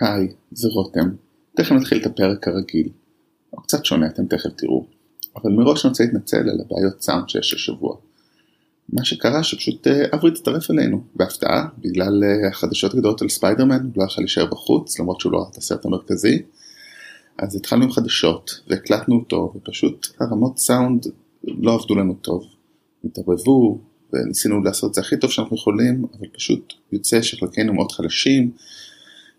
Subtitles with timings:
[0.00, 1.08] היי, זה רותם.
[1.56, 2.88] תכף נתחיל את הפרק הרגיל.
[3.50, 4.86] הוא קצת שונה, אתם תכף תראו.
[5.36, 7.96] אבל מראש אני רוצה להתנצל על הבעיות סאונד שיש השבוע.
[8.92, 13.92] מה שקרה שפשוט אה, אברי הצטרף אלינו בהפתעה בגלל אה, החדשות הגדולות על ספיידרמן, הוא
[13.96, 16.42] לא יכול להישאר בחוץ למרות שהוא לא ראה את הסרט המרכזי.
[17.38, 21.06] אז התחלנו עם חדשות והקלטנו אותו ופשוט הרמות סאונד
[21.44, 22.44] לא עבדו לנו טוב.
[23.04, 23.78] התערבבו
[24.12, 28.50] וניסינו לעשות את זה הכי טוב שאנחנו יכולים אבל פשוט יוצא שחלקנו מאוד חלשים.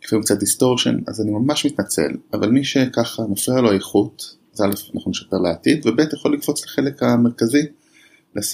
[0.05, 4.95] לפעמים קצת distortion אז אני ממש מתנצל אבל מי שככה מפריע לו איכות אז א'
[4.95, 7.61] אנחנו נשפר לעתיד וב' יכול לקפוץ לחלק המרכזי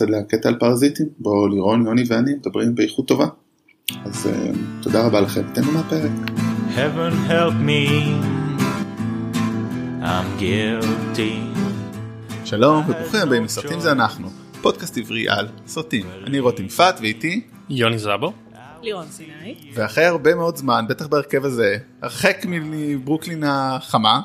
[0.08, 3.28] לקטע על פרזיטים בו לירון יוני ואני מדברים באיכות טובה
[4.06, 6.12] אז uh, תודה רבה לכם תהנו מהפרק.
[6.76, 7.90] Heaven help me,
[10.02, 11.60] I'm guilty.
[12.46, 14.30] שלום וברוכים הבאים לסרטים זה אנחנו
[14.62, 18.34] פודקאסט עברי על סרטים אני רותם יפעת ואיתי יוני זאבו.
[18.82, 19.56] לירון סיני.
[19.74, 24.22] ואחרי הרבה מאוד זמן בטח בהרכב הזה הרחק מברוקלין החמה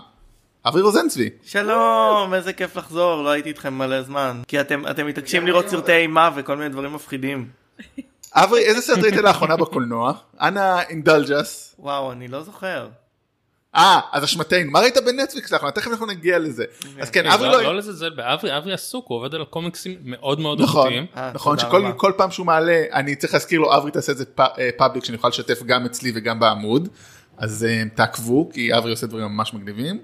[0.67, 4.43] אברי רוזנצבי שלום, איזה כיף לחזור, לא הייתי איתכם מלא זמן.
[4.49, 7.49] כי אתם, אתם מתעקשים לראות סרטי אימה וכל מיני דברים מפחידים.
[8.35, 10.13] אברי איזה סרט ראית לאחרונה בקולנוע?
[10.41, 11.75] אנא אינדלג'ס.
[11.79, 12.89] וואו, אני לא זוכר.
[13.77, 14.71] אה אז אשמתנו.
[14.71, 16.65] מה ראית בנטפליקס לאחרונה תכף אנחנו נגיע לזה.
[17.01, 20.41] אז כן אברי לא לא לא לזלזל באברי, אברי עסוק, הוא עובד על קומיקסים מאוד
[20.41, 20.87] מאוד נכון.
[20.87, 21.07] איכותיים.
[21.17, 24.25] אה, נכון שכל פעם שהוא מעלה אני צריך להזכיר לו אברי תעשה את זה
[24.77, 26.89] public שאני יכול לשתף גם אצלי וגם בעמוד.
[27.37, 29.99] אז אה, תעקבו כי אברי עושה דברים ממש מגניבים.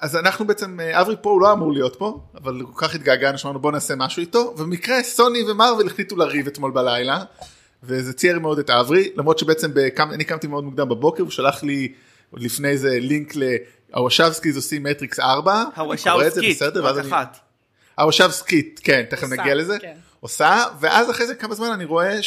[0.00, 3.38] אז אנחנו בעצם אה, אברי פה הוא לא אמור להיות פה אבל כל כך התגעגענו
[3.38, 4.54] שאמרנו בוא נעשה משהו איתו.
[4.56, 7.24] ובמקרה סוני ומרוויל החליטו לריב אתמול בלילה.
[7.82, 11.62] וזה צייר מאוד את אברי למרות שבעצם בקם, אני קמתי מאוד מוקדם בבוקר הוא שלח
[11.62, 11.92] לי
[12.30, 13.32] עוד לפני זה לינק
[13.92, 15.62] להוואצ'וסקיז עושים מטריקס 4.
[15.62, 17.38] אני קורא את זה הוואצ'וסקיות, בסדר, ואז רק אני- אחת.
[17.98, 19.94] הוושבסקית כן תכף עושה, נגיע לזה כן.
[20.20, 22.18] עושה ואז אחרי זה כמה זמן אני רואה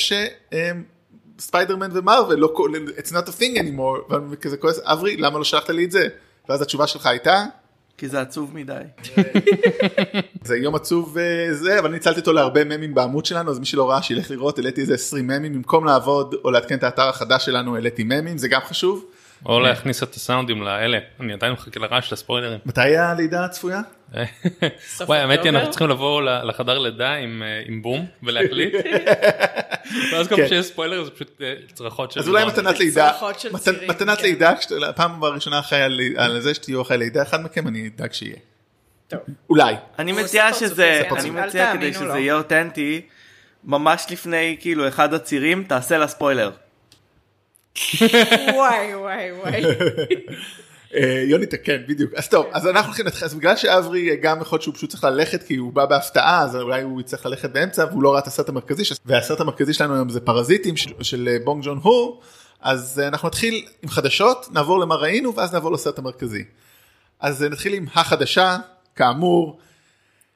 [1.40, 5.44] שספיידרמן ומרוויל לא כל- it's not a thing anymore ואני כזה כועס אברי למה לא
[5.44, 6.08] שלחת לי את זה
[6.50, 7.46] ואז התשובה שלך הייתה
[7.98, 8.74] כי זה עצוב מדי.
[10.46, 13.90] זה יום עצוב וזה אבל אני ניצלתי אותו להרבה ממים בעמוד שלנו אז מי שלא
[13.90, 17.76] ראה שילך לראות העליתי איזה 20 ממים במקום לעבוד או לעדכן את האתר החדש שלנו
[17.76, 19.06] העליתי ממים זה גם חשוב.
[19.46, 20.98] או להכניס את הסאונדים לאלה.
[21.20, 22.60] אני עדיין מחכה לרעש של הספוילרים.
[22.66, 23.80] מתי הלידה הצפויה?
[25.08, 25.50] וואי האמת היא?
[25.50, 28.74] אנחנו צריכים לבוא לחדר לידה עם אה, בום ולהקליט.
[30.14, 30.42] ואז כל כן.
[30.42, 32.20] פעם שיש ספוילר זה פשוט אה, צרחות של...
[32.20, 32.60] אז אולי לירון.
[32.60, 34.24] מתנת לידה, צרחות של מת- צירים, מתנת כן.
[34.24, 34.54] לידה,
[34.88, 38.36] הפעם הראשונה אחרי על- על זה שתהיו אחרי לידה, אחד מכם אני אדאג שיהיה.
[39.08, 39.20] טוב.
[39.50, 39.76] אולי.
[40.00, 42.20] אני מציע שזה, אני מציע כדי שזה.
[42.20, 43.02] יהיה אותנטי,
[43.64, 46.52] ממש לפני כאילו אחד הצירים, תעשה לה ספוילר.
[48.56, 49.64] וואי וואי וואי.
[50.96, 54.42] אה, יוני תקן בדיוק אז טוב אז אנחנו הולכים להתחיל אז בגלל שאברי אה, גם
[54.42, 57.50] יכול להיות שהוא פשוט צריך ללכת כי הוא בא בהפתעה אז אולי הוא יצטרך ללכת
[57.50, 61.30] באמצע והוא לא ראה את הסרט המרכזי והסרט המרכזי שלנו היום זה פרזיטים של, של
[61.32, 62.22] אה, בונג ג'ון הו
[62.64, 66.44] אז אנחנו נתחיל עם חדשות נעבור למה ראינו ואז נעבור לסרט המרכזי.
[67.20, 68.58] אז נתחיל עם החדשה
[68.96, 69.60] כאמור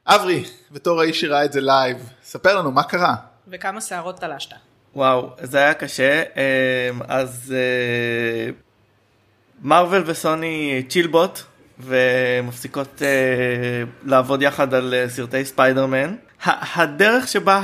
[0.08, 3.16] אברי בתור האיש שראה את זה live ספר לנו מה קרה.
[3.48, 4.52] וכמה שערות תלשת.
[4.98, 6.24] וואו, זה היה קשה.
[6.36, 8.52] אמ, אז אה,
[9.64, 11.42] מארוול וסוני צ'ילבוט
[11.80, 13.08] ומפסיקות אה,
[14.06, 16.16] לעבוד יחד על אה, סרטי ספיידרמן.
[16.76, 17.60] הדרך שבה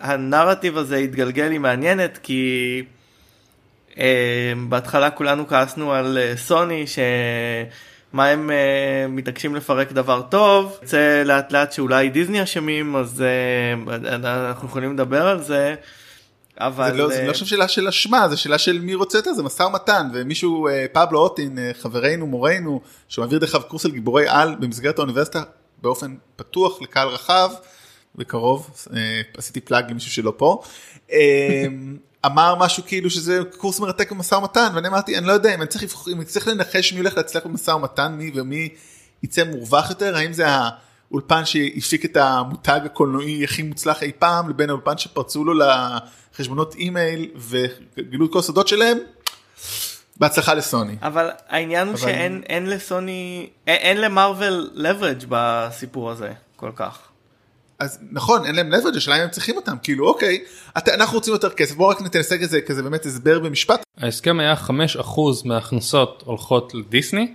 [0.00, 2.82] הנרטיב הזה התגלגל היא מעניינת כי
[3.98, 11.22] אה, בהתחלה כולנו כעסנו על אה, סוני שמה הם אה, מתעקשים לפרק דבר טוב יוצא
[11.24, 15.74] לאט לאט שאולי דיסני אשמים אז אה, אנחנו יכולים לדבר על זה.
[16.60, 19.18] אבל זה לא, זה אה, לא עכשיו שאלה של אשמה, זה שאלה של מי רוצה
[19.18, 23.62] את זה, זה משא ומתן, ומישהו, אה, פבלו אוטין, אה, חברנו, מורנו, שמעביר דרך אגב
[23.64, 25.42] קורס על גיבורי על במסגרת האוניברסיטה
[25.82, 27.50] באופן פתוח לקהל רחב,
[28.14, 30.62] בקרוב, אה, עשיתי פלאג עם מישהו שלא פה,
[31.12, 31.64] אה,
[32.26, 35.68] אמר משהו כאילו שזה קורס מרתק במשא ומתן, ואני אמרתי, אני לא יודע אם אני
[35.68, 38.68] צריך, לבח- אם אני צריך לנחש מי הולך להצליח במשא ומתן, מי ומי
[39.22, 40.44] יצא מורווח יותר, האם זה
[41.10, 45.54] האולפן שהפיק את המותג הקולנועי הכי מוצלח אי פעם, לבין האולפן שפרצו לו
[46.40, 48.98] לחשבונות אימייל וגילו את כל הסודות שלהם,
[50.16, 50.96] בהצלחה לסוני.
[51.02, 56.98] אבל העניין הוא אבל- שאין אין לסוני אין, אין למרוויל leverage בסיפור הזה כל כך.
[57.78, 60.44] אז נכון אין להם leverage השאלה אם הם צריכים אותם כאילו אוקיי
[60.78, 64.54] אתה, אנחנו רוצים יותר כסף בוא רק נתנסה כזה כזה באמת הסבר במשפט ההסכם היה
[64.54, 64.70] 5%
[65.44, 67.32] מההכנסות הולכות לדיסני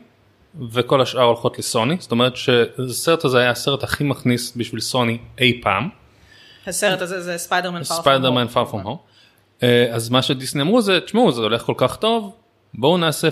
[0.72, 5.60] וכל השאר הולכות לסוני זאת אומרת שהסרט הזה היה הסרט הכי מכניס בשביל סוני אי
[5.64, 5.90] פעם.
[6.68, 8.98] הסרט הזה זה ספיידרמן פאר ספיידרמן פאר far from home.
[9.64, 12.36] אה, אז מה שדיסני אמרו זה תשמעו זה הולך כל כך טוב
[12.74, 13.32] בואו נעשה 50-50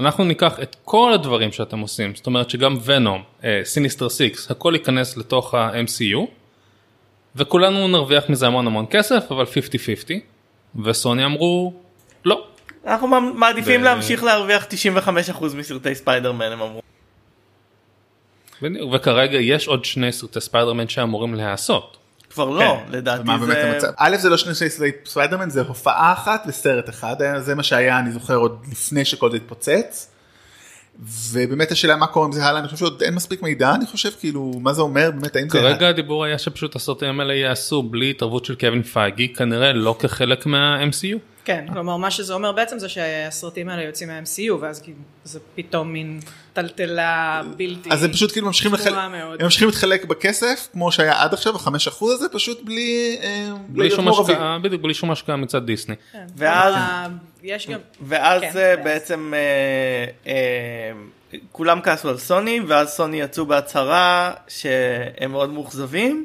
[0.00, 3.22] אנחנו ניקח את כל הדברים שאתם עושים זאת אומרת שגם ונום
[3.64, 6.18] סיניסטר 6 הכל ייכנס לתוך ה-MCU
[7.36, 9.48] וכולנו נרוויח מזה המון המון כסף אבל 50-50
[10.84, 11.72] וסוני אמרו
[12.24, 12.46] לא
[12.86, 16.82] אנחנו מעדיפים ו- להמשיך להרוויח 95% מסרטי ספיידרמן הם אמרו.
[18.62, 21.96] בדיוק, וכרגע יש עוד שני סרטי ספיידרמן שאמורים להיעשות.
[22.30, 22.92] כבר לא, כן.
[22.92, 23.72] לדעתי מה באמת זה...
[23.72, 23.88] המצב?
[23.96, 28.12] א' זה לא שני סרטי ספיידרמן זה הופעה אחת וסרט אחד זה מה שהיה אני
[28.12, 30.10] זוכר עוד לפני שכל זה התפוצץ.
[31.32, 34.10] ובאמת השאלה מה קורה עם זה הלאה אני חושב שעוד אין מספיק מידע אני חושב
[34.20, 38.10] כאילו מה זה אומר באמת האם זה כרגע הדיבור היה שפשוט הסרטים האלה ייעשו בלי
[38.10, 41.18] התערבות של קווין פייגי, כנראה לא כחלק מה-MCU.
[41.44, 45.92] כן, כלומר מה שזה אומר בעצם זה שהסרטים האלה יוצאים מה-MCU ואז כאילו זה פתאום
[45.92, 46.20] מין
[46.56, 47.90] טלטלה בלתי...
[47.92, 48.94] אז הם פשוט כאילו ממשיכים לחלק.
[48.94, 49.12] הם
[49.42, 54.08] ממשיכים להתחלק בכסף כמו שהיה עד עכשיו החמש אחוז הזה פשוט בלי, אה, בלי שום.
[54.08, 55.94] השקעה, בדיוק בלי שום השקעה מצד דיסני.
[56.12, 56.26] כן.
[56.36, 57.06] ואז- כלומר,
[57.42, 57.78] יש גם...
[58.00, 60.90] ואז כן, אה, בעצם אה, אה,
[61.52, 66.24] כולם כעסו על סוני ואז סוני יצאו בהצהרה שהם מאוד מאוכזבים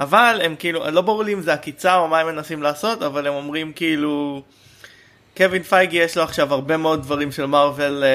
[0.00, 3.26] אבל הם כאילו לא ברור לי אם זה עקיצה או מה הם מנסים לעשות אבל
[3.26, 4.42] הם אומרים כאילו
[5.38, 8.08] קווין פייגי יש לו עכשיו הרבה מאוד דברים של מארוול אה,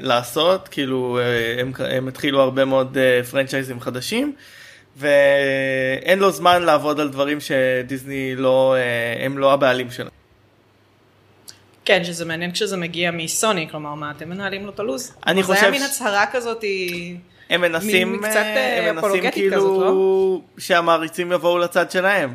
[0.00, 4.32] לעשות כאילו אה, הם, הם התחילו הרבה מאוד אה, פרנצ'ייזים חדשים
[4.96, 10.10] ואין לו זמן לעבוד על דברים שדיסני לא אה, הם לא הבעלים שלהם.
[11.84, 15.14] כן, שזה מעניין כשזה מגיע מסוני, כלומר מה, אתם מנהלים לו את הלו"ז?
[15.26, 17.16] אני כלומר, זה חושב היה מין הצהרה כזאת, היא-
[17.50, 18.44] הם מנסים, קצת,
[18.78, 20.40] הם מנסים כאילו כזאת, לא?
[20.58, 22.34] שהמעריצים יבואו לצד שלהם.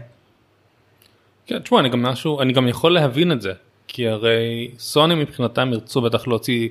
[1.48, 3.54] כן, תשמע, אני גם משהו, אני גם יכול להבין את זה,
[3.94, 6.70] כי הרי סוני מבחינתם ירצו בטח להוציא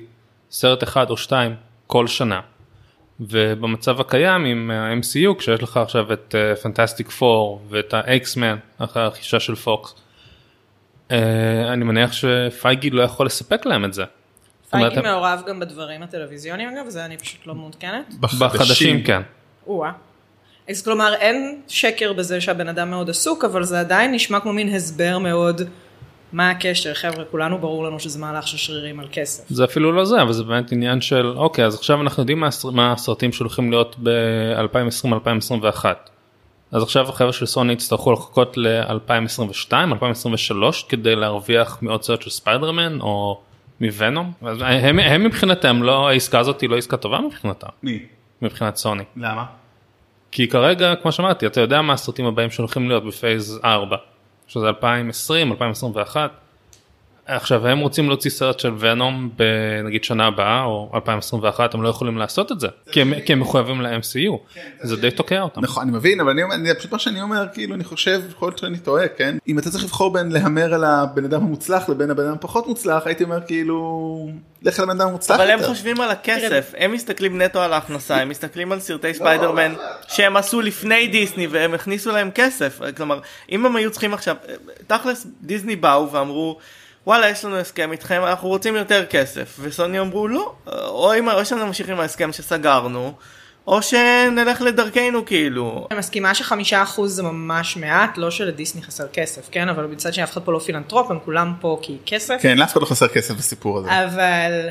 [0.51, 1.55] סרט אחד או שתיים
[1.87, 2.41] כל שנה.
[3.19, 9.55] ובמצב הקיים עם ה-MCU, כשיש לך עכשיו את פנטסטיק פור ואת האקסמן אחרי הרכישה של
[9.55, 9.95] פוקס,
[11.11, 14.03] אה, אני מניח שפייגי לא יכול לספק להם את זה.
[14.73, 18.13] אומרת, פייגי הם- מעורב גם בדברים הטלוויזיוניים אגב, זה אני פשוט לא מעודכנת.
[18.19, 19.21] בחדשים כן.
[19.67, 19.91] או-אה.
[20.69, 24.75] אז כלומר אין שקר בזה שהבן אדם מאוד עסוק, אבל זה עדיין נשמע כמו מין
[24.75, 25.61] הסבר מאוד,
[26.33, 29.43] מה הקשר, חבר'ה, כולנו ברור לנו שזה מהלך של שרירים על כסף.
[29.49, 32.47] זה אפילו לא זה, אבל זה באמת עניין של, אוקיי, אז עכשיו אנחנו יודעים מה,
[32.47, 35.85] הסר- מה הסרטים שהולכים להיות ב-2020-2021.
[36.71, 43.01] אז עכשיו החבר'ה של סוני יצטרכו לחכות ל-2022, 2023, כדי להרוויח מעוד סרט של ספיידרמן
[43.01, 43.41] או
[43.81, 44.31] מוונום.
[44.61, 47.99] הם, הם מבחינתם, לא, העסקה הזאת היא לא עסקה טובה מבחינתם, מי?
[48.41, 49.03] מבחינת סוני.
[49.17, 49.45] למה?
[50.31, 53.97] כי כרגע, כמו שאמרתי, אתה יודע מה הסרטים הבאים שהולכים להיות בפייז 4,
[54.53, 56.42] שזה 2020, 2021.
[57.27, 62.17] עכשיו הם רוצים להוציא סרט של ונום בנגיד שנה הבאה או 2021 הם לא יכולים
[62.17, 65.61] לעשות את זה כי הם, כי הם מחויבים ל-MCU זה די תוקע אותם.
[65.61, 68.47] נכון אני מבין אבל אני אומר אני- פשוט מה שאני אומר כאילו אני חושב יכול
[68.47, 72.09] להיות שאני טועה כן אם אתה צריך לבחור בין להמר על הבן אדם המוצלח לבין
[72.09, 74.29] הבן אדם הפחות מוצלח הייתי אומר כאילו
[74.61, 75.59] לך על הבן אדם המוצלח אבל הם.
[75.63, 79.73] חושבים על הכסף, הם מסתכלים נטו על ההכנסה, הם מסתכלים על סרטי ספיידרמן
[80.07, 82.79] שהם עשו לפני דיסני והם הכניסו להם כסף.
[82.97, 83.19] כלומר,
[83.51, 84.35] אם הם היו צריכים עכשיו,
[84.87, 86.57] תכלס דיסני באו ואמרו,
[87.07, 89.57] וואלה יש לנו הסכם איתכם, אנחנו רוצים יותר כסף.
[89.59, 93.13] וסוני אמרו לא, או אם או שנמשיך עם ההסכם שסגרנו,
[93.67, 95.87] או שנלך לדרכנו כאילו.
[95.91, 99.69] אני מסכימה שחמישה אחוז זה ממש מעט, לא שלדיסני חסר כסף, כן?
[99.69, 102.37] אבל מצד שני אף אחד פה לא פילנטרופ, הם כולם פה כי כסף.
[102.41, 104.03] כן לאף אחד לא חסר כסף בסיפור הזה.
[104.03, 104.69] אבל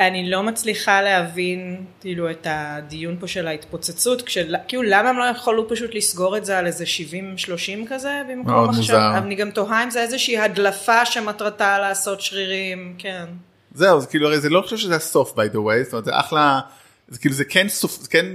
[0.00, 4.54] אני לא מצליחה להבין כאילו את הדיון פה של ההתפוצצות, כשל...
[4.68, 7.48] כאילו למה הם לא יכולו פשוט לסגור את זה על איזה 70-30
[7.88, 9.18] כזה במקום מאוד עכשיו, מוזר.
[9.18, 13.24] אני גם תוהה אם זה איזושהי הדלפה שמטרתה לעשות שרירים, כן.
[13.74, 16.10] זהו זה כאילו הרי זה לא חושב שזה הסוף by the way זאת אומרת זה
[16.20, 16.60] אחלה
[17.08, 18.26] זה כאילו זה כן סוף זה כן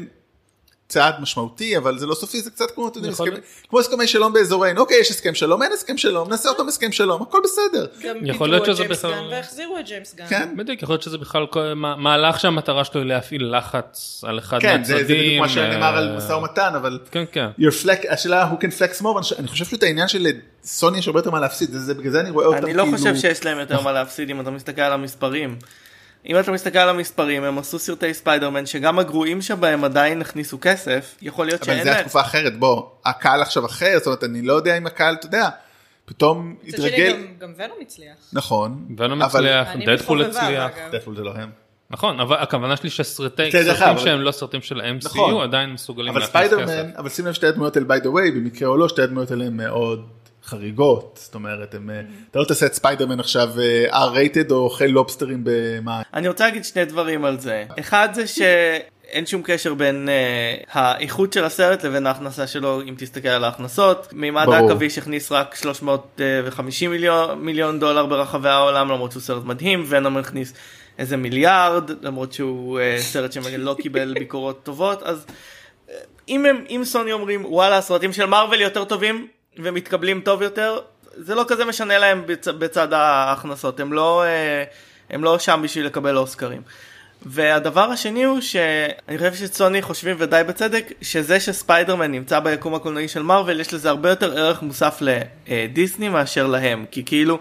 [0.92, 3.30] צעד משמעותי אבל זה לא סופי זה קצת כמו אתה יודע, הסכמי-
[3.70, 7.22] כמו הסכמי שלום באזורנו אוקיי יש הסכם שלום אין הסכם שלום נעשה אותו הסכם שלום
[7.22, 7.86] הכל בסדר.
[8.04, 10.26] גם יכול להיות את שזה ג'יימס בכלל- גן והחזירו את ג'יימס גן.
[10.30, 10.50] כן.
[10.58, 14.60] בדיוק יכול להיות שזה בכלל כל- מה- מהלך שהמטרה שלו היא להפעיל לחץ על אחד
[14.62, 15.42] כן זה זה בדיוק מהצדדים.
[15.42, 17.48] מה שנאמר על אה, משא ומתן אבל כן כן.
[17.60, 20.28] your flex השאלה who can flex more אני חושב שאת העניין של
[20.64, 22.84] סוני יש הרבה יותר מה להפסיד זה- זה בגלל זה אני רואה אותם אני לא
[22.84, 25.56] כאילו- חושב שיש להם יותר מה להפסיד אם אתה מסתכל על המספרים.
[26.28, 31.16] אם אתה מסתכל על המספרים הם עשו סרטי ספיידרמן שגם הגרועים שבהם עדיין הכניסו כסף
[31.22, 32.00] יכול להיות אבל שאין זה להם.
[32.00, 35.50] התקופה אחרת בוא הקהל עכשיו אחר זאת אומרת אני לא יודע אם הקהל אתה יודע
[36.06, 38.16] פתאום התרגל גם- גם ונום הצליח.
[38.34, 40.72] נכון ונום אבל- הצליח, דדפול הצליח.
[40.92, 41.50] דדפול זה לא הם.
[41.90, 45.44] נכון אבל הכוונה שלי שסרטי כן, סרטים שהם אבל- לא סרטים של ה-MCU נכון.
[45.44, 46.98] עדיין מסוגלים אבל להכניס ספיידרמן כסף.
[47.00, 49.46] אבל שים לב שתי הדמויות האלה by the way במקרה או לא שתי הדמויות האלה
[49.46, 50.08] הן מאוד
[50.46, 54.86] חריגות זאת אומרת הם, אה, אתה לא תעשה את ספיידרמן עכשיו אה, R-rated או אוכל
[54.86, 57.66] לובסטרים במה אני רוצה להגיד שני דברים על זה.
[57.80, 63.28] אחד זה שאין שום קשר בין uh, האיכות של הסרט לבין ההכנסה שלו אם תסתכל
[63.28, 64.08] על ההכנסות.
[64.14, 70.18] מימד העכביש הכניס רק 350 מיליון, מיליון דולר ברחבי העולם למרות שהוא סרט מדהים ונום
[70.18, 70.54] הכניס
[71.00, 75.26] איזה מיליארד למרות שהוא uh, סרט שלא קיבל ביקורות טובות אז
[76.30, 80.80] אם, הם, אם סוני אומרים וואלה הסרטים של מארוול יותר טובים ומתקבלים טוב יותר
[81.16, 84.64] זה לא כזה משנה להם בצ, בצד ההכנסות, הם לא, אה,
[85.10, 86.62] הם לא שם בשביל לקבל אוסקרים.
[87.26, 93.22] והדבר השני הוא שאני חושב שסוני חושבים ודי בצדק שזה שספיידרמן נמצא ביקום הקולנועי של
[93.24, 97.40] מארוול יש לזה הרבה יותר ערך מוסף לדיסני מאשר להם כי כאילו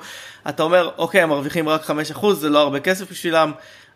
[0.48, 3.52] אתה אומר אוקיי הם מרוויחים רק 5% זה לא הרבה כסף בשבילם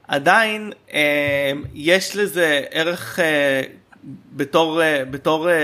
[0.09, 3.63] עדיין אה, יש לזה ערך אה,
[4.33, 5.55] בתור, אה, בתור אה,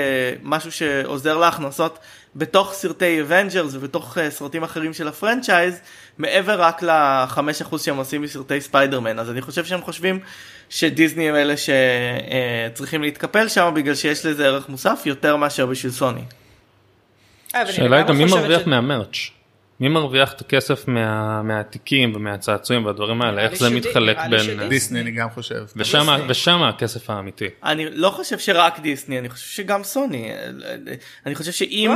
[0.43, 1.99] משהו שעוזר להכנסות
[2.37, 5.81] בתוך סרטי אבנג'רס ובתוך אה, סרטים אחרים של ה franchise
[6.19, 10.19] מעבר רק ל-5% שהם עושים מסרטי ספיידרמן אז אני חושב שהם חושבים
[10.69, 16.21] שדיסני הם אלה שצריכים להתקפל שם בגלל שיש לזה ערך מוסף יותר מאשר בשביל סוני.
[17.55, 19.17] אה, השאלה היא גם לגמרי מי מרוויח ש- מהמרץ'.
[19.81, 24.37] מי מרוויח את הכסף מה- מהתיקים ומהצעצועים והדברים האלה, איך זה שדי- מתחלק נראה לי
[24.37, 24.45] בין...
[24.47, 24.69] שדיסני.
[24.69, 25.65] דיסני אני גם חושב.
[25.77, 26.07] ושם-.
[26.29, 27.49] ושם הכסף האמיתי.
[27.65, 30.33] אני לא חושב שרק דיסני אני חושב שגם סוני
[31.27, 31.91] אני חושב שאם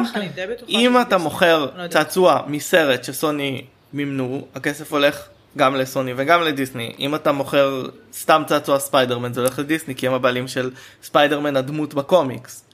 [0.68, 1.22] אם אתה דיסני.
[1.24, 1.86] מוכר לא.
[1.86, 5.22] צעצוע מסרט שסוני מימנו הכסף הולך
[5.56, 10.12] גם לסוני וגם לדיסני אם אתה מוכר סתם צעצוע ספיידרמן זה הולך לדיסני כי הם
[10.14, 10.70] הבעלים של
[11.02, 12.64] ספיידרמן הדמות בקומיקס.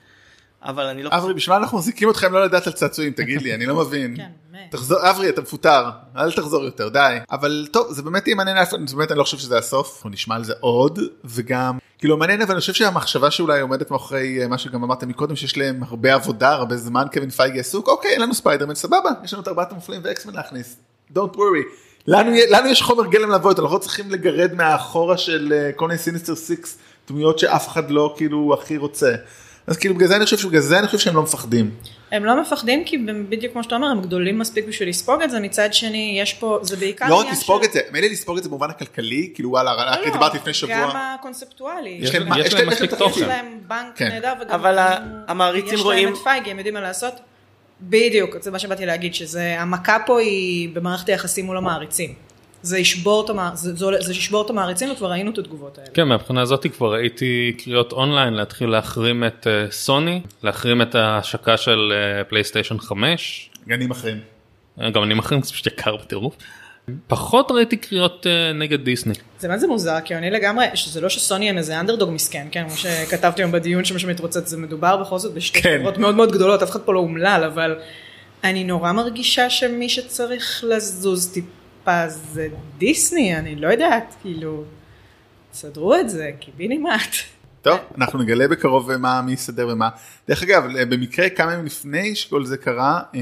[0.62, 3.54] אבל אני לא אברי בשביל מה אנחנו מחזיקים אתכם לא לדעת על צעצועים תגיד לי
[3.54, 4.14] אני לא מבין.
[4.16, 4.58] כן, מת.
[4.70, 8.56] תחזור אברי אתה מפוטר אל תחזור יותר די אבל טוב זה באמת יהיה מעניין
[8.94, 12.52] באמת אני לא חושב שזה הסוף אנחנו נשמע על זה עוד וגם כאילו מעניין אבל
[12.52, 16.52] אני חושב שהמחשבה שאולי עומדת מאחורי אה, מה שגם אמרת מקודם שיש להם הרבה עבודה
[16.52, 20.00] הרבה זמן קווין פייגי עסוק אוקיי אין לנו ספיידרמן סבבה יש לנו את ארבעת המופלאים
[20.04, 20.76] ואקסמן להכניס
[21.14, 21.64] don't worry
[22.06, 25.98] לנו יש חומר גלם לבוא איתו אנחנו לא צריכים לגרד מהאחורה של אה, כל מיני
[25.98, 29.14] סיניסטר סיקס דמויות שאף אחד לא כאילו הכי רוצה.
[29.70, 31.70] אז כאילו בגלל זה אני חושב בגלל זה אני חושב שהם לא מפחדים.
[32.12, 32.98] הם לא מפחדים כי
[33.28, 36.58] בדיוק כמו שאתה אומר הם גדולים מספיק בשביל לספוג את זה מצד שני יש פה
[36.62, 39.50] זה בעיקר לא רק לספוג של- את זה, מילא לספוג את זה במובן הכלכלי, כאילו
[39.50, 41.14] וואלה, לא, רק דיברתי לפני גם שבוע.
[41.20, 41.98] הקונספטואלי.
[42.00, 43.28] יש להם- יש יש מספיק יש להם- יש תוכן.
[43.28, 44.08] להם בנק כן.
[44.08, 47.14] נהדר וגם אבל הם- המעריצים יש רואים- להם את פייגי הם יודעים מה לעשות.
[47.80, 52.14] בדיוק זה מה שבאתי להגיד שזה המכה פה היא במערכת היחסים מול המעריצים.
[52.62, 55.90] זה ישבור את המע- זה- זה- זה ישבור את המעריצים וכבר ראינו את התגובות האלה.
[55.94, 61.56] כן, מהבחינה הזאת כבר ראיתי קריאות אונליין להתחיל להחרים את אה, סוני, להחרים את ההשקה
[61.56, 64.20] של אה, פלייסטיישן 5, גנים אחרים.
[64.80, 66.36] אה, גם אני מחרים, זה פשוט יקר בטירוף.
[67.06, 69.14] פחות ראיתי קריאות אה, נגד דיסני.
[69.38, 72.64] זה מה זה מוזר כי אני לגמרי שזה לא שסוני הם איזה אנדרדוג מסכן כן
[72.68, 75.76] כמו שכתבתי היום בדיון שמה שמתרוצץ זה מדובר בכל זאת בשתי כן.
[75.80, 77.76] חברות מאוד מאוד גדולות אף אחד פה לא אומלל אבל
[78.44, 81.46] אני נורא מרגישה שמי שצריך לזוז טיפה
[82.08, 84.64] זה דיסני אני לא יודעת כאילו
[85.52, 87.14] סדרו את זה קיבינימט.
[87.62, 89.88] טוב, אנחנו נגלה בקרוב מה מי יסדר ומה.
[90.28, 93.20] דרך אגב, במקרה כמה ימים לפני שכל זה קרה, אה,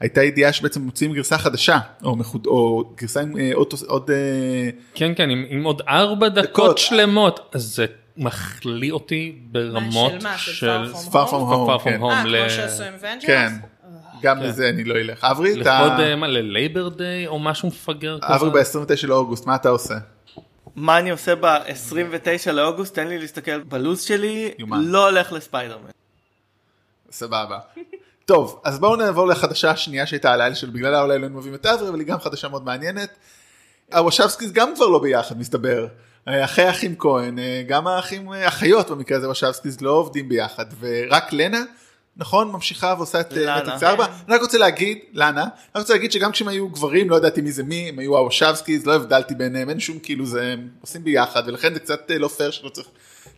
[0.00, 4.70] הייתה ידיעה שבעצם מוציאים גרסה חדשה, או, מחוד, או גרסה עם אה, עוד, עוד אה,
[4.94, 6.44] כן, כן, עם, עם עוד ארבע דקות.
[6.44, 7.86] דקות שלמות, אז זה
[8.16, 10.38] מחליא אותי ברמות של מה?
[10.38, 12.00] של של From Far From Far Home, From כן.
[12.00, 13.24] Home אה כמו שעשו עם אבנג'רס?
[13.26, 13.52] כן,
[14.22, 15.24] גם לזה אני לא אלך.
[15.24, 15.82] אברי, אתה...
[15.82, 18.78] לכבוד אה, מה ל Labor Day או משהו מפגר אברי כזה.
[18.80, 19.94] ב-29 לאוגוסט, מה אתה עושה?
[20.76, 24.80] מה אני עושה ב-29 לאוגוסט תן לי להסתכל בלו"ז שלי יומן.
[24.84, 25.90] לא הולך לספיידרמן.
[27.10, 27.58] סבבה.
[28.24, 31.66] טוב, אז בואו נעבור לחדשה השנייה שהייתה הלילה של בגללה אולי לא היינו מביאים את
[31.66, 33.10] אברי, אבל היא גם חדשה מאוד מעניינת.
[33.92, 35.86] הוואצ'וסקיס גם כבר לא ביחד מסתבר.
[36.28, 41.32] אה, אחי האחים כהן, אה, גם האחים, אחיות במקרה הזה וואצ'וסקיס לא עובדים ביחד, ורק
[41.32, 41.62] לנה,
[42.16, 43.32] נכון, ממשיכה ועושה את.
[43.32, 44.06] מטריקס 4.
[44.28, 47.40] אני רק רוצה להגיד, לנה, אני רק רוצה להגיד שגם כשהם היו גברים לא ידעתי
[47.40, 51.04] מי זה מי, הם היו הוושבסקיס, לא הבדלתי ביניהם, אין שום כאילו זה, הם עושים
[51.04, 52.88] ביחד, ולכן זה קצת אה, לא פייר שלא צריך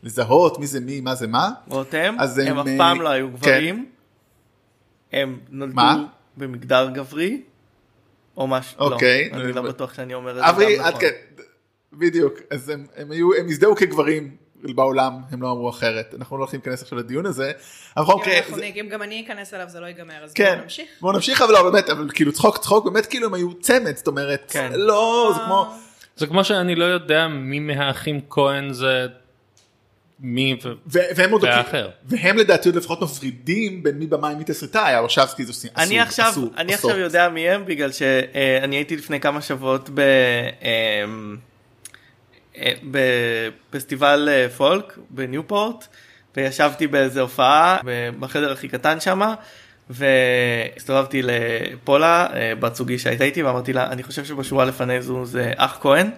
[0.03, 1.51] לזהות מי זה מי, מה זה מה.
[1.69, 3.37] רותם, הם הם, אף אה, פעם לא היו כן.
[3.37, 3.87] גברים,
[5.13, 5.83] הם נולדו?
[6.37, 7.43] במגדר גברי,
[8.37, 9.31] או משהו, אוקיי.
[9.33, 11.01] לא, אני לא בטוח שאני אומר את זה אברי, גם נכון.
[11.01, 11.11] כן,
[11.93, 16.43] בדיוק, אז הם, הם היו, הם הזדהו כגברים בעולם, הם לא אמרו אחרת, אנחנו לא
[16.43, 17.53] הולכים להיכנס עכשיו לדיון הזה,
[17.97, 18.13] אנחנו
[18.89, 20.89] גם אני אכנס אליו זה לא ייגמר אז כן, בואו נמשיך.
[21.01, 24.07] בואו נמשיך אבל לא באמת, אבל כאילו צחוק צחוק, באמת כאילו הם היו צמד, זאת
[24.07, 24.73] אומרת, כן.
[24.75, 25.75] לא, זה כמו,
[26.17, 29.07] זה כמו שאני לא יודע מי מהאחים כהן זה
[30.23, 31.91] מי והם עוד, והאחר.
[32.05, 36.75] והם לדעתי עוד לפחות מפרידים בין מי במאי מי תסריטאי, הוושבסקי זה אני עכשיו, אני
[36.75, 40.01] עכשיו יודע מי הם בגלל שאני הייתי לפני כמה שבועות ב...
[40.01, 40.07] אמ,
[40.65, 41.52] אה,
[42.91, 45.87] בפסטיבל אה, פולק בניופורט
[46.37, 47.79] וישבתי באיזה הופעה
[48.19, 49.35] בחדר הכי קטן שמה
[49.91, 55.53] והסתובבתי לפולה אה, בת זוגי שהייתה איתי ואמרתי לה אני חושב שבשורה לפני זו זה
[55.57, 56.11] אח כהן.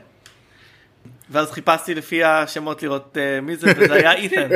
[1.31, 4.49] ואז חיפשתי לפי השמות לראות אה, מי זה וזה היה אית'ן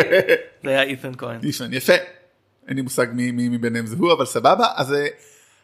[0.64, 1.40] זה היה אית'ן כהן.
[1.42, 1.92] יפה, יפה.
[2.68, 4.66] אין לי מושג מי, מי מביניהם זה הוא, אבל סבבה.
[4.76, 5.06] אז, אה,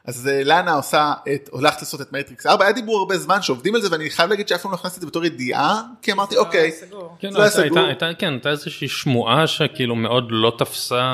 [0.06, 3.74] אז אה, לאנה עושה את, הולכת לעשות את מטריקס 4, היה דיבור הרבה זמן שעובדים
[3.74, 6.36] על זה ואני חייב להגיד שאף פעם לא הכנסתי את זה בתור ידיעה, כי אמרתי
[6.36, 7.16] אוקיי, סגור.
[7.20, 8.14] כן, זה היה הייתה, סגור.
[8.18, 11.04] כן, הייתה איזושהי שמועה שכאילו מאוד לא תפסה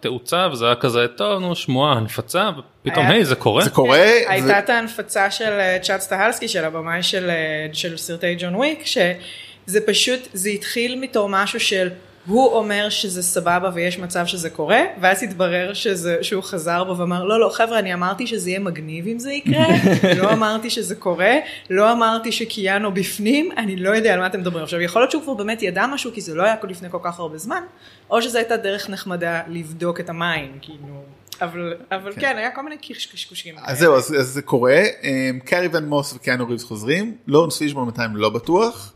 [0.00, 3.64] תאוצה וזה היה כזה טוב נו שמועה נפצה ופתאום היי זה קורה.
[3.64, 7.96] זה קורה, ו- הייתה את ההנפצה של אה, צ'אט סטהלסקי של הבמאי של, אה, של
[7.96, 11.88] סרטי ג'ון וויק שזה פשוט זה התחיל מתור משהו של
[12.26, 17.24] הוא אומר שזה סבבה ויש מצב שזה קורה ואז התברר שזה, שהוא חזר בו ואמר
[17.24, 19.66] לא לא חבר'ה אני אמרתי שזה יהיה מגניב אם זה יקרה
[20.22, 21.34] לא אמרתי שזה קורה
[21.70, 25.22] לא אמרתי שקיאנו בפנים אני לא יודע על מה אתם מדברים עכשיו יכול להיות שהוא
[25.22, 27.62] כבר באמת ידע משהו כי זה לא היה לפני כל כך הרבה זמן
[28.10, 31.04] או שזו הייתה דרך נחמדה לבדוק את המים כאילו
[31.40, 32.20] אבל, אבל כן.
[32.20, 32.76] כן היה כל מיני
[33.12, 33.54] קשקושים.
[33.62, 37.86] אז זהו, אז, אז זה קורה, אמ, קארי ון מוס וקיאנו ריבס חוזרים, לורנס פישבורן
[37.86, 38.92] בינתיים לא בטוח,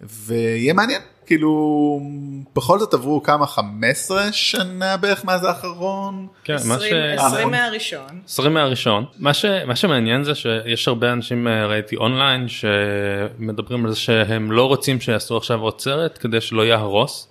[0.00, 2.00] ויהיה מעניין, כאילו,
[2.54, 6.82] בכל זאת עברו כמה, 15 שנה בערך מאז האחרון, כן, מה ש...
[6.82, 8.20] 20 אה, 20 מהראשון.
[8.26, 9.04] 20 מהראשון.
[9.18, 9.44] מה, ש...
[9.44, 15.00] מה שמעניין זה שיש הרבה אנשים אה, ראיתי אונליין שמדברים על זה שהם לא רוצים
[15.00, 17.28] שיעשו עכשיו עוד סרט כדי שלא יהרוס.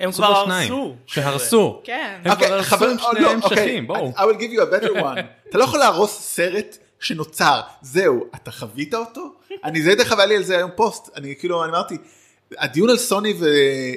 [0.00, 0.94] הם כבר הרסו.
[1.06, 1.80] שהרסו.
[1.84, 2.20] כן.
[2.24, 4.12] הם כבר אוקיי, הרסו עם או, שני לא, המשכים, אוקיי, בואו.
[4.16, 5.20] I will give you a better one.
[5.48, 9.32] אתה לא יכול להרוס סרט שנוצר, זהו, אתה חווית אותו?
[9.64, 11.96] אני זה דרך אגב היה לי על זה היום פוסט, אני כאילו, אני אמרתי,
[12.58, 13.34] הדיון על סוני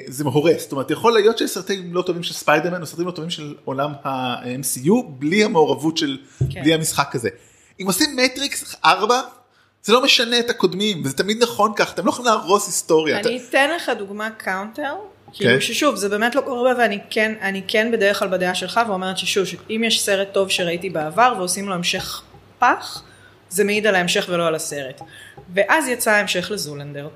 [0.06, 3.10] זה הורס, זאת אומרת, יכול להיות שיש סרטים לא טובים של ספיידרמן או סרטים לא
[3.10, 6.18] טובים של עולם ה-MCU בלי המעורבות של,
[6.50, 6.62] כן.
[6.62, 7.28] בלי המשחק הזה.
[7.80, 9.20] אם עושים מטריקס 4,
[9.82, 13.20] זה לא משנה את הקודמים, וזה תמיד נכון כך, אתם לא יכולים להרוס היסטוריה.
[13.20, 14.82] אתה- אני אתן לך דוגמה counter,
[15.26, 15.32] כן.
[15.34, 19.18] כאילו ששוב זה באמת לא קורה ואני כן, אני כן בדרך כלל בדעה שלך ואומרת
[19.18, 22.22] ששוב שאם יש סרט טוב שראיתי בעבר ועושים לו המשך
[22.58, 23.02] פח,
[23.50, 25.00] זה מעיד על ההמשך ולא על הסרט.
[25.54, 27.08] ואז יצא ההמשך לזולנדר.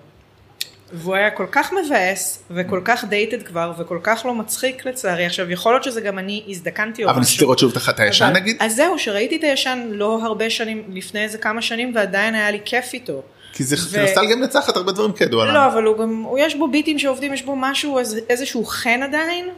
[0.93, 5.51] והוא היה כל כך מבאס וכל כך dated כבר וכל כך לא מצחיק לצערי עכשיו
[5.51, 8.57] יכול להיות שזה גם אני הזדקנתי או אבל ניסיתי לראות שוב את הישן אבל- נגיד,
[8.61, 12.59] אז זהו שראיתי את הישן לא הרבה שנים לפני איזה כמה שנים ועדיין היה לי
[12.65, 13.23] כיף איתו.
[13.53, 15.55] כי זה ו- נוסטלגיה מנצחת הרבה דברים כידוע לנו.
[15.55, 19.01] לא, אבל הוא גם, הוא יש בו ביטים שעובדים, יש בו משהו, איז- איזשהו חן
[19.03, 19.49] עדיין,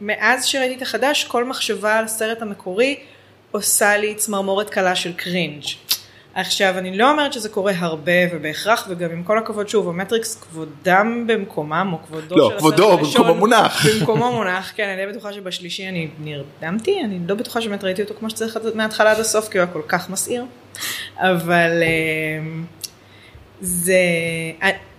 [0.00, 2.96] ומאז שראיתי את החדש, כל מחשבה על הסרט המקורי
[3.50, 5.64] עושה לי צמרמורת קלה של קרינג'.
[6.40, 11.24] עכשיו, אני לא אומרת שזה קורה הרבה ובהכרח, וגם עם כל הכבוד, שוב, המטריקס כבודם
[11.26, 13.86] במקומם, או כבודו לא, של כבודו הסרט הראשון, במקומו מונח.
[14.00, 18.14] במקומו מונח, כן, אני די בטוחה שבשלישי אני נרדמתי, אני לא בטוחה שבאמת ראיתי אותו
[18.18, 20.44] כמו שצריך מההתחלה עד הסוף, כי הוא היה כל כך מסעיר.
[21.16, 21.82] אבל...
[21.82, 22.64] אמ,
[23.60, 24.00] זה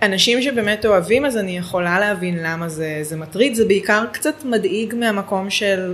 [0.01, 4.95] אנשים שבאמת אוהבים אז אני יכולה להבין למה זה, זה מטריד, זה בעיקר קצת מדאיג
[4.95, 5.93] מהמקום של,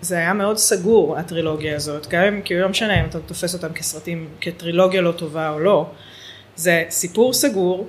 [0.00, 3.72] זה היה מאוד סגור הטרילוגיה הזאת, גם אם כאילו לא משנה אם אתה תופס אותם
[3.72, 5.90] כסרטים, כטרילוגיה לא טובה או לא,
[6.56, 7.88] זה סיפור סגור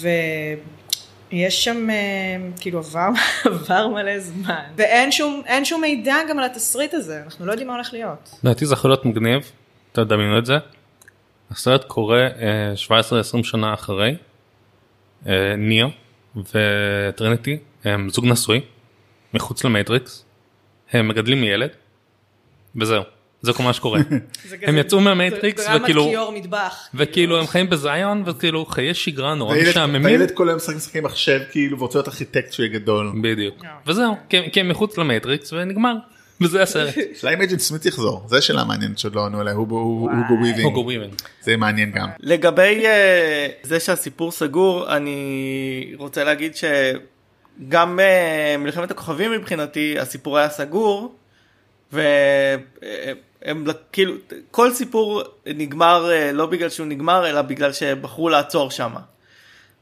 [0.00, 1.96] ויש שם אה,
[2.60, 3.08] כאילו עבר,
[3.44, 7.74] עבר מלא זמן ואין שום, שום מידע גם על התסריט הזה, אנחנו לא יודעים מה
[7.74, 8.30] הולך להיות.
[8.44, 9.52] לדעתי זה יכול להיות מגניב,
[9.92, 10.54] תדמיינו את זה.
[11.50, 13.00] הסרט קורה אה,
[13.40, 14.16] 17-20 שנה אחרי,
[15.26, 15.88] אה, ניאו
[16.36, 18.60] וטריניטי הם זוג נשוי,
[19.34, 20.24] מחוץ למטריקס,
[20.92, 21.70] הם מגדלים ילד,
[22.76, 23.02] וזהו,
[23.42, 24.00] זה כל מה שקורה.
[24.48, 26.88] זה הם יצאו מהמטריקס וכאילו, כיור מטבח.
[26.94, 30.04] וכאילו הם חיים בזיון וכאילו חיי שגרה נורא משעממים.
[30.04, 33.12] והילד כל היום משחק משחקי מחשב כאילו ורוצה להיות ארכיטקט שיהיה גדול.
[33.22, 33.54] בדיוק,
[33.86, 35.94] וזהו, כי הם- מחוץ למטריקס ונגמר,
[36.40, 36.94] וזה הסרט.
[37.22, 39.60] אולי אם אג'נט סמית יחזור, זו שאלה מעניינת שעוד לא ענו עליה, הוא
[40.62, 41.14] הוגו וויבינג.
[41.42, 42.08] זה מעניין גם.
[42.20, 46.68] לגבי אה, זה שהסיפור סגור, אני רוצה להגיד שגם
[47.74, 51.14] אה, מלחמת הכוכבים מבחינתי, הסיפור היה סגור,
[51.92, 54.14] והם כאילו,
[54.50, 58.92] כל סיפור נגמר אה, לא בגלל שהוא נגמר, אלא בגלל שבחרו לעצור שם.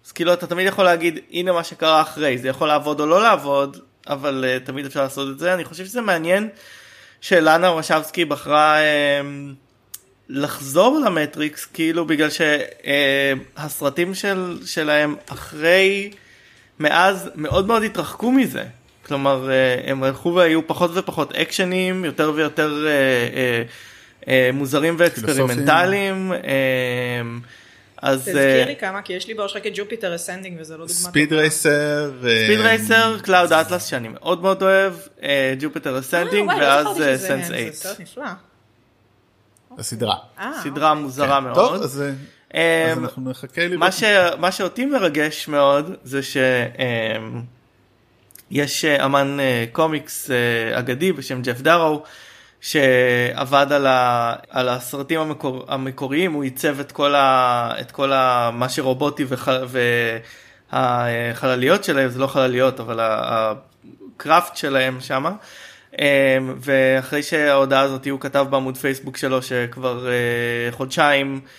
[0.07, 3.23] אז כאילו אתה תמיד יכול להגיד, הנה מה שקרה אחרי, זה יכול לעבוד או לא
[3.23, 3.77] לעבוד,
[4.09, 5.55] אבל אה, תמיד אפשר לעשות את זה.
[5.55, 6.49] אני חושב שזה מעניין
[7.21, 9.25] שלאנה וואשאוסקי בחרה אה,
[10.29, 12.29] לחזור למטריקס, כאילו בגלל
[13.57, 16.11] שהסרטים של, שלהם אחרי,
[16.81, 18.65] מאז מאוד מאוד התרחקו מזה.
[19.07, 26.33] כלומר, אה, הם הלכו והיו פחות ופחות אקשנים, יותר ויותר אה, אה, מוזרים ואקספרימנטליים.
[28.03, 31.01] אז תזכיר לי כמה, כי יש לי בראש רק את Jupiter Ascending וזה לא דוגמה
[31.01, 34.93] Speed Racer, Speed Racer, Cloud Atlas שאני מאוד מאוד אוהב,
[35.59, 36.87] Jupiter Ascending ואז
[37.17, 37.47] סנס 8.
[37.47, 38.25] זה סרט נפלא.
[39.79, 40.15] הסדרה.
[40.39, 41.83] אה, סדרה מוזרה כן, מאוד.
[42.55, 43.79] אז אה, אמ, אנחנו נחכה לראות.
[43.79, 44.03] מה, ש...
[44.39, 46.35] מה שאותי מרגש מאוד זה שיש
[48.85, 52.03] אמן אה, קומיקס אה, אגדי בשם ג'ף דארו
[52.61, 54.35] שעבד על, ה...
[54.51, 55.65] על הסרטים המקור...
[55.69, 57.73] המקוריים הוא עיצב את כל, ה...
[57.81, 58.51] את כל ה...
[58.53, 59.49] מה שרובוטי וח...
[60.73, 65.33] והחלליות שלהם זה לא חלליות אבל ה craft שלהם שמה
[66.61, 70.13] ואחרי שההודעה הזאת הוא כתב בעמוד פייסבוק שלו שכבר אה,
[70.71, 71.51] חודשיים אה,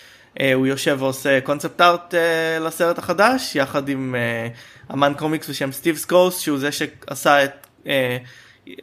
[0.54, 4.48] הוא יושב ועושה concept art אה, לסרט החדש יחד עם אה,
[4.94, 8.16] אמן קומיקס בשם סטיב סקרוס שהוא זה שעשה את אה,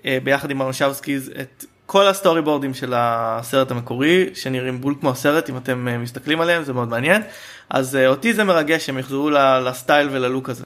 [0.06, 5.50] אה, ביחד עם הוואשאוסקיז את כל הסטורי בורדים של הסרט המקורי שנראים בול כמו הסרט
[5.50, 7.22] אם אתם אה, מסתכלים עליהם זה מאוד מעניין
[7.70, 9.30] אז אה, אותי זה מרגש שהם יחזרו
[9.66, 10.66] לסטייל וללוק הזה.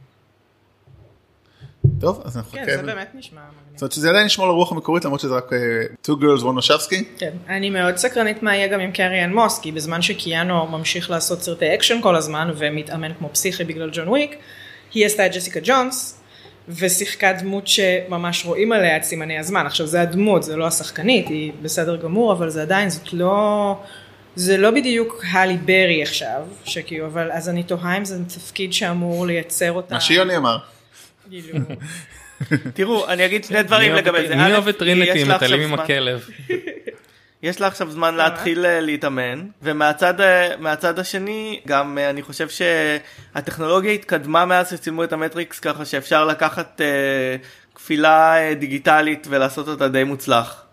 [1.99, 2.65] טוב, אז אנחנו כן.
[2.65, 3.41] זה באמת נשמע
[3.81, 3.83] זאת.
[3.83, 5.57] אומרת שזה עדיין ישמור לרוח המקורית למרות שזה רק אה,
[6.05, 7.03] two girls one וואשאוסקי.
[7.17, 11.09] כן, אני מאוד סקרנית מה יהיה גם עם קרי אן מוס, כי בזמן שקיאנו ממשיך
[11.09, 14.35] לעשות סרטי אקשן כל הזמן ומתאמן כמו פסיכי בגלל ג'ון וויק,
[14.93, 16.21] היא עשתה את ג'סיקה ג'ונס
[16.69, 19.65] ושיחקה דמות שממש רואים עליה את סימני הזמן.
[19.65, 23.75] עכשיו זה הדמות, זה לא השחקנית, היא בסדר גמור, אבל זה עדיין, זאת לא...
[24.35, 29.25] זה לא בדיוק הלי ברי עכשיו, שכאילו, אבל אז אני תוהה אם זה תפקיד שאמור
[29.25, 29.93] לייצר אותה.
[29.93, 30.57] מה שיוני אמר.
[31.29, 31.59] כאילו,
[32.73, 34.35] תראו אני אגיד שני דברים לגבי זה.
[34.35, 36.27] מי אוהב את לה מטיילים עם הכלב?
[37.43, 43.91] יש לה עכשיו זמן להתחיל אה, להתאמן ומהצד אה, השני גם אה, אני חושב שהטכנולוגיה
[43.91, 47.35] התקדמה מאז שצילמו את המטריקס ככה שאפשר לקחת אה,
[47.75, 50.63] כפילה אה, דיגיטלית ולעשות אותה די מוצלח.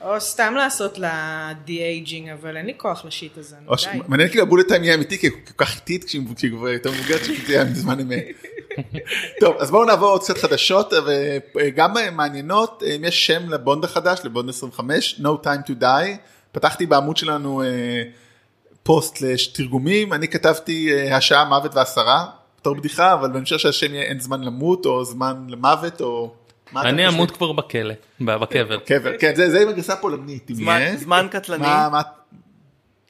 [0.00, 4.00] או סתם לעשות לה de-aging, אבל אין לי כוח ל shit הזה, נו די.
[4.08, 6.90] מעניין כאילו ה bullet time יהיה אמיתי כי היא כל כך איטית כשהיא כבר יותר
[6.90, 8.26] מבוגרת שהיא תהיה בזמן אמת.
[9.40, 10.92] טוב אז בואו נעבור עוד קצת חדשות
[11.56, 16.16] וגם מעניינות אם יש שם לבונד החדש לבונד 25 no time to die
[16.52, 18.02] פתחתי בעמוד שלנו אה,
[18.82, 22.26] פוסט לתרגומים אני כתבתי אה, השעה מוות ועשרה
[22.60, 26.32] בתור בדיחה אבל אני חושב שהשם יהיה אין זמן למות או זמן למוות או.
[26.76, 27.08] אני?
[27.08, 28.78] אמות כבר בכלא, בקבר.
[28.78, 30.96] קבר כן זה זה עם הגרסה פולנית אם זמן- יהיה.
[30.96, 31.66] זמן קטלני.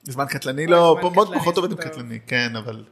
[0.03, 1.77] זמן קטלני לא מאוד פחות עובד עם.
[1.77, 2.83] קטלני כן אבל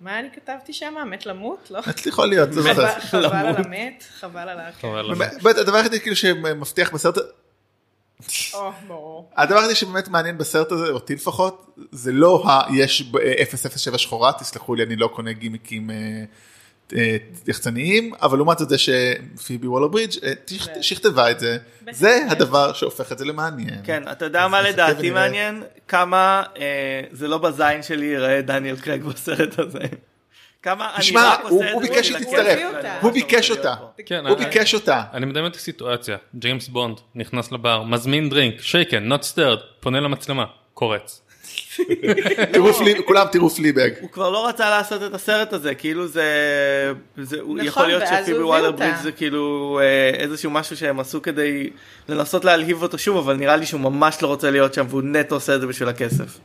[0.00, 0.94] מה אני כתבתי שם?
[1.06, 1.70] מת למות?
[1.70, 1.80] לא.
[2.06, 2.52] יכול להיות.
[2.52, 4.88] זה חבל- על המת, חבל על האחר.
[5.44, 7.18] הדבר היחידי כאילו שמבטיח בסרט.
[9.36, 12.60] הדבר היחידי שבאמת מעניין בסרט הזה אותי לפחות זה לא ה...
[12.74, 15.96] יש ב- אה, 007 שחורה תסלחו לי אני לא קונה גימיקים אה,
[17.46, 20.32] יחצניים אבל לעומת זאת זה שפיבי וולר ברידג' אה,
[20.74, 20.82] כן.
[20.82, 21.56] שכתבה את זה
[21.90, 23.80] זה הדבר שהופך את זה למעניין.
[23.84, 25.10] כן אתה יודע מה לדעתי.
[25.10, 26.62] מעניין כמה אה,
[27.12, 29.78] זה לא בזין שלי ייראה דניאל קרג בסרט הזה.
[30.62, 32.52] כמה אני תשמע, רק הוא- עושה הוא את זה ביקש בשביל שהיא תצטרף.
[32.58, 33.74] הכיף, ואני ממש הוא ביקש אותה.
[34.06, 35.02] כן, הוא אני- ביקש אותה.
[35.12, 40.44] אני מדמיין את הסיטואציה, ג'יימס בונד נכנס לבר, מזמין דרינק, shaken, not stirred, פונה למצלמה,
[40.74, 41.22] קורץ.
[42.78, 43.90] פלי- כולם תראו פליבג.
[44.00, 46.24] הוא כבר לא רצה לעשות את הסרט הזה כאילו זה,
[47.18, 48.70] נכון, יכול להיות ואז הוא שפיבי הביא וואלר.
[48.70, 51.70] ברידג' זה כאילו אה, איזשהו משהו שהם עשו כדי
[52.08, 55.34] לנסות להלהיב אותו שוב אבל נראה לי שהוא ממש לא רוצה להיות שם והוא נטו
[55.34, 56.38] עושה את זה בשביל הכסף.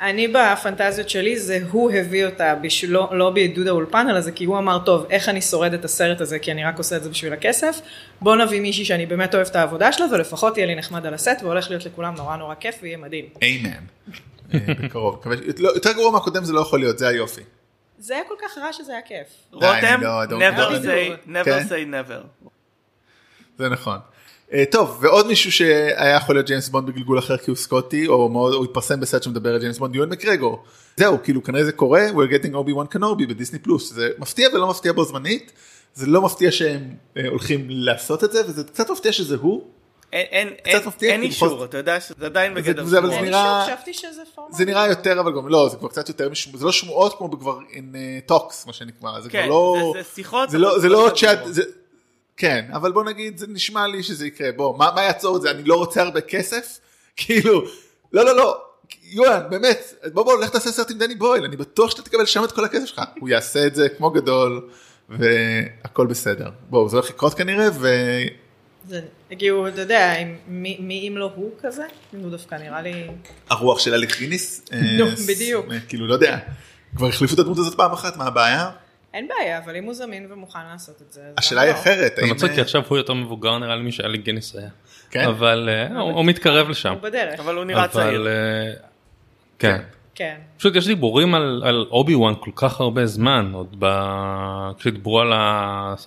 [0.00, 4.44] אני בפנטזיות שלי זה הוא הביא אותה בשביל, לא, לא בעידוד האולפן אלא זה כי
[4.44, 7.10] הוא אמר טוב איך אני שורד את הסרט הזה כי אני רק עושה את זה
[7.10, 7.80] בשביל הכסף
[8.20, 11.38] בוא נביא מישהי שאני באמת אוהב את העבודה שלה ולפחות יהיה לי נחמד על הסט
[11.42, 13.24] והולך להיות לכולם נורא נורא כיף ויהיה מדהים.
[13.42, 13.70] איימן.
[14.54, 15.22] אה, בקרוב.
[15.58, 17.40] לא, יותר גרוע מהקודם זה לא יכול להיות זה היופי.
[17.98, 19.26] זה היה כל כך רע שזה היה כיף.
[19.52, 21.66] רותם, לא, don't- never don't- say, never כן.
[21.68, 22.48] say never.
[23.58, 23.98] זה נכון.
[24.52, 28.28] אה, טוב ועוד מישהו שהיה יכול להיות ג'יימס בונד בגלגול אחר כי הוא סקוטי או
[28.28, 30.62] מאוד הוא התפרסם בסרט שמדבר על ג'יימס בונד יואן מקרגור.
[30.96, 34.66] זהו כאילו כנראה זה קורה we're getting אובי וואן קנובי בדיסני פלוס זה מפתיע ולא
[34.70, 35.52] מפתיע בו זמנית.
[35.94, 36.80] זה לא מפתיע שהם
[37.16, 39.62] אה, הולכים לעשות את זה וזה קצת מפתיע שזה הוא.
[40.12, 42.98] אין, אין, קצת אין, מפתיע, אין אישור, בכל- אתה יודע שזה עדיין זה- בגדר זה-
[42.98, 43.28] אבל זה שמועות.
[43.34, 43.66] נראה-.
[44.52, 47.30] זה נראה יותר אבל גם לא זה כבר קצת יותר משמעות זה לא שמועות כמו
[47.40, 50.78] כבר in uh, talks מה שנקרא זה כבר כן, לא זה, זה שיחות, זה לא
[50.78, 51.10] זה לא.
[51.16, 51.62] צ'אט זה
[52.38, 54.52] כן אבל בוא נגיד זה נשמע לי שזה יקרה.
[54.52, 55.50] בוא מה מה יעצור את זה?
[55.50, 56.78] אני לא רוצה הרבה כסף?
[57.16, 57.62] כאילו
[58.12, 58.62] לא לא לא.
[59.02, 62.44] יואן באמת בוא בוא לך תעשה סרט עם דני בויל אני בטוח שאתה תקבל שם
[62.44, 63.02] את כל הכסף שלך.
[63.20, 64.68] הוא יעשה את זה כמו גדול
[65.08, 66.50] והכל בסדר.
[66.70, 70.14] בואו זה הולך לקרות כנראה זה הגיעו, אתה יודע,
[70.48, 71.84] מי מי אם לא הוא כזה?
[72.12, 73.06] הוא דווקא נראה לי...
[73.50, 75.66] והרוח של אליק גיניס אה, נו, בדיוק.
[75.88, 76.38] כאילו לא יודע.
[76.96, 78.70] כבר החליפו את הדמות הזאת פעם אחת מה הבעיה
[79.14, 81.20] אין בעיה, אבל אם הוא זמין ומוכן לעשות את זה...
[81.20, 81.78] אז השאלה היא לא?
[81.78, 84.68] אחרת האם, מצחיק כי אה, עכשיו הוא יותר מבוגר נראה לי משאלי גיניס היה.
[85.10, 85.28] כן?
[85.28, 86.92] אבל אה, הוא מתקרב לשם.
[86.92, 87.40] הוא בדרך.
[87.40, 88.26] אבל הוא נראה צעיר.
[88.26, 88.32] אה,
[89.58, 89.80] כן.
[90.18, 90.36] כן.
[90.56, 93.86] פשוט יש דיבורים על, על אובי וואן כל כך הרבה זמן עוד ב...
[94.78, 95.32] כשדיברו על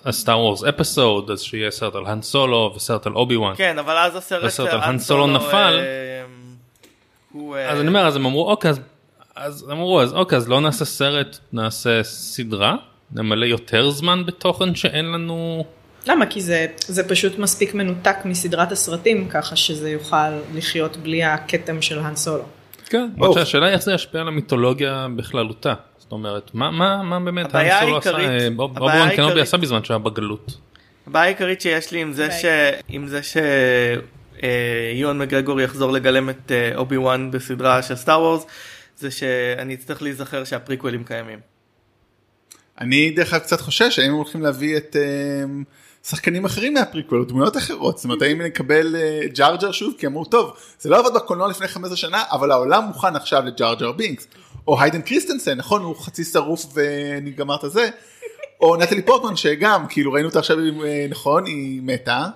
[0.04, 3.54] הסטאר וורס episode אז שיהיה סרט על האן סולו וסרט על אובי וואן.
[3.56, 5.80] כן, אבל אז הסרט הסרט על האן סולו נפל.
[5.80, 6.24] אה,
[7.32, 7.56] הוא...
[7.56, 8.80] אה, אז אני אומר אז הם אמרו אוקיי אז,
[9.34, 12.76] אז אמרו אז אוקיי אז לא נעשה סרט נעשה סדרה
[13.14, 15.64] נמלא יותר זמן בתוכן שאין לנו
[16.06, 16.26] למה?
[16.26, 21.98] כי זה, זה פשוט מספיק מנותק מסדרת הסרטים, ככה שזה יוכל לחיות בלי הכתם של
[21.98, 22.44] האן סולו.
[22.86, 23.08] כן.
[23.16, 23.38] ברור.
[23.38, 25.74] השאלה היא איך זה ישפיע על המיתולוגיה בכללותה.
[25.98, 29.56] זאת אומרת מה מה מה באמת האן סולו עשה העיקרית- אה, אובי וואן קנובי עשה
[29.56, 30.56] בזמן שהיה בגלות.
[31.06, 32.44] הבעיה העיקרית שיש לי עם זה ש...
[32.88, 33.36] עם זה ש...
[34.42, 38.46] אה, יואן מגרגור יחזור לגלם את אה, אובי וואן בסדרה של סטאר וורס
[38.98, 41.51] זה שאני אצטרך להיזכר שה prequelים קיימים.
[42.82, 45.44] אני דרך אגב קצת חושש האם הם הולכים להביא את אה,
[46.04, 50.56] שחקנים אחרים מהפריקוול, דמויות אחרות, זאת אומרת האם נקבל אה, ג'ארג'ר שוב, כי אמרו טוב,
[50.78, 54.26] זה לא עבד בקולנוע לפני 15 שנה, אבל העולם מוכן עכשיו לג'ארג'ר בינקס,
[54.68, 57.88] או היידן קריסטנסן, נכון, הוא חצי שרוף וגמר את הזה,
[58.60, 62.26] או נטלי פורטמן שגם, כאילו ראינו אותה עכשיו, אה, נכון, היא מתה.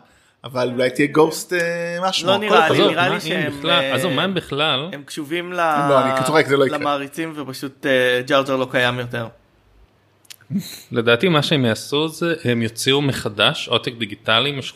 [0.45, 2.27] אבל אולי תהיה גוסט אה, משהו.
[2.29, 3.53] לא נראה לי, נראה לי שהם...
[3.93, 4.89] עזוב, מה הם בכלל?
[4.93, 5.53] הם קשובים.
[5.53, 6.67] לא, לא.
[6.67, 7.87] למעריצים ופשוט
[8.27, 9.27] ג'ארג'ר לא קיים יותר.
[10.93, 14.75] לדעתי מה שהם יעשו זה הם יוציאו מחדש עותק דיגיטלי מש-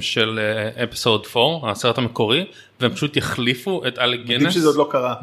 [0.00, 0.40] של
[0.84, 2.44] אפיסוד 4 הסרט המקורי
[2.80, 5.14] והם פשוט יחליפו את אלי גינס שזה עוד לא קרה.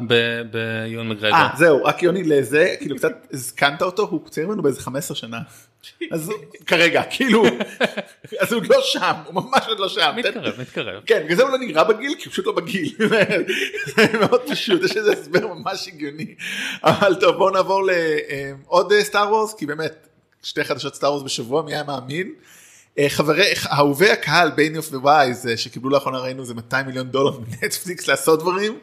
[0.50, 1.38] ביון מגרגור.
[1.38, 5.38] אה זהו רק יוני לזה כאילו קצת הזקנת אותו הוא צעיר ממנו באיזה 15 שנה.
[6.10, 6.32] אז
[6.66, 7.44] כרגע כאילו
[8.40, 10.12] אז הוא לא שם הוא ממש עוד לא שם.
[10.16, 11.02] מתקרב מתקרב.
[11.06, 12.94] כן בגלל זה הוא לא נראה בגיל כי הוא פשוט לא בגיל.
[13.96, 16.34] זה מאוד פשוט יש איזה הסבר ממש הגיוני.
[16.82, 20.06] אבל טוב בואו נעבור לעוד סטאר וורס כי באמת
[20.42, 22.32] שתי חדשות סטאר וורס בשבוע מי היה מאמין.
[22.98, 28.08] אה, חברי אהובי הקהל ביניוף ווייז אה, שקיבלו לאחרונה ראינו זה 200 מיליון דולר מנטפליקס
[28.08, 28.78] לעשות דברים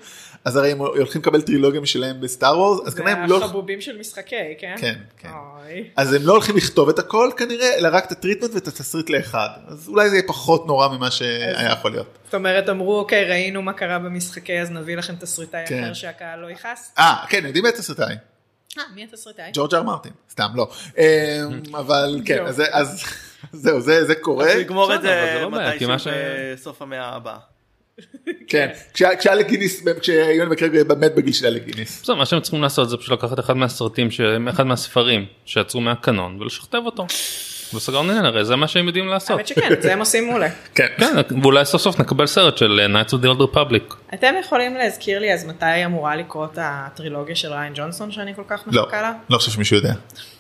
[0.48, 3.82] אז הרי הם הולכים לקבל טרילוגיה משלהם בסטאר וורס אז זה כנראה הם לא החביבים
[3.82, 4.76] של משחקי, כן?
[4.78, 5.90] כן כן אוי.
[5.96, 9.10] אז הם לא הולכים לכתוב את הכל כנראה אלא רק את ה treatment ואת התסריט
[9.10, 12.08] לאחד אז אולי זה יהיה פחות נורא ממה שהיה יכול להיות.
[12.26, 15.84] זאת אומרת, אמרו, אוקיי, ראינו מה קרה במשחקי, אז נביא לכם תסריטאי כן.
[15.84, 16.92] אחר שהקהל לא יכעס.
[16.98, 18.16] אה כן יודעים את התסריטאי
[18.78, 19.52] אה, מי התסריטאי?
[19.54, 21.04] ג'ורג' אר מרטין סתם לא אמ,
[21.82, 23.04] אבל כן אז זה- אז
[23.54, 26.12] זהו זה זה קורה נגמור את זה זה לא מתישהו
[26.54, 27.38] בסוף המאה הבאה.
[28.48, 32.02] כן כשה- כשאלק גיניס כשיון מקרגר באמת בגיל של אלק גיניס.
[32.04, 34.08] בסדר, מה שהם צריכים לעשות זה פשוט לקחת אחד מהסרטים
[34.50, 37.06] אחד מהספרים שיצאו מהקנון ולשכתב אותו.
[37.74, 39.32] וסגרנו עניין הרי זה מה שהם יודעים לעשות.
[39.38, 40.48] האמת שכן, את זה הם עושים מעולה.
[40.76, 40.88] כן.
[40.98, 43.96] כן ואולי סוף סוף נקבל סרט של אה, Knights of the Old Republic.
[44.14, 48.64] אתם יכולים להזכיר לי אז מתי אמורה לקרות הטרילוגיה של ריין ג'ונסון שאני כל כך
[48.68, 49.14] לא, מחכה לה?
[49.30, 49.94] לא חושב שמישהו יודע.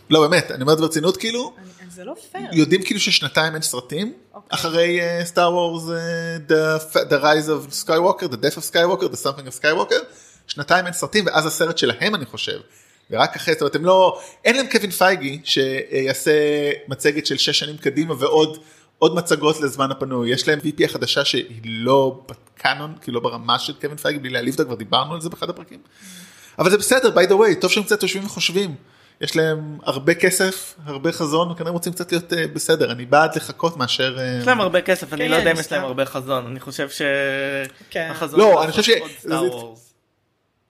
[0.09, 2.47] לא באמת, אני אומר את זה ברצינות כאילו, אני- זה לא פייר.
[2.53, 4.47] יודעים כאילו ששנתיים אין סרטים, אוקיי.
[4.59, 5.83] אחרי סטאר וורס,
[7.09, 10.03] The Rise of Skywalker, The Death of Skywalker, The Something of Skywalker,
[10.47, 12.59] שנתיים אין סרטים ואז הסרט שלהם אני חושב.
[13.11, 16.31] ורק אחרי, זאת אומרת, הם לא, אין להם קווין פייגי שיעשה
[16.87, 18.57] מצגת של שש שנים קדימה ועוד
[18.99, 23.73] עוד מצגות לזמן הפנוי, יש להם VP החדשה שהיא לא בקאנון, כאילו לא ברמה של
[23.81, 25.79] קווין פייגי, בלי להעליב אותה, כבר דיברנו על זה באחד הפרקים.
[26.59, 28.75] אבל זה בסדר, by the way, טוב שהם קצת יושבים וחושבים.
[29.21, 33.77] יש להם הרבה כסף, הרבה חזון, וכנראה רוצים קצת להיות uh, בסדר, אני בעד לחכות
[33.77, 34.17] מאשר...
[34.17, 34.41] Uh...
[34.41, 35.83] יש להם הרבה כסף, אני כן, לא יודע אם אני יש להם.
[35.83, 36.87] הרבה חזון, אני חושב
[37.89, 38.07] כן.
[38.09, 38.39] שהחזון...
[38.39, 39.27] לא, זה אני חושב ש-.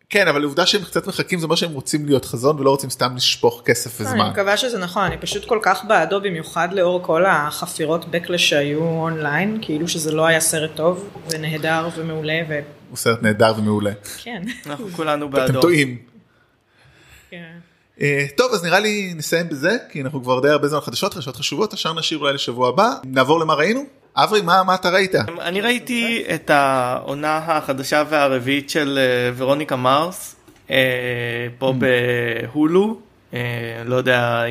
[0.10, 3.16] כן, אבל העובדה שהם קצת מחכים זה אומר שהם רוצים להיות חזון ולא רוצים סתם
[3.16, 4.30] לשפוך כסף אני וזמן.
[4.30, 9.60] מקווה שזה נכון, אני פשוט כל כך בעדו במיוחד לאור כל החפירות בקלש שהיו אונליין,
[9.62, 12.42] כאילו שזה לא היה סרט טוב ונהדר ומעולה
[12.90, 13.92] הוא סרט נהדר ומעולה.
[14.16, 14.44] וכן.
[14.66, 15.62] אנחנו כולנו אתם בעדו.
[15.62, 15.98] טועים.
[17.30, 17.58] כן.
[18.02, 21.36] אה, טוב אז נראה לי נסיים בזה כי אנחנו כבר די הרבה זמן חדשות חדשות
[21.36, 25.62] חשובות השאר נשאיר אולי לשבוע הבא נעבור למה ראינו אברי מה מה אתה ראית אני
[25.62, 30.36] ראיתי את העונה החדשה והרביעית של אה, ורוניקה מרס
[30.70, 33.00] אה, פה בהולו,
[33.34, 33.40] אה,
[33.86, 34.44] לא יודע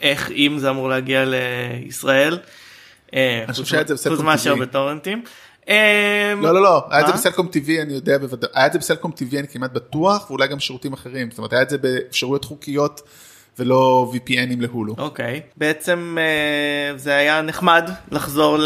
[0.00, 2.38] איך אם זה אמור להגיע לישראל.
[3.14, 4.60] אה, חושב חוץ שהיה את זה חוץ בסלקום מאשר TV.
[4.60, 5.22] בטורנטים.
[5.68, 7.12] אה, לא לא לא היה את זה?
[7.12, 10.60] בסלקום TV אני יודע בוודאות היה את זה בסלקום TV אני כמעט בטוח ואולי גם
[10.60, 13.00] שירותים אחרים זאת אומרת היה את זה באפשרויות חוקיות
[13.58, 14.94] ולא VPNים להולו.
[14.98, 18.58] אוקיי, בעצם אה, זה היה נחמד לחזור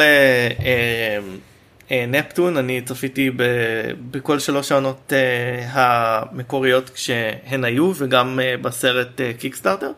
[1.90, 3.42] לנפטון, אני צפיתי ב-
[4.10, 9.90] בכל שלוש העונות אה, המקוריות כשהן היו וגם אה, בסרט אה, קיקסטארטר.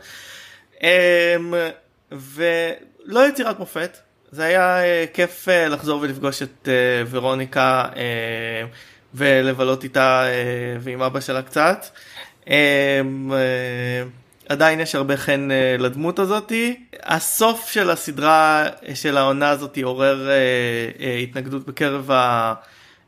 [0.82, 1.36] אה,
[2.12, 3.98] ולא יצירת מופת,
[4.30, 7.84] זה היה אה, כיף אה, לחזור ולפגוש את אה, ורוניקה
[9.14, 10.24] ולבלות איתה
[10.80, 11.86] ועם אבא שלה קצת.
[12.50, 13.00] אה,
[14.48, 16.84] עדיין יש הרבה חן לדמות הזאתי.
[17.02, 20.28] הסוף של הסדרה של העונה הזאתי עורר
[21.22, 22.10] התנגדות בקרב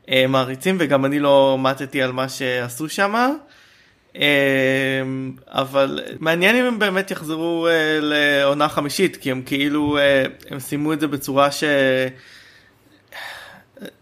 [0.07, 3.33] המעריצים וגם אני לא מתתי על מה שעשו שם.
[5.47, 10.93] אבל מעניין אם הם באמת יחזרו אה, לעונה חמישית כי הם כאילו אה, הם סיימו
[10.93, 11.63] את זה בצורה ש...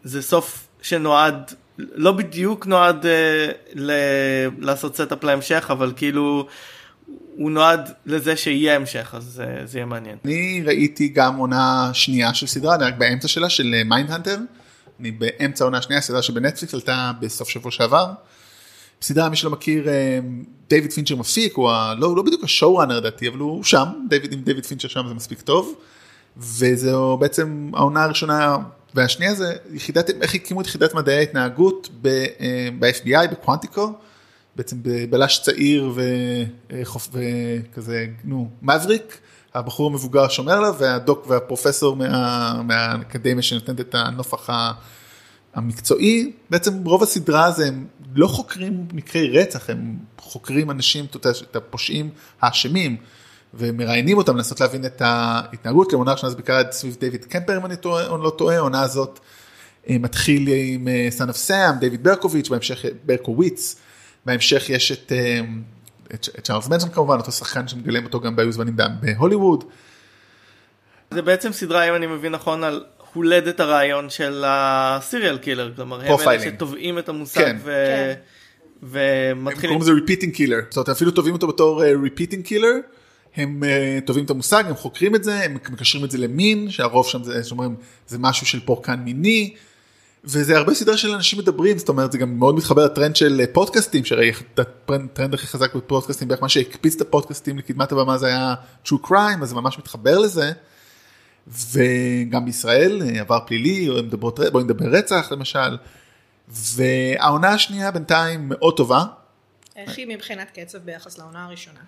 [0.03, 3.91] זה סוף שנועד לא בדיוק נועד אה, ל...
[4.59, 6.47] לעשות setup להמשך אבל כאילו
[7.35, 10.17] הוא נועד לזה שיהיה המשך אז זה יהיה מעניין.
[10.25, 14.37] אני ראיתי גם עונה שנייה של סדרה רק באמצע שלה של מיינדהנטר.
[14.99, 18.05] אני באמצע העונה השנייה סדרה שבנטפליקס עלתה בסוף שבוע שעבר.
[19.01, 20.19] סדרה מי שלא מכיר אה,
[20.69, 21.93] דיוויד פינצ'ר מפיק הוא ה...
[21.97, 25.13] לא, לא בדיוק השואו ראנר לדעתי אבל הוא שם דיוויד עם דיוויד פינצ'ר שם זה
[25.13, 25.75] מספיק טוב.
[26.37, 28.57] וזו בעצם העונה הראשונה
[28.95, 33.93] והשנייה זה יחידת, איך הקימו את יחידת מדעי ההתנהגות אה, ב-FBI, בקוונטיקו,
[34.55, 35.93] בעצם בבלש צעיר
[36.69, 39.17] וחוף וכזה, נו, מבריק,
[39.53, 44.71] הבחור המבוגר שומר עליו והדוק והפרופסור מה, מהאקדמיה שנותנת את הנופח ה-
[45.57, 51.05] המקצועי, בעצם רוב הסדרה זה הם לא חוקרים מקרי רצח, הם חוקרים אנשים,
[51.51, 52.09] את הפושעים
[52.41, 52.97] האשמים.
[53.53, 57.75] ומראיינים אותם לנסות להבין את ההתנהגות, לעונה ראשונה זה בעיקר סביב אד קמפר אם אני
[57.75, 59.19] טועה, או לא טועה, העונה הזאת
[59.89, 63.75] אה, מתחיל עם Son of Sam, דיוויד ברקוביץ', בהמשך ברקוביץ,
[64.25, 65.39] בהמשך יש את, אה,
[66.13, 69.63] את, את צ'ארלס מנסון כמובן, אותו שחקן שמגלם אותו גם בהיו זמנים בהוליווד.
[71.11, 72.83] זה בעצם סדרה אם אני מבין נכון על
[73.17, 76.39] הולדת הרעיון של ה serial killer, כלומר הם אלה.
[76.39, 77.57] שטובעים את המושג כן.
[77.63, 77.63] ו...
[77.63, 78.13] כן.
[78.13, 78.37] הם
[78.83, 82.95] ומתחילים, קוראים לזה repeating killer, זאת אומרת אפילו טובעים אותו בתור אה, repeating killer,
[83.35, 87.07] הם אה, טובעים את המושג, הם חוקרים את זה, הם מקשרים את זה למין, שהרוב
[87.07, 87.75] שם זה, שאומרים,
[88.07, 89.53] זה משהו של פורקן מיני,
[90.23, 93.45] וזה הרבה סדרה של אנשים מדברים, זאת אומרת זה גם מאוד מתחבר לטרנד של אה,
[93.53, 94.31] פודקאסטים, שהרי
[94.87, 99.41] הטרנד הכי חזק בפודקאסטים, בערך מה שהקפיץ את הפודקאסטים לקדמת הבמה זה היה true crime,
[99.41, 100.51] אז זה ממש מתחבר לזה.
[101.47, 103.89] וגם בישראל אה, עבר פלילי,
[104.51, 105.77] בואי נדבר רצח למשל,
[106.47, 109.03] והעונה השנייה בינתיים מאוד טובה,
[109.77, 111.79] איך היא מבחינת קצב ביחס לעונה הראשונה?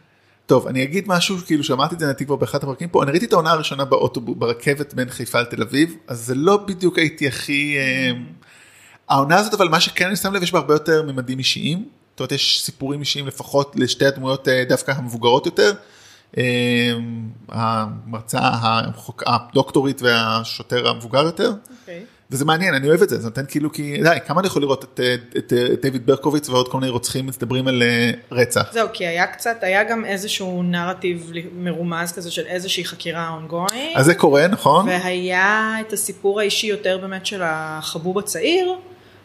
[0.45, 3.25] טוב, אני אגיד משהו, כאילו שאמרתי את זה לדעתי כבר באחד הפרקים פה, אני ראיתי
[3.25, 7.77] את העונה הראשונה באוטובוס, ברכבת בין חיפה לתל אביב, אז זה לא בדיוק הייתי הכי...
[7.77, 8.11] אה,
[9.09, 12.19] העונה הזאת, אבל מה שכן אני שם לב, יש בה הרבה יותר ממדים אישיים, זאת
[12.19, 15.73] אומרת, יש סיפורים אישיים לפחות לשתי הדמויות אה, דווקא המבוגרות יותר.
[16.37, 16.93] אה,
[17.49, 18.39] המרצה,
[19.25, 21.51] הדוקטורית והשוטר המבוגר יותר.
[21.81, 22.05] אוקיי.
[22.31, 24.83] וזה מעניין, אני אוהב את זה, זה נותן כאילו כי, די, כמה אני יכול לראות
[24.83, 24.99] את,
[25.37, 28.73] את, את, דיוויד ברקוביץ ועוד כל מיני רוצחים מדברים על אה, רצח.
[28.73, 33.73] זהו, כי היה קצת, היה גם איזשהו נרטיב מרומז כזה של איזושהי חקירה ongoing.
[33.95, 34.87] אז זה קורה, נכון?
[34.87, 38.75] והיה את הסיפור האישי יותר באמת של החבוב הצעיר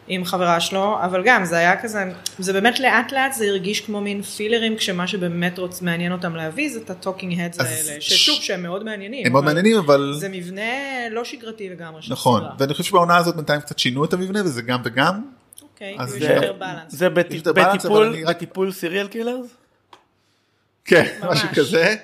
[0.09, 2.05] עם חברה שלו, אבל גם זה היה כזה,
[2.39, 6.73] זה באמת לאט לאט זה הרגיש כמו מין fillerים, כשמה שבאמת רוצ, מעניין אותם להביא
[6.73, 9.27] זה את ה talking heads האלה, ששוב שהם מאוד מעניינים.
[9.27, 10.15] הם מאוד אבל מעניינים, אבל...
[10.19, 10.63] זה מבנה
[11.11, 12.57] לא שגרתי לגמרי של נכון, הסדרה.
[12.59, 15.23] ואני חושב שבעונה הזאת בינתיים קצת שינו את המבנה וזה גם וגם.
[15.63, 16.41] אוקיי, אז זה-.
[16.89, 19.47] זה בטיפול, בטיפול serial killers?
[20.85, 21.31] כן, ממש.
[21.37, 21.97] משהו כזה.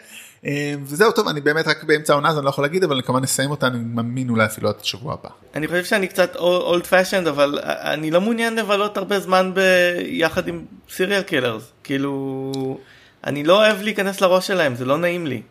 [0.46, 3.02] אה, וזהו טוב, אני באמת רק באמצע העונה אז אני לא יכול להגיד, אבל אני
[3.02, 5.28] כמובן נסיים אותה, אני מאמין אולי אפילו עד השבוע הבא.
[5.54, 10.64] אני חושב שאני קצת old fashioned אבל אני לא מעוניין לבלות הרבה זמן ביחד עם
[10.90, 12.78] serial killers כאילו
[13.24, 15.42] אני לא אוהב להיכנס לראש שלהם זה לא נעים לי.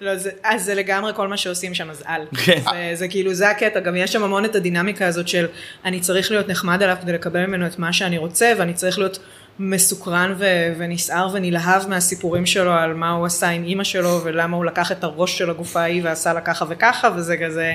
[0.00, 2.22] לא, זה, אז זה לגמרי כל מה שעושים שם, אז אל.
[2.44, 2.60] כן.
[2.70, 5.46] זה, זה כאילו, זה הקטע, גם יש שם המון את הדינמיקה הזאת של
[5.84, 9.18] אני צריך להיות נחמד עליו כדי לקבל ממנו את מה שאני רוצה, ואני צריך להיות
[9.62, 14.64] מסוקרן ו- ונסער ונלהב מהסיפורים שלו על מה הוא עשה עם אימא שלו, ולמה הוא
[14.64, 17.74] לקח את הראש של הגופה ההיא ועשה לה ככה וככה, וזה כזה,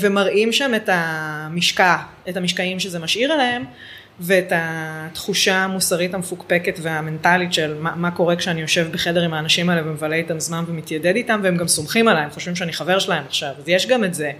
[0.00, 1.96] ומראים שם את המשקע,
[2.28, 3.64] את המשקעים שזה משאיר עליהם.
[4.20, 9.82] ואת התחושה המוסרית המפוקפקת והמנטלית של מה, מה קורה כשאני יושב בחדר עם האנשים האלה
[9.88, 13.50] ומבלה איתם זמן ומתיידד איתם והם גם סומכים עליי, הם חושבים שאני חבר שלהם עכשיו,
[13.58, 14.32] אז יש גם את זה.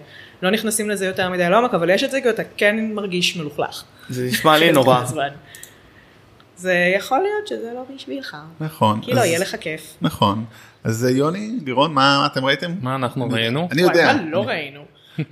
[0.42, 3.82] לא נכנסים לזה יותר מדי לעומק, אבל יש את זה כי אתה כן מרגיש מלוכלך.
[4.08, 5.04] זה נשמע לי נורא.
[6.56, 8.36] זה יכול להיות שזה לא בשבילך.
[8.60, 9.00] נכון.
[9.00, 9.96] כי לא, אז- יהיה לך כיף.
[10.02, 10.44] נכון.
[10.84, 12.74] אז אה, יוני, לירון, מה אתם ראיתם?
[12.82, 13.68] מה אנחנו ראינו?
[13.72, 14.12] אני יודע.
[14.12, 14.80] מה לא ראינו?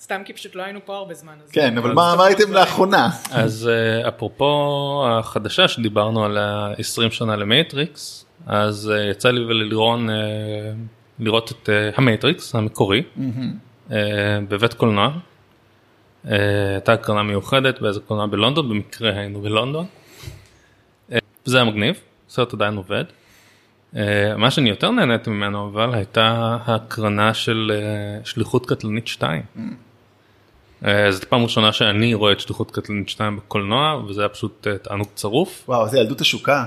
[0.00, 1.32] סתם כי פשוט לא היינו פה הרבה זמן.
[1.44, 3.10] אז- כן, אבל מה ראיתם לאחרונה?
[3.30, 4.50] אז אה, אפרופו
[5.10, 10.08] החדשה שדיברנו על ה-20 שנה למייטריקס, אז אה, יצא לי וללירון
[11.18, 13.02] לראות את המייטריקס המקורי
[14.48, 15.10] בבית קולנוע.
[16.24, 19.86] הייתה הקרנה מיוחדת באיזה קולנוע בלונדון, במקרה היינו בלונדון.
[21.46, 21.94] אה, זה היה מגניב,
[22.30, 23.04] הסרט עדיין עובד.
[23.96, 24.02] אה,
[24.36, 29.42] מה שאני יותר נהניתי ממנו אבל הייתה הקרנה של אה, שליחות קטלנית 2.
[30.86, 35.08] אה, זאת פעם ראשונה שאני רואה את שליחות קטלנית 2 בקולנוע וזה היה פשוט תענוג
[35.14, 35.64] צרוף.
[35.68, 36.64] וואו, זה ילדות השוקה.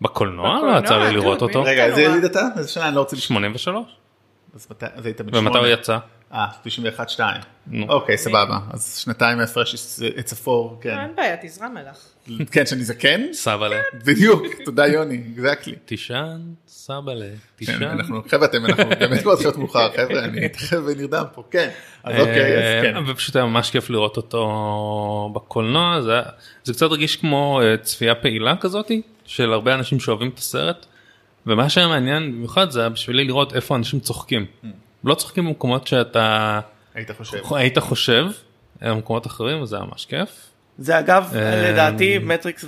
[0.00, 1.62] בקולנוע בקולנוע, לא יצא לי לראות טוב, אותו.
[1.62, 2.02] רגע, איזה.
[2.02, 2.40] יליד אתה?
[2.56, 2.88] איזה שנה?
[2.88, 3.38] אני לא רוצה לשמוע.
[3.40, 3.86] 83.
[4.54, 5.66] אז מתי- אז היית בן ומתי הוא.
[5.66, 5.98] יצא?
[6.32, 7.40] אה, 91 2.
[7.66, 7.86] נו.
[7.88, 8.58] אוקיי, סבבה.
[8.70, 9.74] אז שנתיים הפרש
[10.24, 10.98] צפור, כן.
[10.98, 11.98] אין בעיה, תזרם מלך.
[12.52, 13.32] כן, שאני זקן?
[13.32, 13.80] סבאלה.
[14.04, 15.74] בדיוק, תודה יוני, אקזקלי.
[15.84, 17.26] תישן סבאלה.
[17.26, 17.82] כן, תישן.
[17.82, 21.68] אנחנו, חבר'ה, אתם, אנחנו באמת כבר מתחילות מאוחר, חבר'ה, אני תכף נרדם פה, כן.
[22.04, 22.96] אז אוקיי, אז כן.
[22.96, 26.20] אה, ופשוט היה ממש כיף לראות אותו בקולנוע זה,
[26.62, 30.86] קצת הרגיש כמו אה, צפייה פעילה כזאתי של הרבה אנשים שאוהבים את הסרט.
[31.46, 34.46] ומה שהיה מעניין במיוחד זה היה בשבילי לראות איפה אנשים צוחקים.
[35.04, 36.60] לא צוחקים במקומות שאתה
[36.94, 37.38] היית חושב.
[37.50, 38.26] היית חושב
[38.80, 40.30] במקומות אחרים וזה היה ממש כיף.
[40.78, 42.64] זה אגב אה, לדעתי מטריקס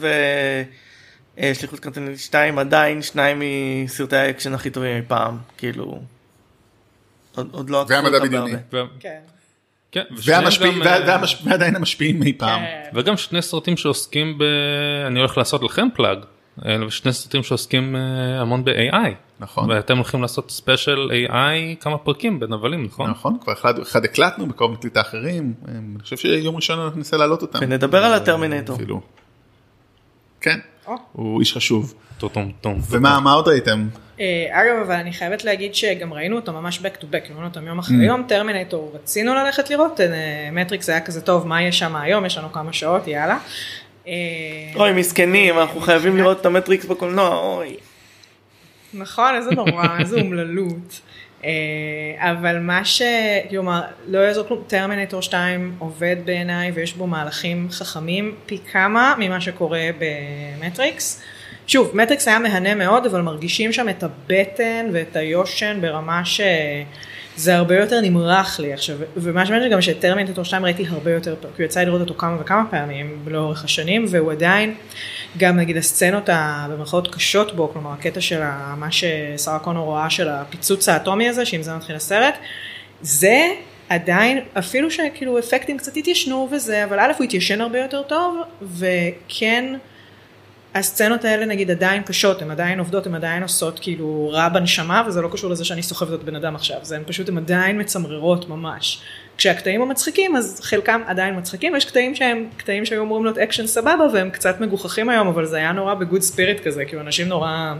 [1.36, 3.42] ושליחות קטלנית 2 עדיין שניים
[3.84, 6.02] מסרטי האקשן הכי טובים מפעם כאילו
[7.34, 8.52] עוד לא והמדע אותם בדיוני.
[9.00, 9.18] כן.
[9.92, 10.48] כן, אה,
[11.44, 12.60] ועדיין המשפיעים אי פעם.
[12.60, 12.90] כן.
[12.94, 14.42] וגם שני סרטים שעוסקים ב...
[15.06, 16.18] אני הולך לעשות לכם plug.
[16.66, 18.00] אה, שני סרטים שעוסקים אה,
[18.40, 19.10] המון ב-AI.
[19.40, 19.70] נכון.
[19.70, 23.10] ואתם הולכים לעשות special AI כמה פרקים בנבלים נכון?
[23.10, 27.16] נכון, כבר אחד- אחד הקלטנו בקרוב מקליטים אחרים, אה, אני חושב שיום ראשון אנחנו ננסה
[27.16, 27.58] להעלות אותם.
[27.62, 28.76] ונדבר על הטרמינטור.
[28.76, 29.00] אפילו.
[30.40, 30.92] כן, או.
[31.12, 31.94] הוא איש חשוב.
[32.18, 32.80] טום טום.
[32.90, 33.88] ומה מה עוד ראיתם?
[34.20, 37.66] אה, אגב, אבל אני חייבת להגיד שגם ראינו אותו ממש back to back, ראינו אותם
[37.66, 40.06] יום אחרי יום, טרמינטור רצינו ללכת לראות, אה,
[40.52, 43.38] מטריקס היה כזה טוב, מה יש שם היום, יש לנו כמה שעות, יאללה.
[44.06, 44.12] אה,
[44.74, 47.76] אוי מסכנים אנחנו חייבים לראות את המטריקס בקולנוע אוי.
[48.94, 51.00] נכון, איזה נורא, איזה אומללות.
[51.44, 51.50] אה,
[52.18, 53.02] אבל מה ש...
[53.50, 59.40] כלומר, לא יעזור כלום, טרמינטור 2 עובד בעיניי ויש בו מהלכים חכמים פי כמה ממה
[59.40, 61.22] שקורה במטריקס.
[61.66, 66.24] שוב, מטריקס היה מהנה מאוד, אבל מרגישים שם את הבטן ואת היושן ברמה
[67.36, 71.62] שזה הרבה יותר נמרח לי עכשיו, ומה שמעניין גם שטרמינטור 2 ראיתי הרבה יותר, כי
[71.62, 74.74] יצא לי לראות אותו כמה וכמה פעמים לאורך השנים, והוא עדיין,
[75.38, 76.28] גם נגיד הסצנות
[76.70, 78.40] במרכאות קשות בו, כלומר הקטע של
[78.76, 82.34] מה ששרה קונור רואה של הפיצוץ האטומי הזה, שעם זה מתחיל הסרט,
[83.02, 83.46] זה
[83.88, 89.74] עדיין, אפילו שכאילו אפקטים קצת התיישנו וזה, אבל א' הוא התיישן הרבה יותר טוב, וכן
[90.74, 95.22] הסצנות האלה נגיד עדיין קשות, הן עדיין עובדות, הן עדיין עושות כאילו רע בנשמה, וזה
[95.22, 98.48] לא קשור לזה שאני סוחבת את בן אדם עכשיו, זה הן פשוט, הן עדיין מצמררות
[98.48, 99.02] ממש.
[99.36, 104.04] כשהקטעים המצחיקים, אז חלקם עדיין מצחיקים, יש קטעים שהם קטעים שהיו אמורים להיות אקשן סבבה,
[104.12, 107.74] והם קצת מגוחכים היום, אבל זה היה נורא ב good spirit כזה, כאילו אנשים נורא...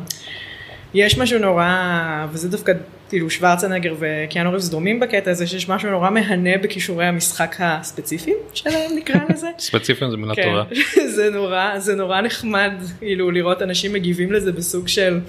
[0.95, 2.73] יש משהו נורא, וזה דווקא,
[3.11, 8.91] כאילו שוורצנגר וקיאנו ריבס דומים בקטע הזה, שיש משהו נורא מהנה בכישורי המשחק הספציפיים שלהם
[8.97, 9.49] נקרא לזה.
[9.59, 10.65] ספציפיים זה מילה כן, טובה.
[11.17, 15.21] זה נורא, זה נורא נחמד, כאילו לראות אנשים מגיבים לזה בסוג של,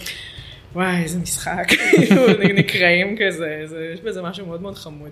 [0.74, 5.12] וואי איזה משחק, כאילו נקראים כזה, זה, יש בזה משהו מאוד מאוד חמוד.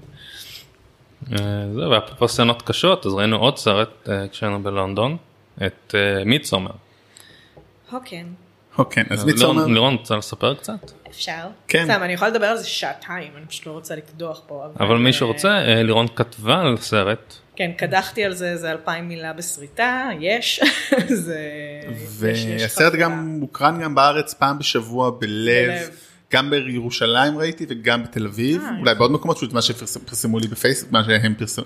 [1.31, 1.37] אה,
[1.73, 5.17] זהו, ואפרופו סצנות קשות אז ראינו עוד סרט אה, כשהיינו בלונדון
[5.65, 5.95] את
[6.25, 6.71] מידסומר.
[7.91, 8.25] הוקן,
[8.79, 10.91] אוקיי, אז מידסומר, לירון רוצה לספר קצת?
[11.09, 11.47] אפשר?
[11.67, 11.83] כן.
[11.83, 14.65] סתם, אני יכולה לדבר על זה שעתיים, אני פשוט לא רוצה לקדוח פה.
[14.79, 19.07] אבל מי אה, שרוצה אה, לירון כתבה על סרט כן, קדחתי על זה, זה אלפיים
[19.07, 20.61] מילה בסריטה, יש.
[21.25, 21.39] זה...
[22.19, 22.93] והסרט.
[22.93, 25.89] גם מוקרן גם בארץ פעם בשבוע בלב, בלב.
[26.33, 30.91] גם בירושלים ראיתי וגם בתל אביב, אה, אולי בעוד מקומות, פשוט מה שפרסמו לי בפייסבוק,
[30.91, 31.65] מה שהם פרסמו,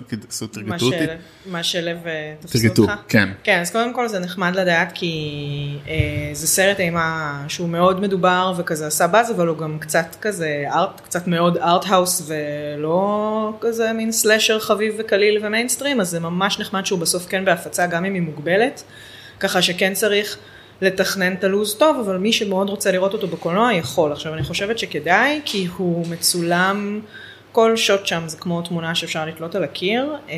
[0.51, 1.05] תרגטו אותי,
[1.45, 2.93] מה שלב אה, תפסו אותך?
[3.07, 3.29] כן.
[3.43, 5.95] כן, אז קודם כל זה נחמד לדעת כי אה,
[6.33, 11.01] זה סרט אימה שהוא מאוד מדובר וכזה עשה באז, אבל הוא גם קצת כזה ארט,
[11.01, 16.99] קצת מאוד ארט-האוס ולא כזה מין סלאשר חביב וקליל ומיינסטרים, אז זה ממש נחמד שהוא
[16.99, 18.83] בסוף כן בהפצה גם אם היא מוגבלת,
[19.39, 20.37] ככה שכן צריך
[20.83, 24.11] לתכנן את הלו"ז טוב, אבל מי שמאוד רוצה לראות אותו בקולנוע יכול.
[24.11, 27.01] עכשיו אני חושבת שכדאי, כי הוא מצולם,
[27.53, 30.35] כל שוט שם זה כמו תמונה שאפשר לתלות על הקיר, אה,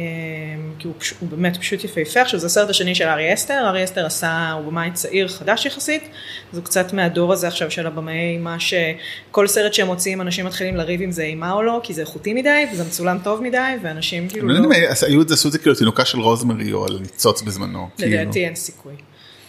[0.80, 1.14] כי הוא, פש...
[1.20, 2.22] הוא באמת פשוט יפהפה.
[2.22, 6.10] עכשיו זה הסרט השני של ארי אסתר, ארי אסתר עשה, הוא במאי צעיר חדש יחסית,
[6.52, 11.02] זה קצת מהדור הזה עכשיו של הבמאי אימה שכל סרט שהם מוציאים אנשים מתחילים לריב
[11.02, 14.50] אם זה אימה או לא, כי זה איכותי מדי וזה מצולם טוב מדי ואנשים כאילו
[14.50, 14.74] אני לא לא...
[14.76, 18.22] יודע אם עשו את זה כאילו תינוקה של רוזמרי או על ניצוץ בזמנו, כאילו.
[18.22, 18.94] לדעתי אין סיכוי.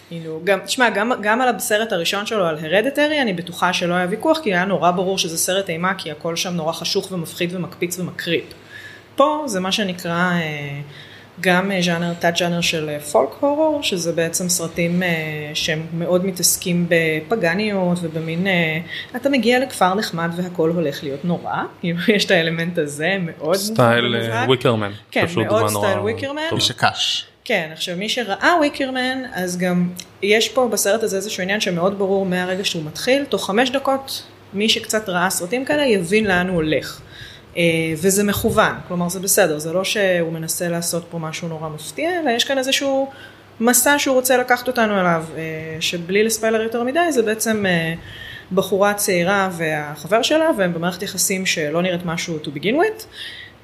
[0.08, 4.06] כאילו, גם, תשמע, גם, גם על הסרט הראשון שלו, על הרדטרי, אני בטוחה שלא היה
[4.10, 7.98] ויכוח, כי היה נורא ברור שזה סרט אימה, כי הכל שם נורא חשוך ומפחיד ומקפיץ
[7.98, 8.44] ומקריפ.
[9.16, 10.80] פה זה מה שנקרא אה,
[11.40, 15.08] גם אה, ז'אנר, תת ז'אנר של אה, folk horror, שזה בעצם סרטים אה,
[15.54, 18.78] שהם מאוד מתעסקים בפגניות ובמין, אה,
[19.16, 24.16] אתה מגיע לכפר נחמד והכל הולך להיות נורא, כאילו יש את האלמנט הזה מאוד סטייל
[24.46, 24.92] Wicker Man.
[25.10, 26.42] כן, מאוד סטייל Wicker Man.
[26.50, 26.62] טובה.
[26.62, 27.26] איש הקש.
[27.48, 29.88] כן, עכשיו מי שראה Wicker Man, אז גם
[30.22, 34.22] יש פה בסרט הזה איזשהו עניין שמאוד ברור מהרגע שהוא מתחיל, תוך חמש דקות
[34.52, 37.00] מי שקצת ראה סרטים כאלה יבין לאן הוא הולך.
[37.56, 37.62] אה,
[37.96, 42.30] וזה מכוון, כלומר זה בסדר, זה לא שהוא מנסה לעשות פה משהו נורא מפתיע, אלא
[42.30, 43.10] יש כאן איזשהו
[43.60, 45.42] מסע שהוא רוצה לקחת אותנו אליו, אה,
[45.80, 47.94] שבלי לספיילר יותר מדי, זה בעצם אה,
[48.52, 53.04] בחורה צעירה והחבר שלה, והם במערכת יחסים שלא נראית משהו to begin with.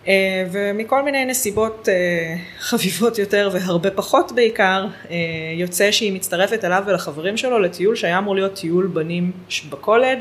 [0.09, 5.17] אה, ומכל מיני נסיבות אה, חביבות יותר והרבה פחות בעיקר, אה,
[5.57, 9.33] יוצא שהיא מצטרפת אליו ולחברים שלו לטיול שהיה אמור להיות טיול בנים
[9.71, 10.21] בקולג'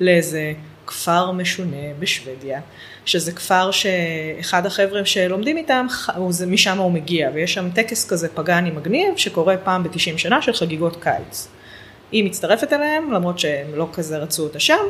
[0.00, 0.52] לאיזה
[0.86, 2.60] כפר משונה בשוודיה,
[3.04, 5.86] שזה כפר שאחד החבר'ה שלומדים איתם,
[6.46, 10.96] משם הוא מגיע, ויש שם טקס כזה פגאני מגניב שקורה פעם ב-90 שנה של חגיגות
[11.02, 11.48] קיץ.
[12.12, 14.84] היא מצטרפת אליהם, למרות שהם לא כזה רצו אותה שם,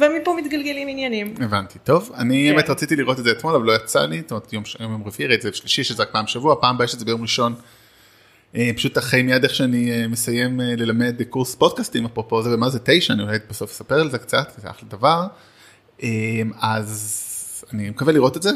[0.00, 1.34] ומפה מתגלגלים עניינים.
[1.40, 2.56] הבנתי, טוב, אני כן.
[2.56, 4.64] באמת רציתי לראות את זה אתמול, אבל לא יצא לי, זאת אומרת יום
[5.06, 7.22] רביעי, ראיתי את זה שלישי שזה רק פעם בשבוע, פעם הבאה יש את זה ביום
[7.22, 7.54] ראשון.
[8.56, 12.70] אה, פשוט אחרי מיד איך שאני אה, מסיים אה, ללמד קורס פודקאסטים אפרופו זה ומה
[12.70, 15.26] זה תשע, אני אולי בסוף אספר על זה קצת, זה אחלה דבר.
[16.60, 18.50] אז אני מקווה לראות את זה,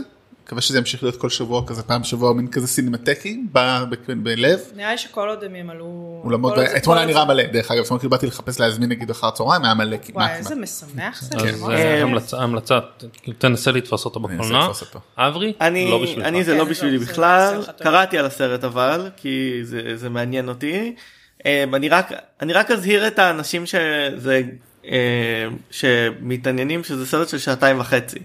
[0.49, 3.59] מקווה שזה ימשיך להיות כל שבוע כזה פעם בשבוע מין כזה סינמטקי ב-
[3.91, 4.61] ב- בלב.
[4.77, 6.21] נראה לי שכל עוד הם ימלאו...
[6.25, 9.27] אולמות, אתמול היה נראה זה- מלא, דרך אגב, אתמול כאילו באתי לחפש להזמין נגיד אחר
[9.27, 10.17] הצהריים, היה מלא כמעט.
[10.17, 10.55] וואי, איזה.
[10.55, 11.37] משמח זה.
[11.39, 12.35] אז ממש.
[12.35, 13.05] אה, המלצה, ת-
[13.39, 14.71] תנסה לתפוס אותו בקולנוע.
[15.19, 15.53] אברי?
[15.61, 16.27] אני, לא בשבילך.
[16.27, 17.63] אני זה כן, לא בשבילי לא, זה בכלל.
[17.83, 20.95] קראתי על הסרט אבל, כי זה, זה מעניין אותי.
[21.47, 24.43] אה, אני רק, אני רק אזהיר את האנשים שזה,
[24.87, 28.19] אה, שמתעניינים שזה סרט של שעתיים וחצי.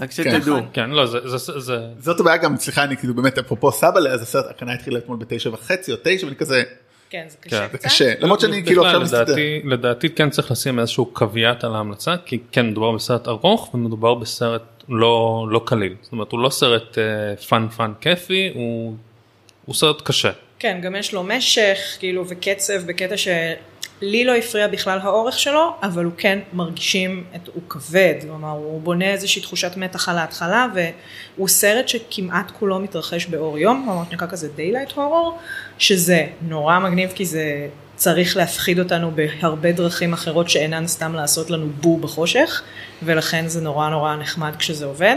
[0.00, 0.56] רק שתדעו.
[0.56, 0.68] נכון.
[0.72, 4.22] כן, לא, זה, זה, זה, זאת הבעיה גם, סליחה, אני כאילו באמת אפרופו סבאלה, אז
[4.22, 6.62] הסרט, הקרנה התחילה אתמול בתשע וחצי או תשע, ואני כזה,
[7.10, 7.86] כן, זה קשה כן, זה קצת.
[7.86, 9.22] קשה, למרות שאני כאילו עכשיו מסתדר.
[9.22, 14.14] לדעתי, לדעתי כן צריך לשים איזשהו קוויאט על ההמלצה, כי כן מדובר בסרט ארוך ומדובר
[14.14, 15.94] בסרט לא, לא קליל.
[16.02, 18.94] זאת אומרת, הוא לא סרט אה, fun fun כיפי, הוא,
[19.64, 20.30] הוא סרט קשה.
[20.58, 26.04] כן, גם יש לו משך, כאילו, וקצב בקטע שלי לא הפריע בכלל האורך שלו, אבל
[26.04, 31.48] הוא כן מרגישים, את, הוא כבד, כלומר, הוא בונה איזושהי תחושת מתח על ההתחלה, והוא
[31.48, 35.32] סרט שכמעט כולו מתרחש באור יום, כלומר, שנקרא כזה Daylight Horror,
[35.78, 41.68] שזה נורא מגניב, כי זה צריך להפחיד אותנו בהרבה דרכים אחרות שאינן סתם לעשות לנו
[41.80, 42.62] בו בחושך,
[43.02, 45.16] ולכן זה נורא נורא נחמד כשזה עובד.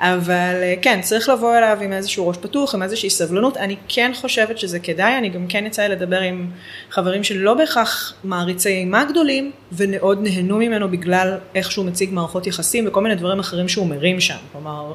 [0.00, 3.56] אבל אה, כן, צריך לבוא אליו עם איזשהו ראש פתוח, עם איזושהי סבלנות.
[3.56, 6.50] אני כן חושבת שזה כדאי, אני גם כן יצא לי לדבר עם
[6.90, 12.88] חברים שלא בהכרח מעריצי אימה גדולים, ומאוד נהנו ממנו בגלל איך שהוא מציג מערכות יחסים
[12.88, 14.36] וכל מיני דברים אחרים שהוא מרים שם.
[14.52, 14.92] כלומר,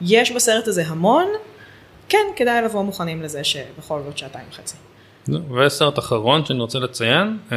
[0.00, 1.26] יש בסרט הזה המון,
[2.08, 4.76] כן, כדאי לבוא מוכנים לזה שבכל זאת שעתיים וחצי.
[5.56, 7.56] וסרט אחרון שאני רוצה לציין, אה,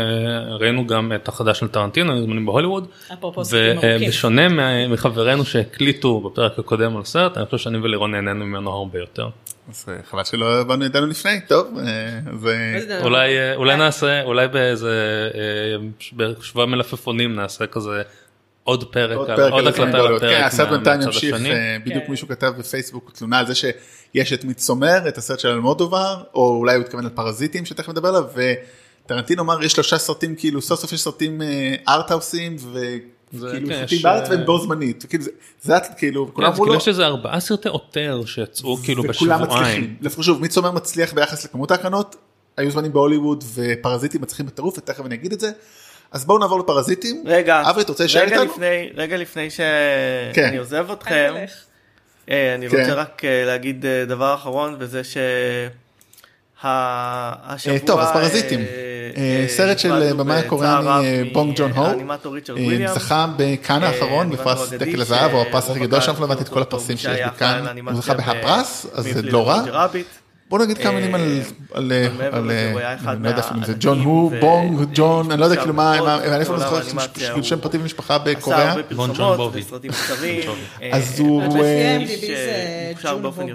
[0.59, 2.87] ראינו גם את החדש של טרנטינו, היו זמנים בהוליווד.
[4.05, 8.99] ובשונה מה- מחברינו שהקליטו בפרק הקודם על הסרט, אני חושב שאני ולירון נהנינו ממנו הרבה
[8.99, 9.27] יותר.
[9.69, 11.83] אז אה, חבל שלא באנו ידענו לפני, טוב, אה,
[12.47, 18.01] אה, אולי אה, אולי נעשה אולי באיזה אה, בשבוע מלפפונים נעשה כזה
[18.71, 21.35] עוד פרק עוד פרק עוד הקלטה הפרק כן, הסרט בינתיים ימשיך.
[21.45, 22.03] אה, בדיוק.
[22.09, 26.75] מישהו כתב בפייסבוק תלונה על זה שיש את מידסומר, את הסרט של אלמודובר, או אולי
[26.75, 28.23] הוא התכוון על פרזיטים שתכף נדבר עליו,
[29.05, 31.41] וטרנטינו אמר יש שלושה סרטים, כאילו סוף סוף יש סרטים
[31.87, 32.55] ארטהאוסים,
[33.33, 35.23] וכאילו כן, יש, בארץ אה, והם בו זמנית, וכאילו
[35.61, 39.03] זה- את כאילו, כן, כולם אמרו כאילו לו, יש איזה ארבעה סרטי עותר שיצאו כאילו
[39.03, 39.41] בשבועיים.
[39.43, 42.15] מצליחים, לפחות שוב מידסומר מצליח ביחס לכמות ההקרנות,
[42.57, 45.51] היו זמנים בהוליווד ופרזיטים מצליחים בטירוף, ותכף אני אגיד את זה,
[46.11, 48.51] אז בואו נעבור לפרזיטים, רגע, אברי, אתה רוצה להישאר רגע איתנו?
[48.51, 49.49] לפני, רגע לפני כן.
[50.33, 51.51] שאני עוזב אתכם, תלך.
[52.29, 52.79] אה, אני כן.
[52.79, 55.29] רוצה רק אה, להגיד אה, דבר אחרון, וזה שהשבוע...
[57.85, 58.59] טוב, אז פרזיטים.
[59.47, 61.85] סרט של במאי הקוריאני בונג ג'ון הו.
[62.93, 66.61] זכה בכאן האחרון בפרס דקל הזהב או הפרס הכי גדול שם, לא הבנתי את כל
[66.61, 69.87] הפרסים שיש בכאן, הוא זכה בהפרס, אז זה לא רע.
[70.51, 72.51] בוא נגיד כמה אה, מילים על,
[73.07, 75.97] אני לא יודע אפילו אם זה ג'ון הו, בונג, ג'ון, אני לא יודע כאילו מה,
[75.97, 79.59] אני איפה בעולם זוכר כאילו שם פרטי ומשפחה עשה בקוריאה, הרבה בון ג'ון פרסומות בובי.
[79.59, 80.41] וסרטים קצרים.
[80.81, 81.97] אה, אז הוא, אה,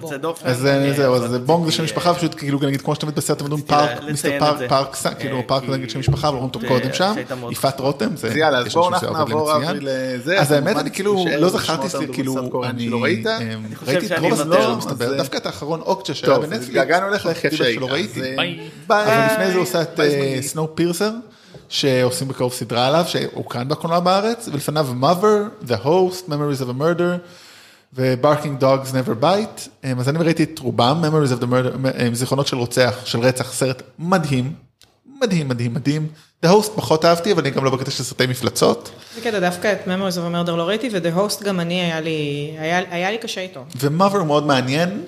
[0.05, 0.17] זה.
[0.45, 2.95] אז אה, אה, זהו, אז זה בונג זה שם משפחה, אה, פשוט כאילו נגיד כמו
[2.95, 4.39] שתמיד בסרט אומרים רציתי פארק, מיסטר
[4.69, 5.11] פארק, זה.
[5.19, 7.15] כאילו אה, פארק כי- נגיד שם משפחה, אבל אומרים אותו זה- קודם שם,
[7.51, 7.81] יפעת.
[7.81, 10.41] רותם, זה, אז יאללה, אז יש בואו אנחנו נעבור לזה.
[10.41, 12.91] אז האמת אני כאילו לא זכרתי כאילו אני.
[13.27, 13.55] אה,
[13.87, 16.45] ראיתי את רוב אה, דווקא את האחרון אוקצ'ה שהיה טוב,
[16.87, 17.79] התגעגענו אליך, חידוש כיף שהיית.
[17.79, 18.21] שלא ראיתי.
[18.37, 18.69] ביי.
[18.87, 20.01] אבל לפני זה הוא עושה את.
[20.41, 21.11] סנואו פירסר
[21.69, 27.19] שעושים בקרוב סדרה עליו שהוקרן בקולנוע בארץ ולפניו mother, the host, memories of a murder
[27.95, 32.15] ו-barking dogs never bite אמ, אז אני ראיתי את רובם memories of the murder אמ,
[32.15, 34.53] זיכרונות של רוצח של רצח סרט מדהים
[35.21, 36.07] מדהים מדהים מדהים
[36.47, 39.73] the host פחות אהבתי אבל אני גם לא בקטע של סרטי מפלצות זה קטע, דווקא
[39.73, 43.11] את Memories of a Murder לא ראיתי, ו-The Host גם אני, היה לי, היה, היה
[43.11, 43.65] לי קשה איתו.
[43.77, 45.05] ו-mother הוא מאוד מעניין.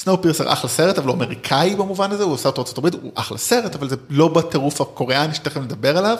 [0.00, 3.12] סנואו פירסר אחלה סרט אבל הוא אמריקאי במובן הזה הוא עושה אותו ארצות הברית הוא
[3.14, 6.16] אחלה סרט אבל זה לא בטירוף הקוריאני שתכף נדבר עליו.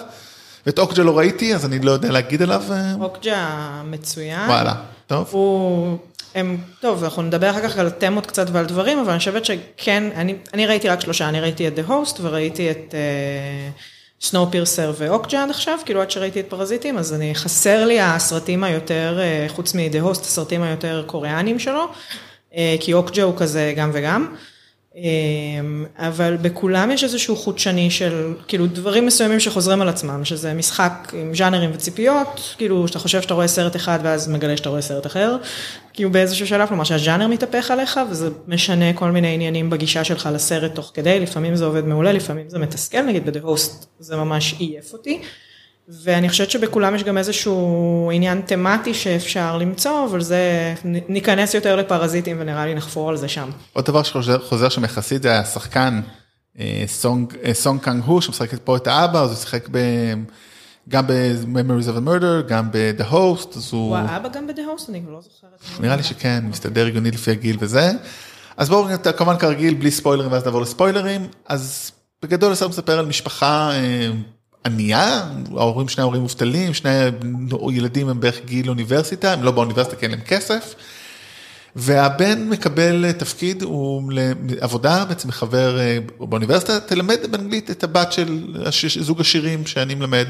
[0.66, 4.48] ואת אוקג'ה לא ראיתי אז אני לא יודע להגיד עליו אה, אוקג'ה מצוין.
[4.48, 4.74] וואלה
[5.06, 5.28] טוב.
[5.30, 5.98] הוא,
[6.34, 10.10] הם, טוב, אנחנו נדבר אחר כך על תמות קצת ועל דברים, אבל אני חושבת שכן,
[10.14, 12.94] אני, אני ראיתי רק שלושה, אני ראיתי את The Host וראיתי את
[14.20, 18.64] סנואו פירסר ואוקג'ה עד עכשיו, כאילו עד שראיתי את פרזיטים, אז אני, חסר לי הסרטים
[18.64, 21.86] היותר, אה, חוץ מ-The Host, הסרטים היותר קוריאנים שלו, אה,
[22.80, 24.34] כי אוקג'ה הוא כזה גם וגם.
[24.96, 25.00] אה,
[25.96, 31.34] אבל בכולם יש איזשהו חודשני של, כאילו דברים מסוימים שחוזרים על עצמם, שזה משחק עם
[31.34, 35.36] ז'אנרים וציפיות, כאילו שאתה חושב שאתה רואה סרט אחד ואז מגלה שאתה רואה סרט אחר,
[35.92, 40.74] כאילו באיזשהו שלב, כלומר שהז'אנר מתהפך עליך וזה משנה כל מיני עניינים בגישה שלך לסרט
[40.74, 44.92] תוך כדי, לפעמים זה עובד מעולה, לפעמים זה מתסכל, נגיד ב-The Host זה ממש עייף
[44.92, 45.22] אותי.
[45.88, 52.36] ואני חושבת שבכולם יש גם איזשהו עניין תמטי שאפשר למצוא, אבל זה, ניכנס יותר לפרזיטים
[52.40, 53.50] ונראה לי נחפור על זה שם.
[53.72, 56.00] עוד דבר שחוזר חוזר שם יחסית זה השחקן
[56.58, 59.78] אה, סונג אה, סונג קאנג הו שמשחק פה את האבא אז הוא שיחק ב...
[60.88, 63.96] גם ב-Memories of a Murder, גם ב-The Host, אז הוא...
[63.96, 65.80] הוא האבא גם ב"דה הוסט", אני לא זוכרת.
[65.80, 67.90] נראה לי שכן, מסתדר הגיוני לפי הגיל וזה.
[68.56, 71.26] אז בואו כמובן כרגיל, בלי ספוילרים ואז נעבור לספוילרים.
[71.48, 74.10] אז בגדול הסרט מספר על משפחה אה,
[74.66, 75.24] ענייה,
[75.56, 76.90] ההורים, שני ההורים מובטלים, שני
[77.72, 80.74] ילדים הם בערך גיל אוניברסיטה, הם לא באוניברסיטה כי אין להם כסף.
[81.76, 84.12] והבן מקבל תפקיד, הוא
[84.48, 88.46] לעבודה, בעצם מחבר אה, באוניברסיטה, תלמד באנגלית את הבת של
[89.00, 90.26] זוג השירים שאני מלמד.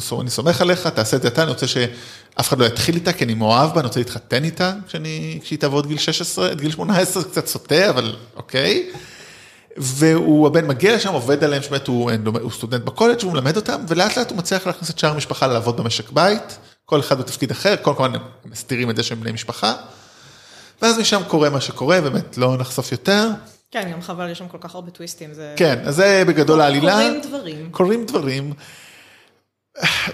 [0.00, 3.12] סו- אני סומך עליך, תעשה את זה אתה, אני רוצה שאף אחד לא יתחיל איתה,
[3.12, 4.72] כי אני מאוהב בה, אני רוצה להתחתן איתה,
[5.42, 8.90] כשהיא תעבור את גיל 16, את גיל 18, זה קצת סוטה, אבל אוקיי.
[9.80, 12.10] והוא, הבן מגיע לשם, עובד עליהם, שבאמת הוא,
[12.40, 15.76] הוא סטודנט בקולג' והוא מלמד אותם, ולאט לאט הוא מצליח להכניס את שאר המשפחה לעבוד
[15.76, 19.74] במשק בית, כל אחד בתפקיד אחר, כל כמובן הם מסתירים את זה שהם בני משפחה.
[20.82, 23.28] ואז משם קורה מה שקורה, באמת לא נחשוף יותר.
[23.70, 25.34] כן, גם חבל, יש שם כל כך הרבה טוויסטים.
[25.34, 25.54] זה...
[25.56, 26.92] כן, אז זה בגדול העלילה.
[26.92, 27.70] קורים דברים.
[27.70, 28.52] קורים דברים.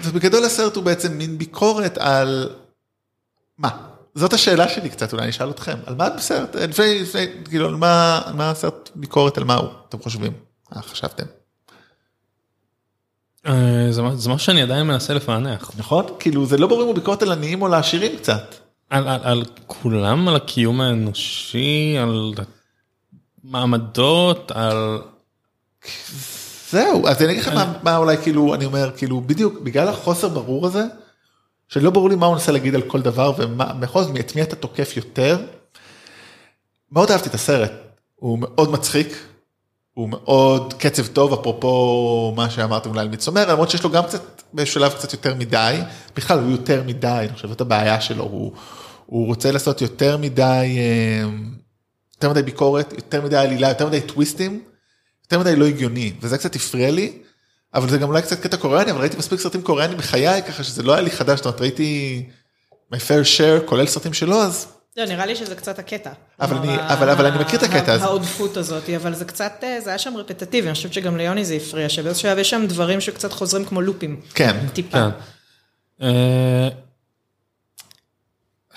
[0.03, 2.49] ובגדול הסרט הוא בעצם מין ביקורת על...
[3.57, 3.69] מה?
[4.15, 5.77] זאת השאלה שלי קצת, אולי אני אשאל אתכם.
[5.85, 6.55] על מה בסרט?
[6.55, 7.03] לפני,
[7.49, 10.31] כאילו, על מה, מה הסרט ביקורת, על מה הוא, אתם חושבים?
[10.75, 11.23] מה חשבתם?
[13.47, 15.71] אה, זה מה- זה משהו שאני עדיין מנסה לפענח.
[15.77, 16.05] נכון?
[16.19, 18.55] כאילו, זה לא ברור אם הוא ביקורת על עניים או לעשירים קצת.
[18.89, 22.31] על, על, על כולם, על הקיום האנושי, על
[23.43, 25.01] מעמדות, על...
[26.71, 30.27] זהו, אז אני אגיד לך מה, מה אולי כאילו, אני אומר, כאילו, בדיוק, בגלל החוסר
[30.29, 30.83] ברור הזה,
[31.67, 34.55] שלא ברור לי מה הוא מנסה להגיד על כל דבר, ובכל זאת, את מי אתה
[34.55, 35.45] תוקף יותר.
[36.91, 37.71] מאוד אהבתי את הסרט,
[38.15, 39.17] הוא מאוד מצחיק,
[39.93, 44.41] הוא מאוד קצב טוב, אפרופו מה שאמרתם אולי על מיצומר, למרות שיש לו גם קצת,
[44.53, 45.79] בשלב קצת יותר מדי,
[46.15, 48.51] בכלל הוא יותר מדי, אני חושב, זאת הבעיה שלו, הוא,
[49.05, 51.29] הוא רוצה לעשות יותר מדי, אה,
[52.15, 54.61] יותר מדי ביקורת, יותר מדי עלילה, יותר מדי טוויסטים.
[55.25, 57.17] יותר מדי לא הגיוני, וזה קצת הפריע לי,
[57.75, 60.83] אבל זה גם אולי קצת קטע קוריאני, אבל ראיתי מספיק סרטים קוריאנים בחיי, ככה שזה
[60.83, 62.23] לא היה לי חדש, זאת אומרת, ראיתי
[62.93, 64.67] my fair share, כולל סרטים שלו, אז
[64.97, 66.11] לא, נראה לי שזה קצת הקטע.
[66.41, 68.03] אבל אני- ה- אבל- אבל אני מכיר את הקטע הזה.
[68.05, 71.53] העודפות הזאת, אבל זה קצת, אה, זה היה שם רפטטיבי, אני חושבת שגם ליוני זה
[71.55, 74.19] הפריע, שבאיזשהו שלב יש שם דברים שקצת חוזרים כמו לופים.
[74.33, 74.97] כן, טיפה.
[74.97, 75.09] כן.
[76.05, 76.69] אה,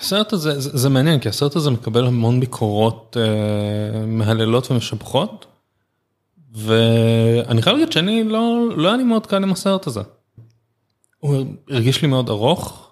[0.01, 5.45] הסרט הזה, זה, זה מעניין, כי הסרט הזה מקבל המון ביקורות אה, מהללות ומשבחות,
[6.51, 10.01] ואני חייב להגיד שאני לא, לא היה לי מאוד קל עם הסרט הזה.
[11.19, 12.91] הוא הרגיש לי מאוד ארוך,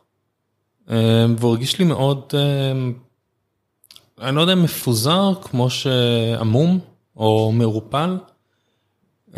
[0.90, 2.72] אה, והוא הרגיש לי מאוד, אה,
[4.28, 6.80] אני לא יודע, מפוזר, כמו שעמום
[7.16, 8.18] או מעורפל.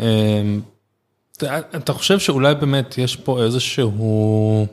[0.00, 0.42] אה,
[1.36, 4.66] אתה, אתה חושב שאולי באמת יש פה איזשהו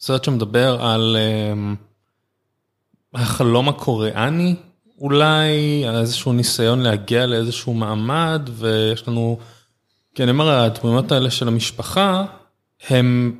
[0.00, 1.16] סרט שמדבר על
[3.14, 4.56] החלום הקוריאני
[5.02, 9.38] אולי, איזשהו ניסיון להגיע לאיזשהו מעמד ויש לנו,
[10.14, 12.24] כי אני אומר הדמויות האלה של המשפחה
[12.88, 13.38] הם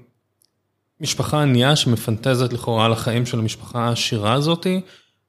[1.00, 4.80] משפחה ענייה שמפנטזת לכאורה על החיים של המשפחה העשירה הזאתי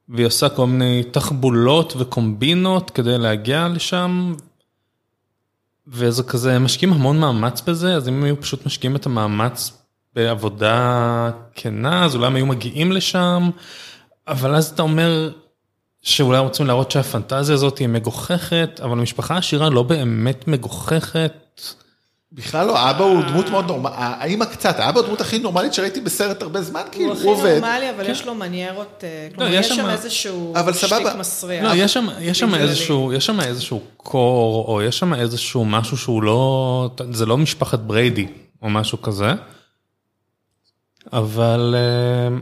[0.10, 4.34] והיא עושה כל מיני תחבולות וקומבינות כדי להגיע לשם
[5.88, 9.82] וזה כזה, הם משקיעים המון מאמץ בזה, אז אם הם היו פשוט משקיעים את המאמץ
[10.16, 13.50] בעבודה כנה, אז אולי הם היו מגיעים לשם,
[14.28, 15.32] אבל אז אתה אומר
[16.04, 21.34] שאולי רוצים להראות שהפנטזיה הזאת היא מגוחכת, אבל המשפחה העשירה לא באמת מגוחכת.
[22.32, 26.02] בכלל לא, האבא הוא דמות מאוד נורמלית, האמא קצת, האבא הוא הדמות הכי נורמלית שראיתי
[26.02, 27.60] בסרט הרבה זמן, הוא כאילו, הכי הוא עובד.
[27.60, 30.54] נורמלי, אבל יש לו מניירות, אה, כלומר, יש שם איזשהו.
[30.74, 31.64] שטיק מסריח.
[31.64, 32.64] לא, יש שם, יש שם בגללי.
[32.64, 37.80] איזשהו, יש שם איזשהו קור, או יש שם איזשהו משהו שהוא לא, זה לא משפחת
[37.80, 38.28] בריידי,
[38.62, 39.34] או משהו כזה.
[41.14, 42.38] אבל, אה,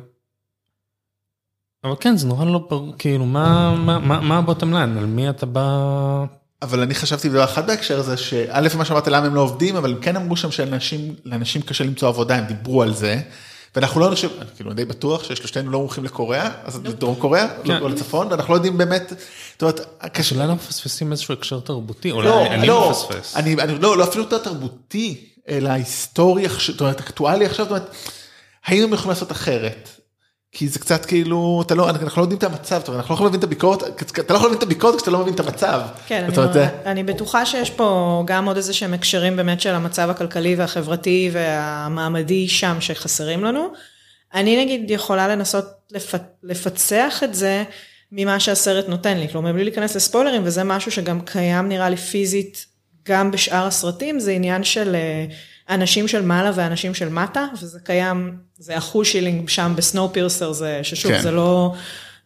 [1.83, 5.45] אבל כן, זה נורא לא ברור, כאילו, מה, מה, מה, הבוטם ליין, על מי אתה
[5.45, 6.25] בא...
[6.61, 9.91] אבל אני חשבתי דבר אחד בהקשר הזה, שא' מה שאמרת למה הם לא עובדים, אבל
[9.91, 13.21] הם כן אמרו שם שלאנשים לאנשים קשה למצוא עבודה, הם דיברו על זה.
[13.75, 14.13] ואנחנו לא
[14.55, 17.79] כאילו אני די בטוח ששלושתנו לא מומחים לקוריאה, אז לדרום קוריאה, כן.
[17.79, 19.13] לא לצפון, ואנחנו לא יודעים באמת,
[19.51, 23.37] זאת אומרת, קשה, השאלה לא מפספסים איזשהו הקשר תרבותי, אולי לא, אני לא, מפספס.
[23.79, 27.95] לא, לא אפילו יותר תרבותי, אלא היסטורי, זאת אומרת, אקטואלי עכשיו, זאת אומרת,
[28.65, 30.00] האם הם יכולים לעשות אחרת?
[30.51, 33.39] כי זה קצת כאילו, אתה לא, אנחנו לא יודעים את המצב, אנחנו לא יכולים להבין
[33.39, 33.83] את הביקורת,
[34.19, 35.81] אתה לא יכול להבין את הביקורת כשאתה לא מבין את המצב.
[36.07, 39.75] כן, אני, אומרת, זה- אני בטוחה שיש פה גם עוד איזה שהם הקשרים באמת של
[39.75, 43.67] המצב הכלכלי והחברתי והמעמדי שם שחסרים לנו.
[44.33, 46.13] אני נגיד יכולה לנסות לפ...
[46.43, 47.63] לפצח את זה
[48.11, 52.65] ממה שהסרט נותן לי, כלומר בלי להיכנס לספוילרים וזה משהו שגם קיים נראה לי פיזית
[53.07, 55.25] גם בשאר הסרטים, זה עניין של אה,
[55.71, 60.79] אנשים של מעלה ואנשים של מטה, וזה קיים, זה אחוז שילינג שם בסנואו פירסר, זה
[60.83, 61.21] ששוב כן.
[61.21, 61.73] זה לא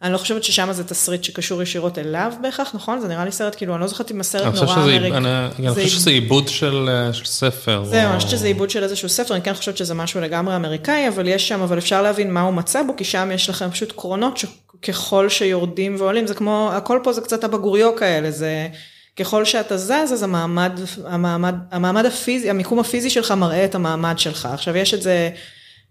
[0.02, 3.00] אני לא חושבת ששם זה תסריט שקשור ישירות אליו בהכרח, נכון?
[3.00, 5.12] זה נראה לי סרט, כאילו, אני לא זוכרת אם הסרט נורא שזה- אמריק.
[5.14, 7.84] אני- חושב שזה עיבוד של אה, של ספר.
[7.84, 10.56] זהו, או- אני חושבת שזה עיבוד של איזשהו ספר, אני כן חושבת שזה משהו לגמרי
[10.56, 13.70] אמריקאי, אבל יש שם, אבל אפשר להבין מה הוא מצא בו, כי שם יש לכם
[13.70, 14.36] פשוט קרונות
[14.82, 18.68] שככל שיורדים ועולים, זה כמו, הכל פה זה קצת הבגוריו כאלה, זה
[19.16, 20.72] ככל שאתה זז, אז המעמד,
[21.04, 24.48] המעמד, המעמד הפיזי, המיקום הפיזי שלך מראה את המעמד שלך.
[24.52, 25.30] עכשיו יש את זה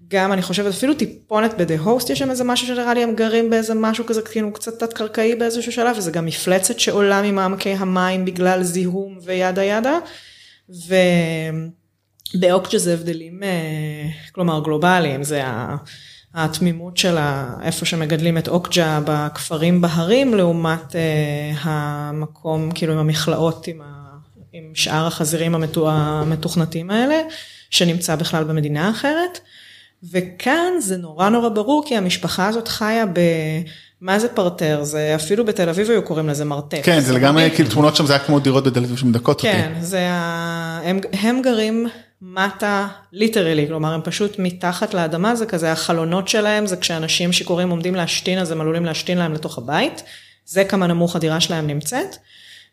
[0.08, 3.50] גם, אני חושבת, אפילו טיפונת ב-The Host, יש שם איזה משהו שנראה לי הם גרים
[3.50, 8.64] באיזה משהו כזה, כאילו קצת תת-קרקעי באיזשהו שלב, וזה גם מפלצת שעולה ממעמקי המים בגלל
[8.64, 9.98] זיהום וידה ידה.
[12.34, 13.50] ובאוקג'ה זה הבדלים, אה,
[14.32, 15.76] כלומר גלובליים, זה ה-
[16.36, 17.18] התמימות של
[17.62, 21.02] איפה שמגדלים את אוקג'ה בכפרים בהרים, לעומת אה,
[21.62, 23.86] המקום, כאילו עם המכלאות, עם, ה,
[24.54, 27.22] עם שאר החזירים המתו- המתוכנתים האלה,
[27.70, 29.40] שנמצא בכלל במדינה אחרת.
[30.12, 33.20] וכאן זה נורא נורא ברור, כי המשפחה הזאת חיה ב...
[34.02, 34.84] מה זה פרטר?
[34.84, 36.80] זה אפילו בתל אביב היו קוראים לזה מרתף.
[36.84, 39.52] כן, זה לגמרי, כאילו תמונות שם זה היה כמו דירות בתל אביב שמדכאות אותי.
[39.52, 40.80] כן, זה ה...
[40.84, 41.88] הם, הם גרים
[42.34, 47.96] מטה ליטרלי, כלומר הם פשוט מתחת לאדמה, זה כזה החלונות שלהם, זה כשאנשים שיכורים עומדים
[47.96, 50.04] להשתין, אז הם עלולים להשתין להם לתוך הבית,
[50.46, 52.16] זה כמה נמוך הדירה שלהם נמצאת,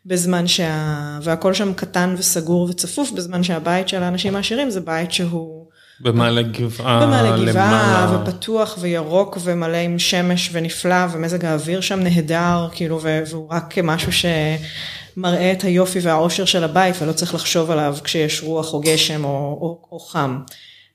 [0.05, 1.19] בזמן שה...
[1.21, 5.65] והכל שם קטן וסגור וצפוף, בזמן שהבית של האנשים העשירים זה בית שהוא
[6.03, 7.05] במעלה גבעה.
[7.05, 8.23] במעלה גבעה, למעלה.
[8.23, 15.51] ופתוח וירוק ומלא עם שמש ונפלא, ומזג האוויר שם נהדר, כאילו, והוא רק משהו שמראה
[15.51, 19.29] את היופי והאושר של הבית, ולא צריך לחשוב עליו כשיש רוח או גשם או,
[19.61, 20.39] או, או חם.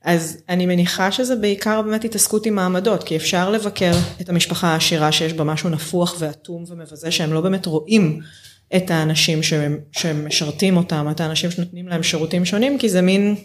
[0.03, 3.91] אז אני מניחה שזה בעיקר באמת התעסקות עם מעמדות, כי אפשר לבקר
[4.21, 8.19] את המשפחה העשירה שיש בה משהו נפוח ואטום ומבזה, שהם לא באמת רואים
[8.75, 9.39] את האנשים
[9.91, 13.35] שמשרתים אותם, את האנשים שנותנים להם שירותים שונים, כי זה מין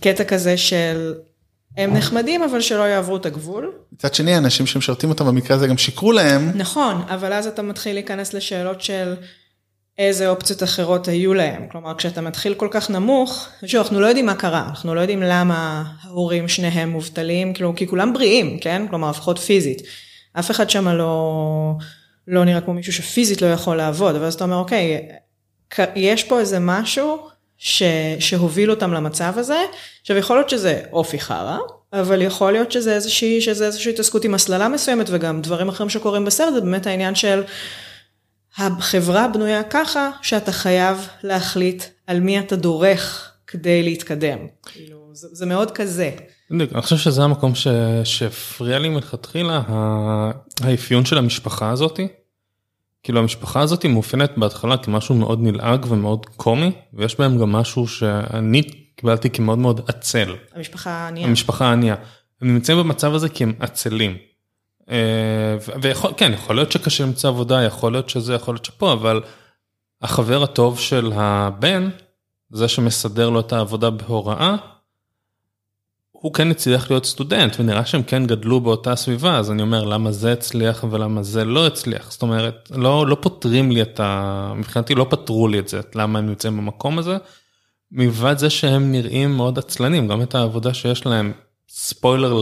[0.00, 1.14] קטע כזה של
[1.76, 3.72] הם נחמדים אבל שלא יעברו את הגבול.
[3.92, 6.52] מצד שני, האנשים שמשרתים אותם במקרה הזה גם שיקרו להם.
[6.54, 9.14] נכון, אבל אז אתה מתחיל להיכנס לשאלות של
[9.98, 11.66] איזה אופציות אחרות היו להם.
[11.70, 15.22] כלומר, כשאתה מתחיל כל כך נמוך, שוב, אנחנו לא יודעים מה קרה, אנחנו לא יודעים
[15.22, 18.86] למה ההורים שניהם מובטלים, כאילו, כי כולם בריאים, כן?
[18.90, 19.82] כלומר, לפחות פיזית.
[20.32, 21.72] אף אחד שם לא,
[22.28, 25.08] לא נראה כמו מישהו שפיזית לא יכול לעבוד, אבל אז אתה אומר, אוקיי,
[25.94, 27.33] יש פה איזה משהו
[27.64, 27.82] ש,
[28.20, 29.62] שהוביל אותם למצב הזה.
[30.00, 31.58] עכשיו, יכול להיות שזה אופי חרא,
[31.92, 36.24] אבל יכול להיות שזה איזושהי, שזה איזושהי התעסקות עם הסללה מסוימת, וגם דברים אחרים שקורים
[36.24, 37.42] בסרט, זה באמת העניין של
[38.56, 44.38] החברה בנויה ככה, שאתה חייב להחליט על מי אתה דורך כדי להתקדם.
[44.66, 46.10] כאילו, זה, זה מאוד כזה.
[46.50, 47.52] בדיוק, אני חושב שזה המקום
[48.04, 49.62] שהפריע לי מלכתחילה,
[50.60, 52.08] האפיון של המשפחה הזאתי.
[53.04, 58.62] כאילו המשפחה הזאתי מאופיינת בהתחלה כמשהו מאוד נלעג ומאוד קומי, ויש בהם גם משהו שאני
[58.96, 60.34] קיבלתי כמאוד מאוד עצל.
[60.54, 61.26] המשפחה הענייה.
[61.26, 61.94] המשפחה הענייה.
[62.42, 64.16] הם נמצאים במצב הזה כי הם עצלים.
[64.90, 69.22] אה, ויכול, כן, יכול להיות שקשה למצוא עבודה, יכול להיות שזה, יכול להיות שפה, אבל
[70.02, 71.88] החבר הטוב של הבן,
[72.50, 74.56] זה שמסדר לו את העבודה בהוראה,
[76.24, 80.12] הוא כן הצליח להיות סטודנט, ונראה שהם כן גדלו באותה סביבה, אז אני אומר, למה
[80.12, 82.12] זה הצליח ולמה זה לא הצליח?
[82.12, 84.52] זאת אומרת, לא, לא פותרים לי את ה...
[84.56, 87.16] מבחינתי לא פתרו לי את זה, למה הם נמצאים במקום הזה.
[87.92, 91.32] מלבד זה שהם נראים מאוד עצלנים, גם את העבודה שיש להם,
[91.68, 92.32] ספוילר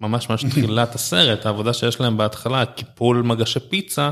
[0.00, 4.10] לממש ממש תחילת הסרט, העבודה שיש להם בהתחלה, קיפול מגשי פיצה,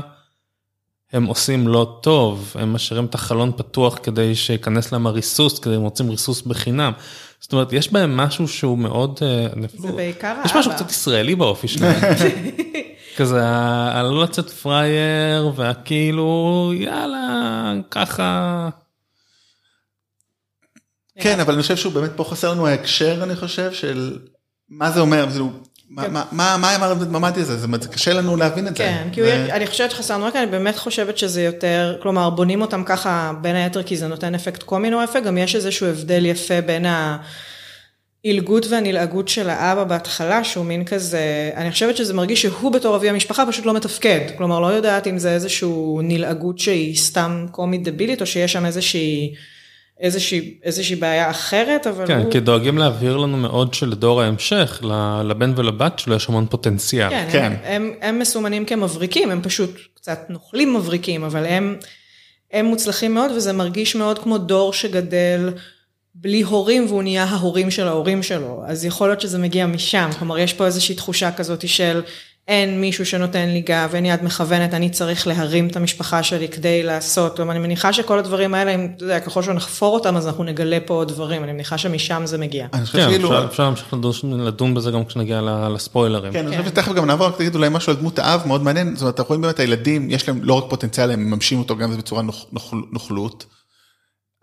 [1.13, 5.81] הם עושים לא טוב, הם משאירים את החלון פתוח כדי שייכנס להם הריסוס, כדי הם
[5.81, 6.91] רוצים ריסוס בחינם.
[7.45, 9.19] זאת אומרת, יש בהם משהו שהוא מאוד...
[9.21, 10.83] אה, זה בעיקר יש משהו האבא.
[10.83, 12.01] קצת ישראלי באופי שלהם.
[13.17, 13.45] כזה
[13.91, 18.69] הלא לצאת פראייר והכאילו יאללה ככה.
[21.19, 24.19] כן, אבל אני חושב שהוא באמת פה חסר לנו ההקשר, אני חושב, של
[24.69, 25.51] מה זה אומר, כאילו,
[25.89, 28.83] מה- מה- אמר הממ"די הזה, זה קשה לנו להבין את זה.
[28.83, 33.33] כן, כי אני חושבת שחסרנו רק, אני באמת חושבת שזה יותר, כלומר, בונים אותם ככה,
[33.41, 36.85] בין היתר כי זה נותן אפקט קומי נורא יפה, גם יש איזשהו הבדל יפה בין
[38.23, 43.09] העילגות והנלעגות של האבא בהתחלה, שהוא מין כזה, אני חושבת שזה מרגיש שהוא בתור אבי
[43.09, 48.21] המשפחה פשוט לא מתפקד, כלומר, לא יודעת אם זה איזשהו נלעגות שהיא סתם קומית דבילית,
[48.21, 49.33] או שיש שם איזושהי...
[49.99, 52.31] איזושהי, איזושהי בעיה אחרת, אבל כן, הוא...
[52.31, 54.81] כי דואגים להבהיר לנו מאוד שלדור ההמשך,
[55.23, 57.09] לבן ולבת שלו יש המון פוטנציאל.
[57.09, 57.53] כן, כן.
[57.63, 61.77] הם, הם, הם מסומנים כמבריקים, הם פשוט קצת נוכלים מבריקים, אבל הם,
[62.51, 65.49] הם מוצלחים מאוד וזה מרגיש מאוד כמו דור שגדל
[66.15, 70.37] בלי הורים והוא נהיה ההורים של ההורים שלו, אז יכול להיות שזה מגיע משם, כלומר
[70.37, 72.01] יש פה איזושהי תחושה כזאת של
[72.47, 76.83] אין מישהו שנותן לי גב, אין יד מכוונת, אני צריך להרים את המשפחה שלי כדי
[76.83, 80.43] לעשות, כלומר אני מניחה שכל הדברים האלה, אם, אתה יודע, ככל שנחפור אותם אז אנחנו
[80.43, 82.67] נגלה פה עוד דברים, אני מניחה שמשם זה מגיע.
[82.73, 86.33] אני חושב כן, שכאילו, אפשר- להמשיך לדון- לדון בזה גם כשנגיע ל- לספוילרים.
[86.33, 88.95] כן, אני חושב שתכף גם נעבור, רק תגיד אולי משהו על דמות האב, מאוד מעניין,
[88.95, 91.97] זאת אומרת, אנחנו רואים באמת הילדים, יש להם לא רק פוטנציאל, הם מממשים אותו גם
[91.97, 93.45] בצורה נוח- נוכל- נוכלות,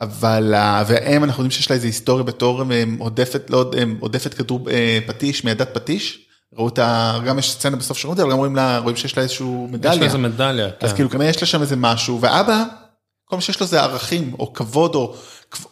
[0.00, 0.54] אבל,
[0.86, 2.62] והאם אנחנו יודעים שיש לה איזה היסטוריה בתור
[2.98, 6.18] עודפת, לא עודפת כדור אה, פטיש, מידת פטיש,
[6.56, 7.18] ראו את ה...
[7.26, 9.94] גם יש סצנה בסוף שירות, אבל גם רואים לה, רואים שיש לה איזשהו יש מדליה.
[9.94, 10.96] לה איזה מדליה, אז כן.
[10.96, 12.64] כאילו כנראה יש לה שם איזה משהו, ואבא,
[13.24, 15.14] כל מה שיש לו זה ערכים, או כבוד, או,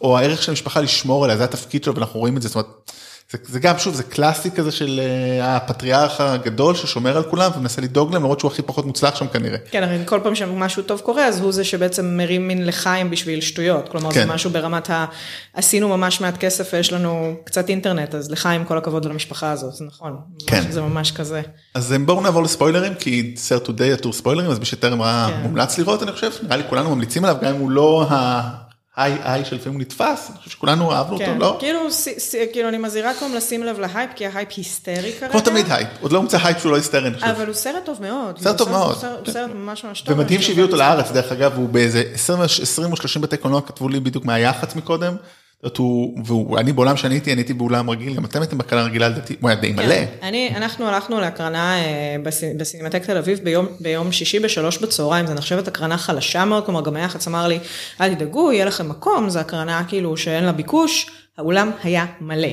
[0.01, 2.91] או הערך של המשפחה לשמור עליה, זה התפקיד שלו, ואנחנו רואים את זה, זאת אומרת,
[3.31, 7.81] זה, זה גם, שוב, זה קלאסי כזה של אה, הפטריארך הגדול ששומר על כולם ומנסה
[7.81, 9.57] לדאוג להם, למרות שהוא הכי פחות מוצלח שם כנראה.
[9.71, 13.41] כן, הרי כל פעם שמשהו טוב קורה, אז הוא זה שבעצם מרים מין לחיים בשביל
[13.41, 13.89] שטויות.
[13.89, 14.29] כלומר, זה כן.
[14.29, 15.05] משהו ברמת ה...
[15.53, 19.85] עשינו ממש מעט כסף ויש לנו קצת אינטרנט, אז לחיים כל הכבוד למשפחה הזאת, זה
[19.85, 20.17] נכון.
[20.47, 20.71] כן.
[20.71, 21.41] זה ממש כזה.
[21.75, 25.41] אז אה, בואו נעבור לספוילרים, כי סרט טודיי עטור ספוילרים, אז מי שטרם ראה כן.
[25.43, 29.45] מומלץ לראות, אני חושב, נראה לי כולנו ממליצים עליו, גם אם הוא לא ההיי היי
[29.45, 31.55] שלפעמים הוא נתפס, אני חושב שכולנו אהבנו אותו, כן, לא?
[31.59, 35.31] כאילו, ס- ס- כאילו, אני מזהירה כלום לשים לב להייפ, כי ההייפ היסטרי כרגע.
[35.31, 37.27] כמו תמיד הייפ, עוד לא הומצא הייפ שהוא לא היסטרי, אני חושב.
[37.27, 38.39] אבל הוא סרט טוב מאוד.
[38.39, 38.97] סרט טוב מאוד.
[39.25, 40.17] הוא סרט ממש ממש טוב.
[40.17, 43.89] ומדהים שהביאו אותו לארץ, דרך אגב, הוא באיזה 20 20 או 30 בתי קולנוע כתבו
[43.89, 45.15] לי בדיוק מהיח"צ מקודם.
[45.63, 49.09] זאת אומרת, ואני בעולם שאני הייתי, אני הייתי באולם רגיל, גם אתם הייתם בקהל רגילה
[49.09, 49.85] לדעתי, הוא היה די מלא.
[49.95, 50.05] כן.
[50.23, 55.33] אני, אנחנו הלכנו להקרנה אה, בס- בסינמטק תל אביב ביום, ביום שישי בשלוש בצהריים, זה
[55.33, 57.59] נחשבת הקרנה חלשה מאוד, כלומר גם היח"צ אמר לי,
[58.01, 61.05] אל תדאגו, יהיה לכם מקום, זו הקרנה כאילו שאין לה ביקוש,
[61.37, 62.47] האולם היה מלא.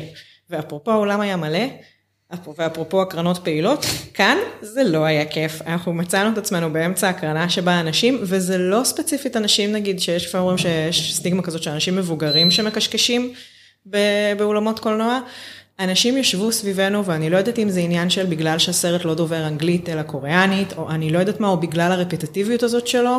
[0.50, 1.64] ואפרופו האולם היה מלא,
[2.58, 7.80] ואפרופו הקרנות פעילות, כאן זה לא היה כיף, אנחנו מצאנו את עצמנו באמצע הקרנה שבה
[7.80, 12.50] אנשים, וזה לא ספציפית אנשים נגיד, שיש לפעמים אומרים שיש סטיגמה כזאת של אנשים מבוגרים
[12.50, 13.32] שמקשקשים
[14.36, 15.20] באולמות קולנוע.
[15.80, 19.88] אנשים ישבו סביבנו ואני לא יודעת אם זה עניין של בגלל שהסרט לא דובר אנגלית
[19.88, 23.18] אלא קוריאנית, או אני לא יודעת מה, או בגלל הרפטטיביות הזאת שלו.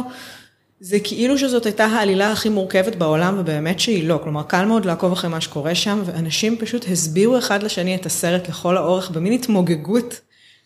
[0.81, 4.19] זה כאילו שזאת הייתה העלילה הכי מורכבת בעולם, ובאמת שהיא לא.
[4.23, 8.49] כלומר, קל מאוד לעקוב אחרי מה שקורה שם, ואנשים פשוט הסבירו אחד לשני את הסרט
[8.49, 10.19] לכל האורך במין התמוגגות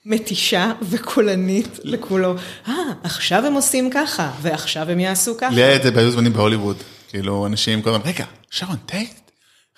[0.05, 2.35] מתישה וקולנית לכולו.
[2.67, 5.55] אה, עכשיו הם עושים ככה, ועכשיו הם יעשו ככה.
[5.55, 6.77] לי היה את זה בהיו זמנים בהוליווד,
[7.09, 9.22] כאילו אנשים כל הזמן, רגע, שרון טייט?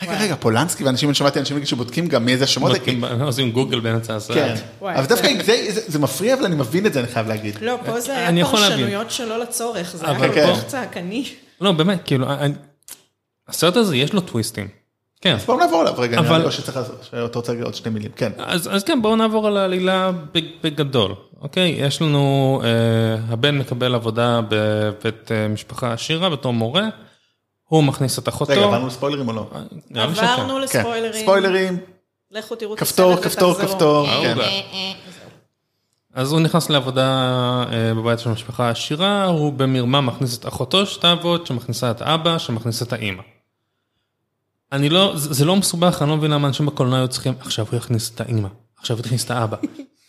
[0.02, 0.18] רגע.
[0.22, 4.16] רגע, פולנסקי, ואנשים, אני שמעתי אנשים שבודקים גם מי איזה השמות, האלה, עושים גוגל באמצע
[4.16, 4.38] הסרט.
[4.38, 7.58] כן, אבל דווקא זה- זה- זה- מפריע, אבל אני מבין את זה, אני חייב להגיד.
[7.62, 8.52] לא, פה זה אני היה.
[8.52, 10.54] פרשנויות שלא לצורך, זה אבל היה כל כן.
[10.56, 11.26] כך צעקני.
[11.62, 12.28] לא, באמת, כאילו,
[13.48, 14.68] הסרט הזה יש לו טוויסטים.
[15.22, 15.38] כן.
[15.46, 17.89] בואו נעבור עליו רגע, נראה אבל- לי או שצריך לעשות, שאתה רוצה להגיד עוד שתי
[17.89, 18.32] מילים, כן.
[18.38, 21.70] אז, אז כן, בואו נעבור על העלילה בג- בגדול, אוקיי?
[21.78, 22.70] יש לנו, אה,
[23.34, 26.84] הבן מקבל עבודה בבית אה, משפחה עשירה בתור מורה,
[27.66, 28.51] הוא מכניס את אחותו.
[28.51, 29.49] רגע, עברנו לספוילרים או לא?
[29.95, 31.24] עברנו כן, לספוילרים.
[31.24, 31.78] ספוילרים,
[32.32, 33.70] לכו תראו את כפתור, הסרט כפתור, ותחזרו.
[33.70, 34.38] כפתור, אה, כן.
[34.38, 34.63] אוקיי.
[36.13, 37.03] אז הוא נכנס לעבודה
[37.72, 42.82] אה, בבית של המשפחה העשירה, הוא במרמה מכניס את אחותו שתעבוד, שמכניסה את אבא, שמכניס
[42.82, 43.24] את האימא.
[44.72, 47.66] אני לא, זה, זה לא מסובך, אני לא מבין למה אנשים בקולנוע היו צריכים, עכשיו
[47.72, 48.47] הוא יכניס את האימא,
[48.78, 49.57] עכשיו הוא יכניס את האבא.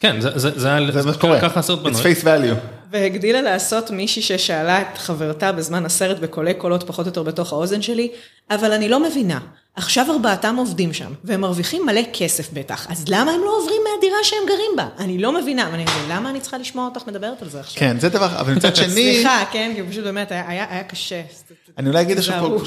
[0.00, 1.40] כן, זה, זה, זה, היה- זה מה שקורה.
[1.40, 2.02] ככה הסרט It's בנוי.
[2.14, 2.56] face value.
[2.92, 7.82] והגדילה לעשות מישהי ששאלה את חברתה בזמן הסרט בקולי קולות פחות או יותר בתוך האוזן
[7.82, 8.08] שלי,
[8.50, 9.38] אבל אני לא מבינה,
[9.76, 14.16] עכשיו ארבעתם עובדים שם, והם מרוויחים מלא כסף בטח, אז למה הם לא עוברים מהדירה
[14.22, 14.88] שהם גרים בה?
[15.04, 17.80] אני לא מבינה, ואני אומרת, למה אני צריכה לשמוע אותך מדברת על זה עכשיו?
[17.80, 21.22] כן, זה דבר, אבל מצד שני, סליחה, כן, כי פשוט באמת היה, היה, היה קשה.
[21.78, 22.58] אני אולי אגיד כשאנחנו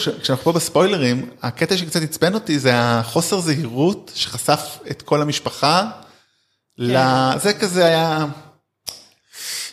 [0.43, 5.87] פה בספוילרים, הקטע שקצת עצבן אותי זה החוסר זהירות שחשף את כל המשפחה.
[6.79, 6.97] ל...
[7.41, 8.25] זה כזה היה,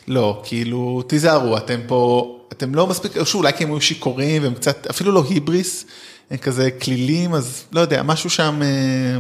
[0.09, 4.54] לא, כאילו, תיזהרו, אתם פה, אתם לא מספיק, או שאולי כי הם היו שיכורים והם
[4.54, 5.84] קצת, אפילו לא היבריס,
[6.30, 9.18] הם כזה כלילים, אז לא יודע, משהו שם, אה,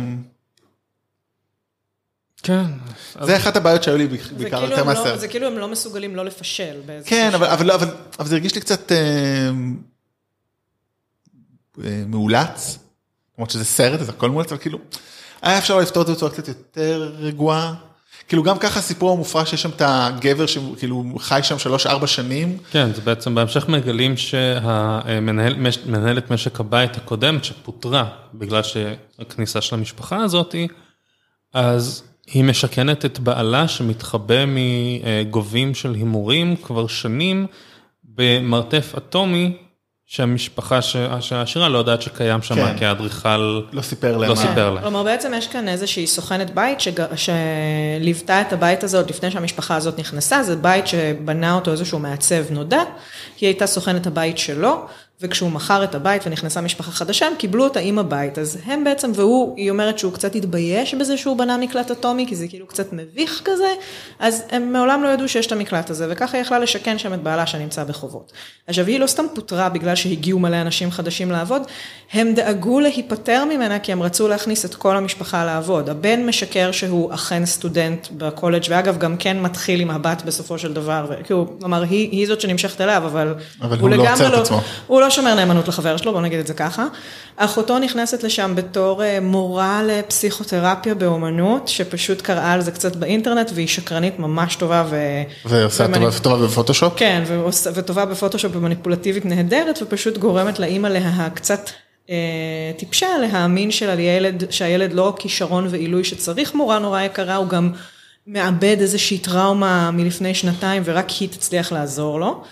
[2.42, 2.64] כן.
[3.22, 5.20] זה אחת הבעיות שהיו לי בעיקר כאילו, יותר לא, מהסרט.
[5.20, 6.80] זה כאילו הם לא מסוגלים לא לפשל.
[7.04, 7.46] כן, אבל.
[7.46, 7.86] אבל, אבל,
[8.18, 9.50] אבל זה הרגיש לי קצת אה,
[11.84, 12.78] אה, מאולץ,
[13.38, 14.78] למרות שזה סרט אז הכל מאולץ, אבל כאילו,
[15.46, 17.74] היה אפשר לפתור את זה בצורה קצת יותר רגועה.
[18.28, 22.58] כאילו גם ככה הסיפור המופרע שיש שם את הגבר שכאילו חי שם שלוש ארבע שנים.
[22.70, 25.60] כן, זה בעצם בהמשך מגלים שהמנהלת
[26.30, 30.68] משק הבית הקודמת שפוטרה בגלל שהכניסה של המשפחה הזאתי,
[31.54, 37.46] אז היא משכנת את בעלה שמתחבא מגובים של הימורים כבר שנים
[38.04, 39.56] במרתף אטומי
[40.08, 42.78] שהמשפחה ש- שהעשירה לא יודעת שקיים שם כן.
[42.78, 43.36] כי האדריכל
[43.72, 44.30] לא סיפר להם.
[44.30, 44.82] לא סיפר להם.
[44.82, 47.04] כלומר בעצם יש כאן איזושהי סוכנת בית שג...
[47.16, 52.44] שליוותה את הבית הזה עוד לפני שהמשפחה הזאת נכנסה, זה בית שבנה אותו איזשהו מעצב
[52.50, 52.82] נודע,
[53.40, 54.86] היא הייתה סוכנת הבית שלו,
[55.20, 59.12] וכשהוא מכר את הבית ונכנסה משפחה חדשה, הם קיבלו אותה עם הבית, אז הם בעצם,
[59.14, 62.92] והוא, היא אומרת שהוא קצת התבייש בזה שהוא בנה מקלט אטומי, כי זה כאילו קצת
[62.92, 63.74] מביך כזה,
[64.18, 67.22] אז הם מעולם לא ידעו שיש את המקלט הזה, וככה היא יכלה לשכן שם את
[67.22, 68.32] בעלה שנמצא בחובות.
[68.66, 71.62] עכשיו, היא לא סתם פוטרה בגלל שהגיעו מלא אנשים חדשים לעבוד,
[72.12, 75.88] הם דאגו להיפטר ממנה כי הם רצו להכניס את כל המשפחה לעבוד.
[75.88, 81.06] הבן משקר שהוא אכן סטודנט בקולג', ואגב, גם כן מתחיל עם הבת בסופו של דבר,
[81.10, 83.88] וכאילו, כלומר, היא, היא זאת שנמשכת אליו, אבל, אבל הוא.
[84.86, 86.86] הוא לא שומר נאמנות לחבר שלו, בוא נגיד את זה ככה.
[87.36, 93.68] אחותו נכנסת לשם בתור אה, מורה לפסיכותרפיה באומנות, שפשוט קראה על זה קצת באינטרנט, והיא
[93.68, 94.84] שקרנית ממש טובה.
[94.90, 94.96] ו...
[95.44, 96.92] ועושה ומניפ- טובה בפוטושופ?
[96.96, 101.70] כן, ועוש- וטובה בפוטושופ ומניפולטיבית נהדרת, ופשוט גורמת לאימא לה קצת
[102.10, 102.14] אה,
[102.76, 107.72] טיפשה להאמין של הילד, שהילד לא כישרון ועילוי שצריך מורה נורא יקרה, הוא גם
[108.26, 112.42] מאבד איזושהי טראומה מלפני שנתיים, ורק היא תצליח לעזור לו.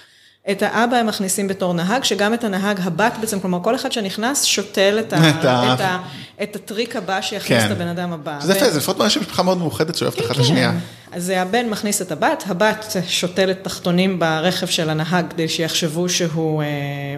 [0.50, 4.44] את האבא הם מכניסים בתור נהג, שגם את הנהג הבת בעצם, כלומר כל אחד שנכנס
[4.44, 5.98] שותל את, ה, את ה- את, ה,
[6.42, 7.66] את הטריק הבא שיכניס כן.
[7.66, 8.38] את הבן אדם הבא.
[8.40, 10.40] זה יפה, זה לפחות מראה שמשפחה מאוד מאוחדת שאוהבת אחת את כן.
[10.40, 10.72] השנייה.
[11.12, 16.66] אז הבן מכניס את הבת, הבת שותלת תחתונים ברכב של הנהג כדי שיחשבו שהוא אה,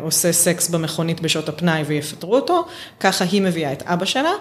[0.01, 2.65] עושה סקס במכונית בשעות הפנאי ויפטרו אותו,
[3.01, 4.33] ככה היא מביאה את אבא שלה.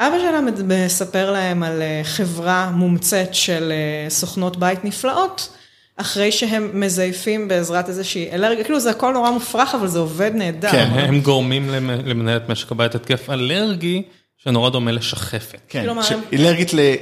[0.00, 5.48] אבא שלה מספר להם על אה, חברה מומצאת של אה, סוכנות בית נפלאות,
[6.00, 10.70] אחרי שהם מזייפים בעזרת איזושהי אלרגיה, כאילו זה הכל נורא מופרך, אבל זה עובד נהדר.
[10.70, 14.02] כן, הם גורמים למ- למנהלת משק הבית התקף אלרגי
[14.38, 15.58] שנורא דומה לשחפת.
[15.68, 16.94] כן, כלומר, הם- שהיא אלרגית ל-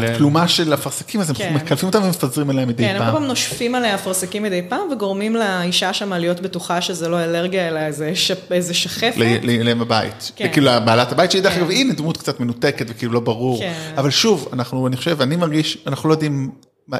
[0.00, 1.54] לתלומה של אפרסקים, אז הם כן.
[1.54, 3.12] מקלפים אותם ומפזרים עליהם מדי כן, הם כל פעם.
[3.14, 7.78] פעם נושפים עליה אפרסקים מדי פעם וגורמים לאישה שם להיות בטוחה שזה לא אלרגיה אלא
[7.80, 8.30] איזה, ש...
[8.50, 9.16] איזה שחפת.
[9.16, 10.32] ל- ל- להם בבית.
[10.36, 10.48] כן.
[10.52, 11.60] כאילו בעלת הבית שהיא דרך כן.
[11.60, 13.58] אגב הנה דמות קצת מנותקת וכאילו לא ברור.
[13.60, 13.72] כן.
[13.96, 16.50] אבל שוב אנחנו אני חושב אני מרגיש אנחנו לא יודעים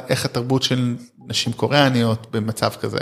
[0.09, 0.95] איך התרבות של
[1.31, 2.99] נשים קוריאניות במצב כזה.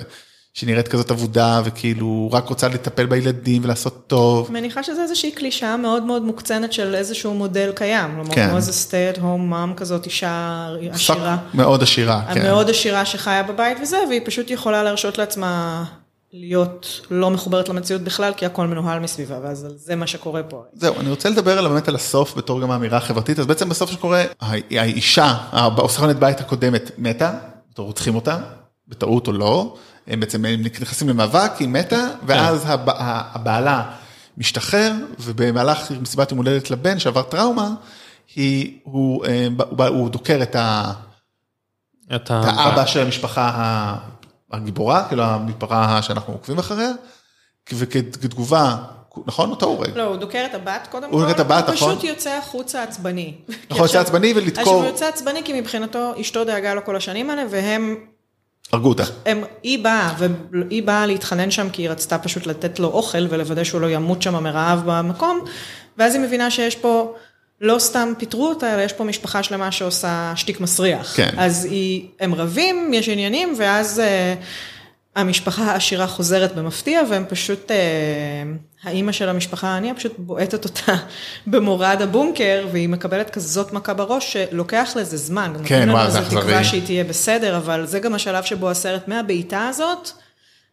[0.53, 4.51] שנראית כזאת אבודה וכאילו רק רוצה לטפל בילדים ולעשות טוב.
[4.51, 8.11] מניחה שזה איזושהי קלישאה מאוד מאוד מוקצנת של איזשהו מודל קיים.
[8.15, 8.47] כלומר, כן.
[8.47, 11.37] כמו איזה stay at home mom כזאת, אישה עשירה.
[11.53, 12.21] מאוד עשירה.
[12.33, 12.41] כן.
[12.41, 15.83] המאוד עשירה שחיה בבית וזה, והיא פשוט יכולה להרשות לעצמה
[16.33, 20.63] להיות לא מחוברת למציאות בכלל, כי הכל מנוהל מסביבה, ואז זה מה שקורה פה.
[20.73, 23.91] זהו, אני רוצה לדבר על באמת על הסוף בתור גם האמירה החברתית, אז בעצם בסוף
[23.91, 24.23] שקורה,
[24.71, 27.31] האישה, הסוכנת בית הקודמת מתה,
[27.83, 28.37] רוצחים אותה,
[28.87, 29.77] בטעות או לא,
[30.07, 32.89] הם בעצם נכנסים למאבק, היא מתה, ואז הב-
[33.33, 33.91] הבעלה
[34.37, 37.69] משתחרר, ובמהלך מסיבת יום הולדת לבן שעבר טראומה,
[38.35, 40.91] היא, הוא, אה, הוא, הוא דוקר את, ה,
[42.15, 43.95] את את האבא של המשפחה
[44.51, 46.91] הגיבורה, כאילו המתפרה שאנחנו עוקבים אחריה,
[47.73, 48.77] וכתגובה,
[49.25, 49.49] נכון?
[49.49, 49.97] אותו הורג.
[49.97, 51.95] לא, הוא דוקר את הבת קודם הוא דוקר את הבת, הוא נכון.
[51.95, 53.33] פשוט יוצא החוצה עצבני.
[53.69, 57.43] נכון, יוצא עצבני ולדקור, הוא יוצא עצבני כי מבחינתו אשתו דאגה לו כל השנים האלה,
[57.49, 57.95] והם
[58.73, 59.03] הרגו אותה.
[59.25, 63.63] הם, היא באה, והיא באה להתחנן שם כי היא רצתה פשוט לתת לו אוכל ולוודא
[63.63, 65.39] שהוא לא ימות שם מרעב במקום,
[65.97, 67.13] ואז היא מבינה שיש פה,
[67.61, 71.15] לא סתם פיטרו אותה, אלא יש פה משפחה שלמה שעושה שטיק מסריח.
[71.15, 71.29] כן.
[71.37, 74.33] אז היא, הם רבים, יש עניינים, ואז אה,
[75.19, 77.77] המשפחה העשירה חוזרת במפתיע, והם פשוט, אה,
[78.83, 80.95] האימא של המשפחה הענייה פשוט בועטת אותה
[81.51, 85.53] במורד הבונקר, והיא מקבלת כזאת מכה בראש, שלוקח לזה זמן.
[85.53, 86.63] כן, נותנים לנו וואי, זה איזו תקווה אכזרי.
[86.63, 90.09] שהיא תהיה בסדר, אבל זה גם השלב שבו הסרט מהבעיטה הזאת,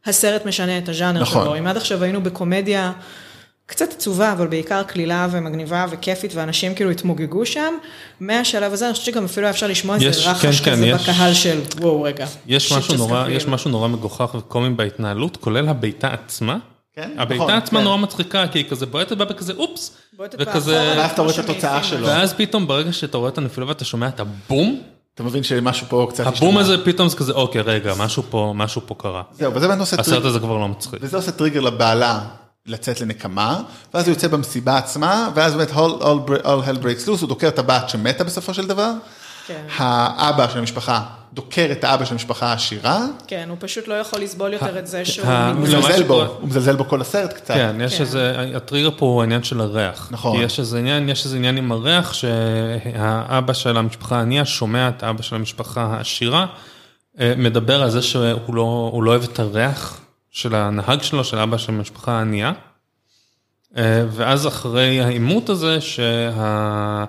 [0.06, 1.44] הסרט משנה את הז'אנר נכון.
[1.44, 1.58] שלו.
[1.58, 2.92] אם עד עכשיו היינו בקומדיה
[3.66, 7.74] קצת עצובה, אבל בעיקר קלילה ומגניבה וכיפית, ואנשים כאילו התמוגגו שם,
[8.20, 10.86] מהשלב הזה אני חושבת שגם אפילו היה אפשר לשמוע איזה יש- רחש כן, כן, כזה
[10.86, 12.26] יש- בקהל של וואו רגע.
[12.46, 16.56] יש משהו נורא, got יש real." משהו נורא מגוחך וקומי בהתנהלות, כולל הבעיטה עצמה.
[16.96, 17.84] כן, הבעיטה נכון, עצמה כן.
[17.84, 21.38] נורא מצחיקה, כי היא כזה בועטת בה בכזה אופס, בועטת וכזה, ואז אתה רואה את
[21.38, 22.06] התוצאה שלו.
[22.06, 24.80] ואז פתאום ברגע שאתה רואה את הנפילה ואתה שומע את הבום,
[25.14, 26.74] אתה מבין שמשהו פה קצת הבום השתנה.
[26.74, 29.22] הזה פתאום זה כזה, אוקיי, רגע, משהו פה, משהו פה קרה.
[29.32, 30.98] זהו, וזה באמת עושה הסרט טריגר, הזה כבר לא מצחיק.
[31.02, 32.20] וזה עושה טריגר לבעלה
[32.66, 33.60] לצאת לנקמה,
[33.94, 37.48] ואז הוא יוצא במסיבה עצמה, ואז באמת all, all, all hell breaks loose, הוא דוקר
[37.48, 38.92] את הבת שמתה בסופו של דבר,
[39.46, 39.62] כן.
[39.76, 41.02] האבא של המשפחה
[41.32, 45.04] דוקר את האבא של המשפחה העשירה, כן, הוא פשוט לא יכול לסבול יותר את זה
[45.04, 45.28] שהוא...
[45.28, 46.26] הוא מזלזל בו, שקורה.
[46.26, 47.54] הוא מזלזל בו כל הסרט קצת.
[47.54, 48.00] כן, יש כן.
[48.00, 50.08] איזה, הטריגר פה הוא העניין של הריח.
[50.10, 50.40] נכון.
[50.40, 55.22] יש איזה עניין, יש איזה עניין עם הריח, שהאבא של המשפחה הענייה שומע את האבא
[55.22, 56.46] של המשפחה העשירה,
[57.20, 60.00] אה, מדבר על זה שהוא לא, הוא לא אוהב את הריח
[60.36, 62.52] של הנהג שלו, של אבא של המשפחה הענייה.
[63.76, 67.04] אה, ואז אחרי העימות הזה, שה...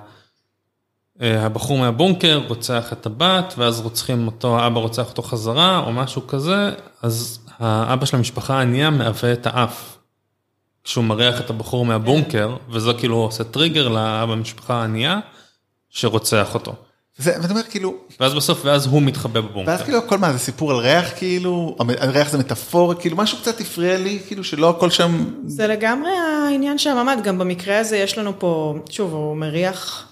[1.21, 6.71] אה, מהבונקר רוצח את הבת, ואז רוצחים אותו, האבא רוצח אותו חזרה, או משהו כזה,
[7.01, 9.97] אז האבא של המשפחה הענייה מהווה את האף.
[10.83, 15.19] כשהוא מריח את הבחור מהבונקר, וזה כאילו עושה טריגר לאבא במשפחה הענייה,
[15.89, 16.75] שרוצח אותו.
[17.17, 19.71] זה, ואני אומר כאילו, ואז בסוף, ואז הוא מתחבא בבונקר.
[19.71, 23.61] ואז כאילו הכל מה זה סיפור על ריח כאילו, הריח זה מטאפורה, כאילו משהו קצת
[23.61, 28.17] הפריע לי, כאילו שלא הכל שם, זה לגמרי העניין של הממ"ד, גם במקרה הזה יש
[28.17, 30.07] לנו פה, שוב, הוא מריח,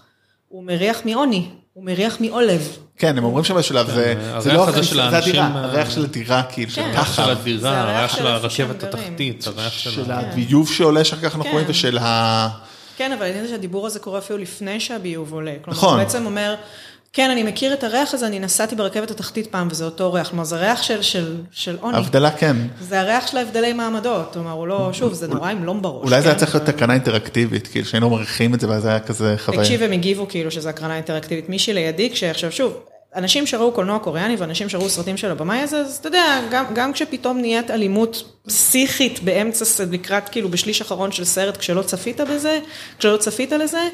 [0.48, 2.78] הוא מריח מעוני, הוא מריח מעולב.
[2.98, 3.94] כן הם אומרים שם בשלב, זה
[4.40, 6.88] זה הריח לא, הזה של זה האנשים, הדירה, אה, הריח של הדירה כאילו, של כן.
[6.88, 8.84] הריח של תחת, זה הדירה, הריח הריח של הרכבת.
[8.84, 10.12] התחתית, הריח של...
[10.12, 11.52] הביוב שעולה שאחר כך אנחנו כן.
[11.52, 12.50] רואים ושל ה...
[12.98, 15.54] כן, אבל העניין זה שהדיבור הזה קורה אפילו לפני שהביוב עולה.
[15.62, 15.94] כלומר, נכון.
[15.94, 16.56] הוא בעצם אומר,
[17.16, 20.30] כן, אני מכיר את הריח הזה, אני נסעתי ברכבת התחתית פעם, וזה אותו ריח.
[20.30, 21.98] כלומר, זה ריח של, של, של עוני.
[21.98, 24.34] הבדלה כן, זה הריח של ההבדלי מעמדות.
[24.34, 26.04] כלומר, הוא לא, שוב, זה נורא עם לום בראש.
[26.04, 26.40] אולי זה היה כן?
[26.40, 29.62] צריך להיות תקנה אינטראקטיבית, כאילו שהיינו מריחים את זה ואז היה כזה חוויה.
[29.62, 31.50] תקשיב, הם הגיבו כאילו שזה הקרנה אינטראקטיבית.
[31.50, 32.74] מישהי לידי, כשעכשיו, שוב,
[33.16, 36.94] אנשים שראו קולנוע קוריאני ואנשים שראו סרטים של הבמאי הזה, אז אתה יודע, גם, גם
[36.94, 42.60] כשפתאום נהיית אלימות פסיכית באמצע, לקראת כאילו בשליש אחרון של סרט, כשלא צפית בזה,
[43.00, 43.88] כשלא צפית לזה,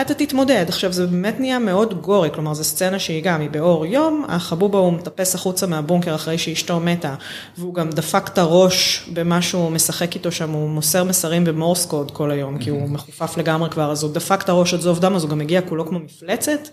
[0.00, 0.64] אתה תתמודד.
[0.68, 4.78] עכשיו, זה באמת נהיה מאוד גורי, כלומר, זו סצנה שהיא גם, היא באור יום, החבובה
[4.78, 7.14] הוא מטפס החוצה מהבונקר אחרי שאשתו מתה,
[7.58, 11.86] והוא גם דפק את הראש במה שהוא משחק איתו שם, הוא מוסר מסרים ב Morse
[11.86, 15.00] code כל היום, כי הוא מחופף לגמרי כבר, אז הוא דפק את הראש עד זוב
[15.00, 16.68] דם, אז הוא גם הגיע כולו כמו מפלצת,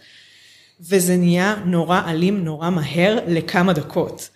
[0.90, 4.30] וזה נהיה נורא אלים, נורא מהר, לכמה דקות.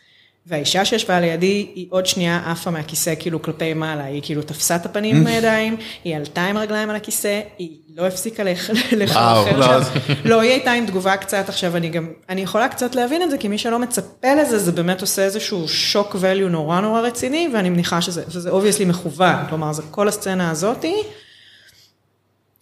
[0.50, 4.86] והאישה שישבה לידי, היא עוד שנייה עפה מהכיסא כאילו כלפי מעלה, היא כאילו תפסה את
[4.86, 9.84] הפנים עם הידיים, היא עלתה עם הרגליים על הכיסא, היא לא הפסיקה לח- לחרחר לא,
[9.84, 9.90] שם.
[10.26, 13.38] לא, היא הייתה עם תגובה קצת, עכשיו אני גם, אני יכולה קצת להבין את זה,
[13.38, 17.70] כי מי שלא מצפה לזה, זה באמת עושה איזשהו shock value נורא נורא רציני, ואני
[17.70, 20.96] מניחה שזה, obviously מכוון, כלומר, זה כל הסצנה הזאתי,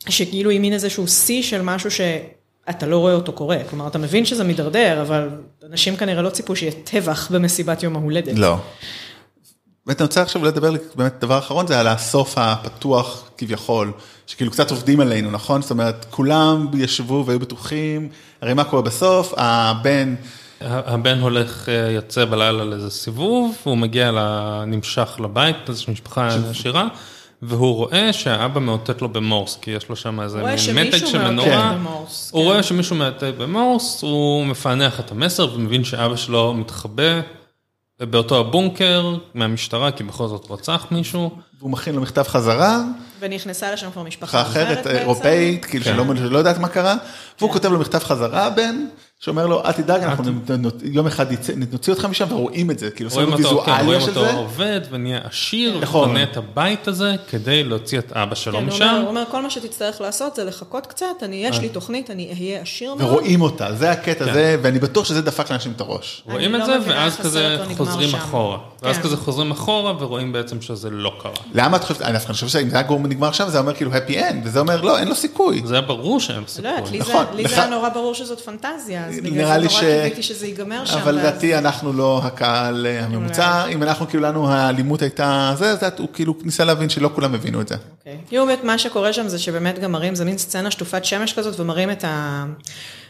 [0.09, 1.91] שכאילו היא מין איזשהו שיא של משהו
[2.71, 5.29] שאתה לא רואה אותו קורה, כלומר, אתה מבין שזה מידרדר, אבל
[5.71, 8.37] אנשים כנראה לא ציפו שיהיה טבח במסיבת יום ההולדת.
[8.39, 8.57] לא.
[9.85, 13.91] באמת אני רוצה עכשיו לדבר באמת דבר אחרון זה על הסוף הפתוח כביכול,
[14.27, 15.61] שכאילו קצת עובדים עלינו, נכון?
[15.61, 18.09] זאת אומרת, כולם ישבו והיו בטוחים,
[18.41, 20.15] הרי מה קורה בסוף, הבן,
[20.61, 26.87] הבן הולך, אה, יוצא בלילה לאיזה סיבוב, הוא מגיע, ל- נמשך לבית, איזושהי משפחה עשירה,
[27.41, 31.73] והוא רואה שהאבא מאותת לו במורס, כי יש לו שם איזה מין מתג של מנורה.
[31.73, 32.47] במורס, הוא כן.
[32.47, 37.21] רואה שמישהו מאותת במורס, הוא מפענח את המסר ומבין שאבא שלו מתחבא
[37.99, 41.31] באותו הבונקר מהמשטרה, כי בכל זאת רצח מישהו.
[41.59, 42.83] והוא מכין לו מכתב חזרה,
[43.19, 44.89] ונכנסה לשם כבר משפחה אחרת, בעצם.
[44.89, 46.95] אירופאית, כאילו שלא שלא יודעת מה קרה,
[47.39, 48.85] והוא כותב לו מכתב חזרה, הבן,
[49.19, 50.31] שאומר לו, אל תדאג, אנחנו
[50.83, 51.25] יום אחד
[51.71, 54.25] נוציא אותך משם, ורואים את זה, כאילו, רואים עושים אותו, כן, ויזואליה רואים של אותו
[54.25, 54.33] זה.
[54.33, 56.03] עובד ונהיה עשיר, נכון.
[56.03, 58.83] ובונה את הבית הזה כדי להוציא את אבא שלו כן, הוא משם.
[58.83, 62.33] אומר, הוא אומר, כל מה שתצטרך לעשות זה לחכות קצת, אני, יש לי תוכנית, אני
[62.33, 63.11] אהיה עשיר מאוד.
[63.11, 64.33] ורואים אותה, זה הקטע, כן.
[64.33, 66.23] זה, ואני בטוח שזה דפק לאנשים את הראש.
[66.25, 68.15] רואים אני את לא זה, ואז כזה לא חוזרים.
[68.15, 68.57] אחורה.
[68.83, 69.01] ואז כן.
[69.01, 71.31] כזה חוזרים אחורה ורואים בעצם שזה לא קרה.
[71.53, 74.11] למה את חושבת, אני חושב שאם זה היה גורם נגמר שם, זה אומר כאילו happy
[74.11, 75.61] end, וזה אומר לא, אין לו סיכוי.
[75.65, 76.97] זה היה ברור שאין לו לא יודעת, סיכוי.
[76.99, 79.69] לי זה- נכון, לי לך- זה היה נורא ברור שזאת פנטזיה, אז בגלל זה נורא
[79.69, 80.97] ש- קיוויתי שזה ייגמר שם.
[80.97, 85.75] אבל ואז- לדעתי אנחנו לא הקהל אה, הממוצע, אם אנחנו כאילו לנו האלימות הייתה זה,
[85.75, 87.75] זה הוא כאילו ניסה להבין שלא כולם הבינו את זה.
[87.99, 88.17] אוקיי.
[88.27, 91.59] כאילו באמת מה שקורה שם זה שבאמת גם מראים, זה מין סצנה שטופת שמש כזאת,
[91.59, 92.45] ומראים את ה...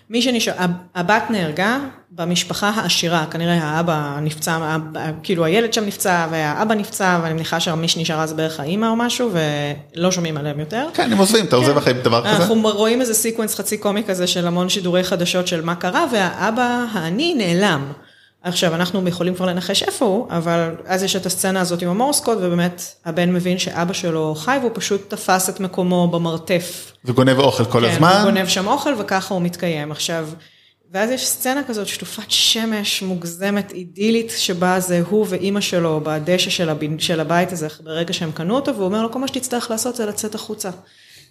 [0.10, 0.53] מי שנשאר,
[0.95, 1.80] הבת נהרגה
[2.12, 7.88] במשפחה העשירה, כנראה האבא נפצע, האבא- כאילו הילד שם נפצע והאבא נפצע, ואני מניחה שמי
[7.88, 9.32] שנשארה זה בערך האימא או משהו,
[9.95, 10.88] ולא שומעים עליהם יותר.
[10.93, 12.36] כן, הם עוזבים, אתה עוזב אחרי דבר כזה?
[12.36, 16.86] אנחנו רואים איזה סיקוונס חצי קומי כזה של המון שידורי חדשות של מה קרה, והאבא
[16.93, 17.86] העני נעלם.
[18.48, 22.20] עכשיו, אנחנו יכולים כבר לנחש איפה הוא, אבל אז יש את הסצנה הזאת עם המורס
[22.20, 26.91] קוד, ובאמת הבן מבין שאבא שלו חי, והוא פשוט תפס את מקומו במרתף.
[27.06, 28.22] וגונב אוכל כל כן, הזמן.
[28.24, 29.91] הוא גונב שם אוכל וככה הוא מתקיים.
[29.91, 30.30] עכשיו,
[30.91, 36.70] ואז יש סצנה כזאת, שטופת שמש מוגזמת, אידילית, שבה זה הוא ואימא שלו בדשא של,
[36.70, 37.00] הב...
[37.00, 40.06] של הבית הזה, ברגע שהם קנו אותו, והוא אומר לו, כל מה שתצטרך לעשות זה
[40.06, 40.70] לצאת החוצה.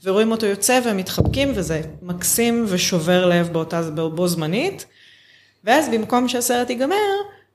[0.04, 4.86] ורואים אותו יוצא והם מתחבקים, וזה מקסים ושובר לב באותה, בו זמנית.
[5.66, 6.96] ואז במקום שהסרט ייגמר,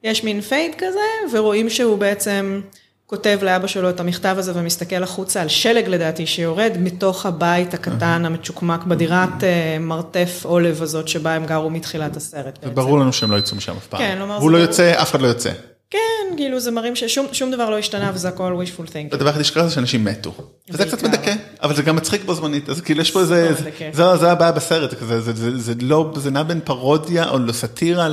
[0.03, 0.99] יש מין פייד כזה,
[1.33, 2.61] ורואים שהוא בעצם
[3.05, 8.25] כותב לאבא שלו את המכתב הזה ומסתכל החוצה על שלג לדעתי שיורד מתוך הבית הקטן
[8.25, 12.59] המצ'וקמק בדירת אה, מרתף עולב הזאת שבה הם גרו מתחילת הסרט.
[12.63, 13.99] וברור לנו שהם לא יצאו משם אף פעם.
[13.99, 14.69] כן, כלומר, הוא זה לא ברור.
[14.69, 15.51] יוצא, אף אחד לא יוצא.
[15.91, 15.97] כן,
[16.37, 19.15] כאילו זה מראים ששום שום דבר לא השתנה וזה הכל wishful thinking.
[19.15, 20.33] הדבר היחידי שקרה זה שאנשים מתו.
[20.69, 21.03] וזה קצת.
[21.03, 21.33] מדכא,
[21.63, 23.53] אבל זה גם מצחיק בו זמנית, אז כאילו יש פה איזה.
[23.93, 27.39] זה זה הבעיה בסרט, זה כזה, זה- זה- זה לא, זה נע בין פרודיה או
[27.39, 28.07] לסאטירה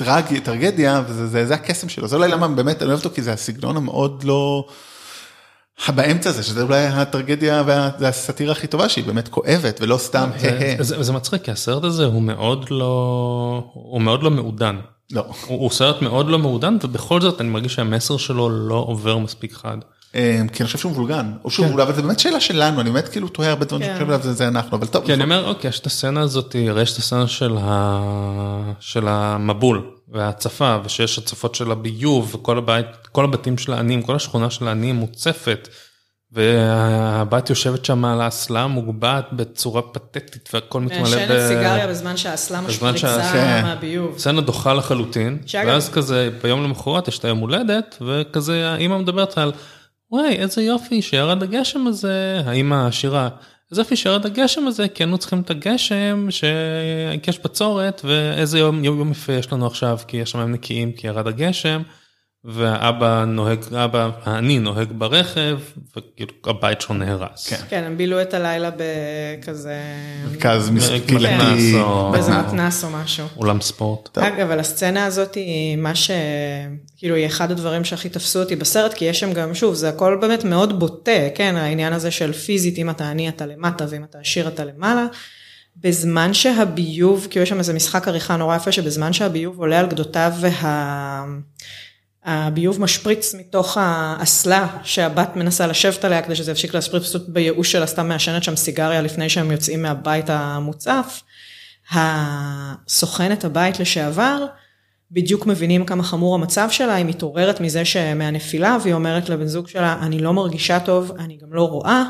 [0.00, 3.22] לטרגי, טרגדיה, וזה זה- זה הקסם שלו, זה אולי למה באמת אני אוהב אותו, כי
[3.22, 4.66] זה הסגנון המאוד לא...
[5.88, 10.30] באמצע הזה, שזה אולי הטרגדיה וה- זה הסאטירה הכי טובה שהיא באמת כואבת ולא סתם
[10.80, 12.84] זה מצחיק, כי הסרט הזה הוא מאוד לא,
[13.74, 14.76] הוא מאוד לא מעודן.
[15.10, 15.24] לא.
[15.46, 19.52] הוא הוא סרט מאוד לא מעודן, ובכל זאת אני מרגיש שהמסר שלו לא עובר מספיק
[19.52, 19.76] חד.
[20.14, 22.90] אה, כי אני חושב שהוא מבולגן, או שהוא מבולגן, אבל זה באמת שאלה שלנו, אני
[22.90, 23.86] באמת כאילו תוהה הרבה דברים כן.
[23.88, 25.04] שאני חושב עליו, זה- זה אנחנו, אבל טוב.
[25.06, 28.02] כי אני אומר, אוקיי, יש את הסצנה הזאת, הרי יש את הסצנה של, ה...
[28.80, 34.50] של המבול וההצפה, ושיש הצפות של הביוב, וכל הבית, כל הבתים של העניים, כל השכונה
[34.50, 35.68] של העניים מוצפת,
[36.32, 42.98] והבת יושבת שם על האסלה מוגבעת בצורה פתטית, והכל מתמלא מעשנת סיגריה בזמן שהאסלה משפריצה
[42.98, 43.62] שה- כן.
[43.64, 44.18] מהביוב.
[44.18, 49.52] סצנה דוחה לחלוטין, ואז כזה ביום למחרת יש את היום הולדת, וכזה האמא מדברת על,
[50.10, 53.28] וואי איזה יופי שירד הגשם הזה, האמא העשירה,
[53.70, 56.26] איזה יופי שירד הגשם הזה, כי היינו צריכים את הגשם,
[57.22, 61.06] כי יש בצורת, ואיזה יום, יום, יום יפה יש לנו עכשיו, כי השמיים נקיים, כי
[61.06, 61.82] ירד הגשם,
[62.44, 65.58] והאבא נוהג, האבא, אני נוהג ברכב,
[65.96, 67.48] וכאילו הבית שלו נהרס.
[67.48, 67.56] כן.
[67.68, 69.74] כן, הם בילו את הלילה בכזה...
[70.32, 71.74] מרכז משחק מתנ"ס קהילתי.
[71.80, 72.52] או- באיזה מתנ"ס.
[72.52, 73.26] מתנס או משהו.
[73.36, 74.08] אולם ספורט.
[74.12, 74.24] טוב.
[74.24, 76.10] אגב, אבל הסצנה הזאת היא מה ש...
[76.96, 80.18] כאילו, היא אחד הדברים שהכי תפסו אותי בסרט, כי יש שם גם, שוב, זה הכל
[80.20, 84.18] באמת מאוד בוטה, כן, העניין הזה של פיזית, אם אתה עני אתה למטה, ואם אתה
[84.18, 85.06] עשיר אתה למעלה.
[85.76, 90.32] בזמן שהביוב, כאילו יש שם איזה משחק עריכה נורא יפה, שבזמן שהביוב עולה על גדותיו
[90.40, 91.24] וה...
[92.24, 97.86] הביוב משפריץ מתוך האסלה שהבת מנסה לשבת עליה כדי שזה יפסיק להשפריץ, פשוט בייאוש שלה
[97.86, 101.22] סתם מעשנת שם סיגריה לפני שהם יוצאים מהבית המוצף.
[101.90, 104.46] הסוכנת הבית לשעבר,
[105.10, 109.96] בדיוק מבינים כמה חמור המצב שלה, היא מתעוררת מזה שמהנפילה, והיא אומרת לבן זוג שלה,
[110.02, 112.02] אני לא מרגישה טוב, אני גם לא רואה,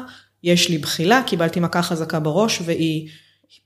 [0.43, 3.09] יש לי בחילה, קיבלתי מכה חזקה בראש, והיא,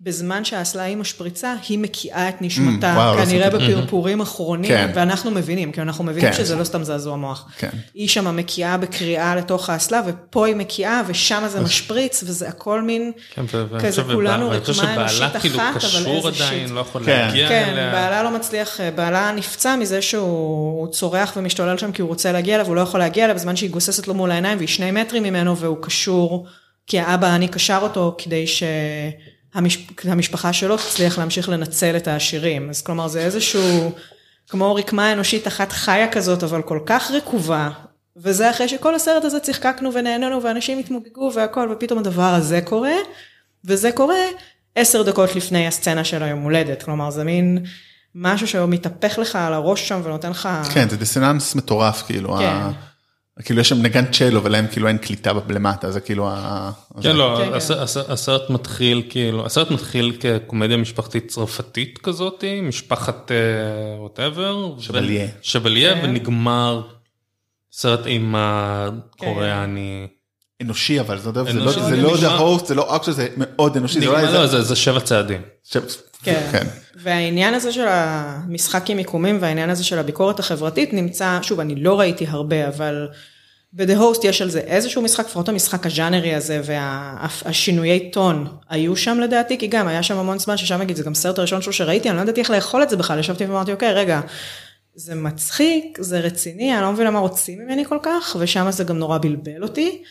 [0.00, 3.74] בזמן שהאסלה היא משפריצה, היא מקיאה את נשמתה, Mm, וואו, לא כנראה עשיתי.
[3.74, 4.90] בפרפורים אחרונים, כן.
[4.94, 6.36] ואנחנו מבינים, כי אנחנו מבינים כן.
[6.38, 7.48] שזה לא סתם זעזוע מוח.
[7.58, 7.68] כן.
[7.94, 13.12] היא שמה מקיאה בקריאה לתוך האסלה, ופה היא מקיאה, ושם זה משפריץ, וזה הכל מין...
[13.34, 16.44] כן, כזה חושב כולנו שבעלה- אני חושב רקמה שבעלה אנושית כאילו אחת, אבל קשור איזה
[16.44, 16.74] עדיין, שיט.
[16.74, 17.10] לא יכול כן.
[17.26, 17.92] להגיע כן, אליה.
[17.92, 20.26] בעלה לא מצליח, בעלה נפצע מזה שהוא
[20.80, 23.56] הוא צורח ומשתולל שם כי הוא רוצה להגיע אליו, הוא לא יכול להגיע אליו בזמן
[23.56, 26.46] שהיא גוססת לו מול העיניים והיא שני מטרים ממנו והוא קשור,
[26.86, 28.44] כי האבא העני קשר אותו כדי
[30.02, 32.70] שהמשפחה שלו תצליח להמשיך לנצל את העשירים.
[32.70, 33.92] אז כלומר זה איזשהו,
[34.48, 37.70] כמו רקמה אנושית אחת חיה כזאת, אבל כל כך רקובה.
[38.16, 42.94] וזה אחרי שכל הסרט הזה צחקקנו ונהנינו ואנשים התמוגגו והכל, ופתאום הדבר הזה קורה,
[43.64, 44.16] וזה קורה
[44.74, 46.82] עשר דקות לפני הסצנה של היום הולדת.
[46.82, 47.58] כלומר, זה מין
[48.14, 50.48] משהו שמתהפך לך על הראש שם ונותן לך...
[50.74, 52.36] כן, זה דיסוננס מטורף, כאילו.
[52.36, 52.44] כן.
[52.44, 52.70] ה-
[53.44, 56.70] כאילו יש שם נגן צ'לו ולהם כאילו אין קליטה למטה, זה כאילו ה...
[57.02, 63.30] כן, לא, כן, הס- הסרט מתחיל כאילו, הסרט מתחיל כקומדיה משפחתית צרפתית כזאת, משפחת
[63.98, 65.26] ווטאבר, שבליה.
[65.42, 66.00] שבליה, כן.
[66.04, 66.82] ונגמר
[67.72, 68.88] סרט אימה
[69.18, 70.06] קוריאני.
[70.62, 73.76] אנושי אבל זה, לא, זה זה לא נשמע- the host, זה לא אקשן, זה מאוד
[73.76, 74.46] אנושי, זה לא, זה...
[74.46, 75.42] זה זה שבע צעדים.
[76.22, 76.48] כן.
[76.52, 76.66] כן.
[77.02, 82.00] והעניין הזה של המשחק עם מיקומים והעניין הזה של הביקורת החברתית נמצא, שוב, אני לא
[82.00, 83.08] ראיתי הרבה, אבל
[83.72, 89.20] ב-The Host יש על זה איזשהו משחק, לפחות המשחק הז'אנרי הזה והשינויי טון היו שם
[89.20, 92.08] לדעתי, כי גם היה שם המון זמן ששם נגיד, זה גם סרט הראשון שלו שראיתי,
[92.10, 94.20] אני לא ידעתי איך לאכול את זה בכלל, ישבתי ואמרתי, אוקיי, רגע,
[94.94, 98.98] זה מצחיק, זה רציני, אני לא מבינה מה רוצים ממני כל כך, ושם זה גם
[98.98, 100.02] נורא בלבל אותי.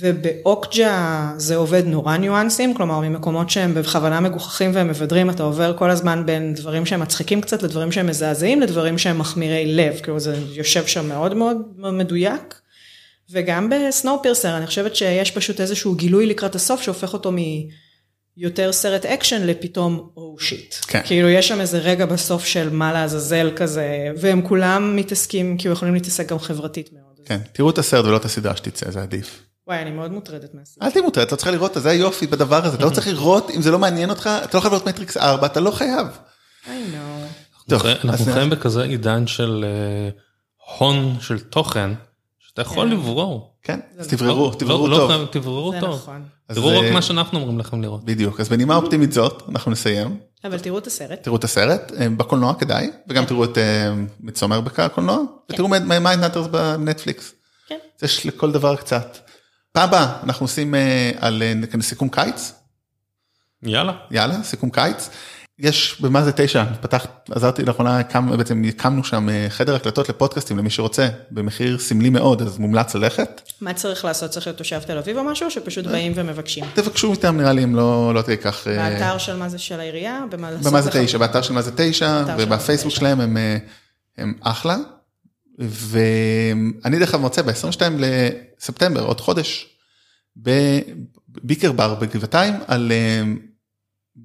[0.00, 5.90] ובאוקג'ה זה עובד נורא ניואנסים, כלומר ממקומות שהם בכוונה מגוחכים והם מבדרים, אתה עובר כל
[5.90, 10.36] הזמן בין דברים שהם מצחיקים קצת לדברים שהם מזעזעים לדברים שהם מכמירי לב, כאילו זה
[10.52, 12.60] יושב שם מאוד מאוד מדויק.
[13.30, 17.32] וגם בסנואופירסר אני חושבת שיש פשוט איזשהו גילוי לקראת הסוף שהופך אותו
[18.36, 20.74] מיותר סרט אקשן לפתאום oh shit.
[20.86, 21.00] כן.
[21.04, 25.94] כאילו יש שם איזה רגע בסוף של מה לעזאזל כזה, והם כולם מתעסקים, כאילו יכולים
[25.94, 27.26] להתעסק גם חברתית מאוד.
[27.26, 29.42] כן, תראו את הסרט ולא את הסדרה שתצא, זה עדיף.
[29.66, 30.82] וואי, אני מאוד מוטרדת מהסרט.
[30.82, 33.50] אל תהיי מוטרד, אתה צריך לראות, את זה, היופי בדבר הזה, אתה לא צריך לראות,
[33.50, 36.06] אם זה לא מעניין אותך, אתה לא חייב לראות מטריקס 4, אתה לא חייב.
[36.64, 37.68] I know.
[37.68, 40.10] טוב, אנחנו חיים בכזה עידן של אה,
[40.78, 41.90] הון של תוכן,
[42.48, 42.92] שאתה יכול כן.
[42.92, 43.54] לברור.
[43.62, 45.26] כן, אז תבררו, לא- תבררו לא טוב.
[45.30, 45.94] תבררו זה טוב.
[45.94, 46.22] נכון.
[46.52, 48.04] תראו רק אה, מה שאנחנו אומרים לכם לראות.
[48.04, 50.18] בדיוק, אז בנימה אופטימית זאת, אנחנו נסיים.
[50.44, 51.22] אבל תראו את הסרט.
[51.22, 55.18] תראו את הסרט, אה, בקולנוע כדאי, וגם תראו את אה, מידסומר בקולנוע,
[55.52, 57.32] ותראו מיינד נאטרס בנטפליקס.
[57.68, 57.78] כן.
[58.02, 59.18] יש לכל דבר קצת.
[59.74, 62.52] פעם הבאה אנחנו עושים אה, על אה, סיכום קיץ,
[63.62, 63.92] יאללה.
[64.10, 65.10] יאללה, סיכום קיץ.
[65.58, 70.58] יש במה זה תשע, פתח, עזרתי לאחרונה, הקם, בעצם הקמנו שם אה, חדר הקלטות לפודקאסטים
[70.58, 73.42] למי שרוצה, במחיר סמלי מאוד, אז מומלץ ללכת.
[73.60, 74.30] מה צריך לעשות?
[74.30, 76.64] צריך להיות תושב תל אביב או משהו, או שפשוט באים ומבקשים?
[76.74, 78.66] תבקשו איתם נראה לי אם לא, לא תהיה כך.
[78.66, 80.24] באתר של מה זה של העירייה?
[80.30, 80.90] במה במה זה?
[80.92, 83.36] תשע, באתר של מה זה תשע, ובפייסבוק שלהם הם,
[84.18, 84.76] הם אחלה.
[85.58, 89.66] ואני דרך אגב מוצא ב-22 לספטמבר, עוד חודש,
[90.36, 93.22] בביקר בר בגבעתיים, על אה,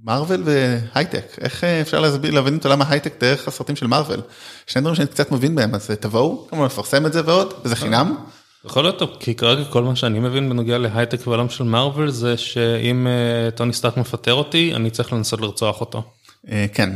[0.04, 1.26] מארוול והייטק.
[1.42, 4.22] איך אה, אפשר להסביר, להבין את עולם ההייטק דרך הסרטים של מארוול?
[4.68, 7.76] שני דברים שאני קצת מבין בהם, אז אה, תבואו, כמובן לפרסם את זה ועוד, וזה
[7.76, 8.16] חינם.
[8.66, 12.38] יכול להיות טוב, כי כרגע כל מה שאני מבין בנוגע להייטק ועולם של מארוול זה
[12.38, 16.04] שאם אה, טוני סטארק מפטר אותי, אני צריך לנסות לרצוח אותו.
[16.52, 16.90] אה, כן,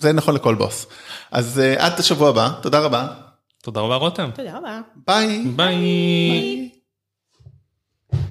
[0.00, 0.86] זה נכון לכל בוס.
[1.30, 3.06] אז אה, עד השבוע הבא, תודה רבה,
[3.66, 4.30] תודה רבה רותם.
[4.34, 4.80] תודה רבה.
[5.06, 5.42] ביי.
[5.56, 6.70] ביי.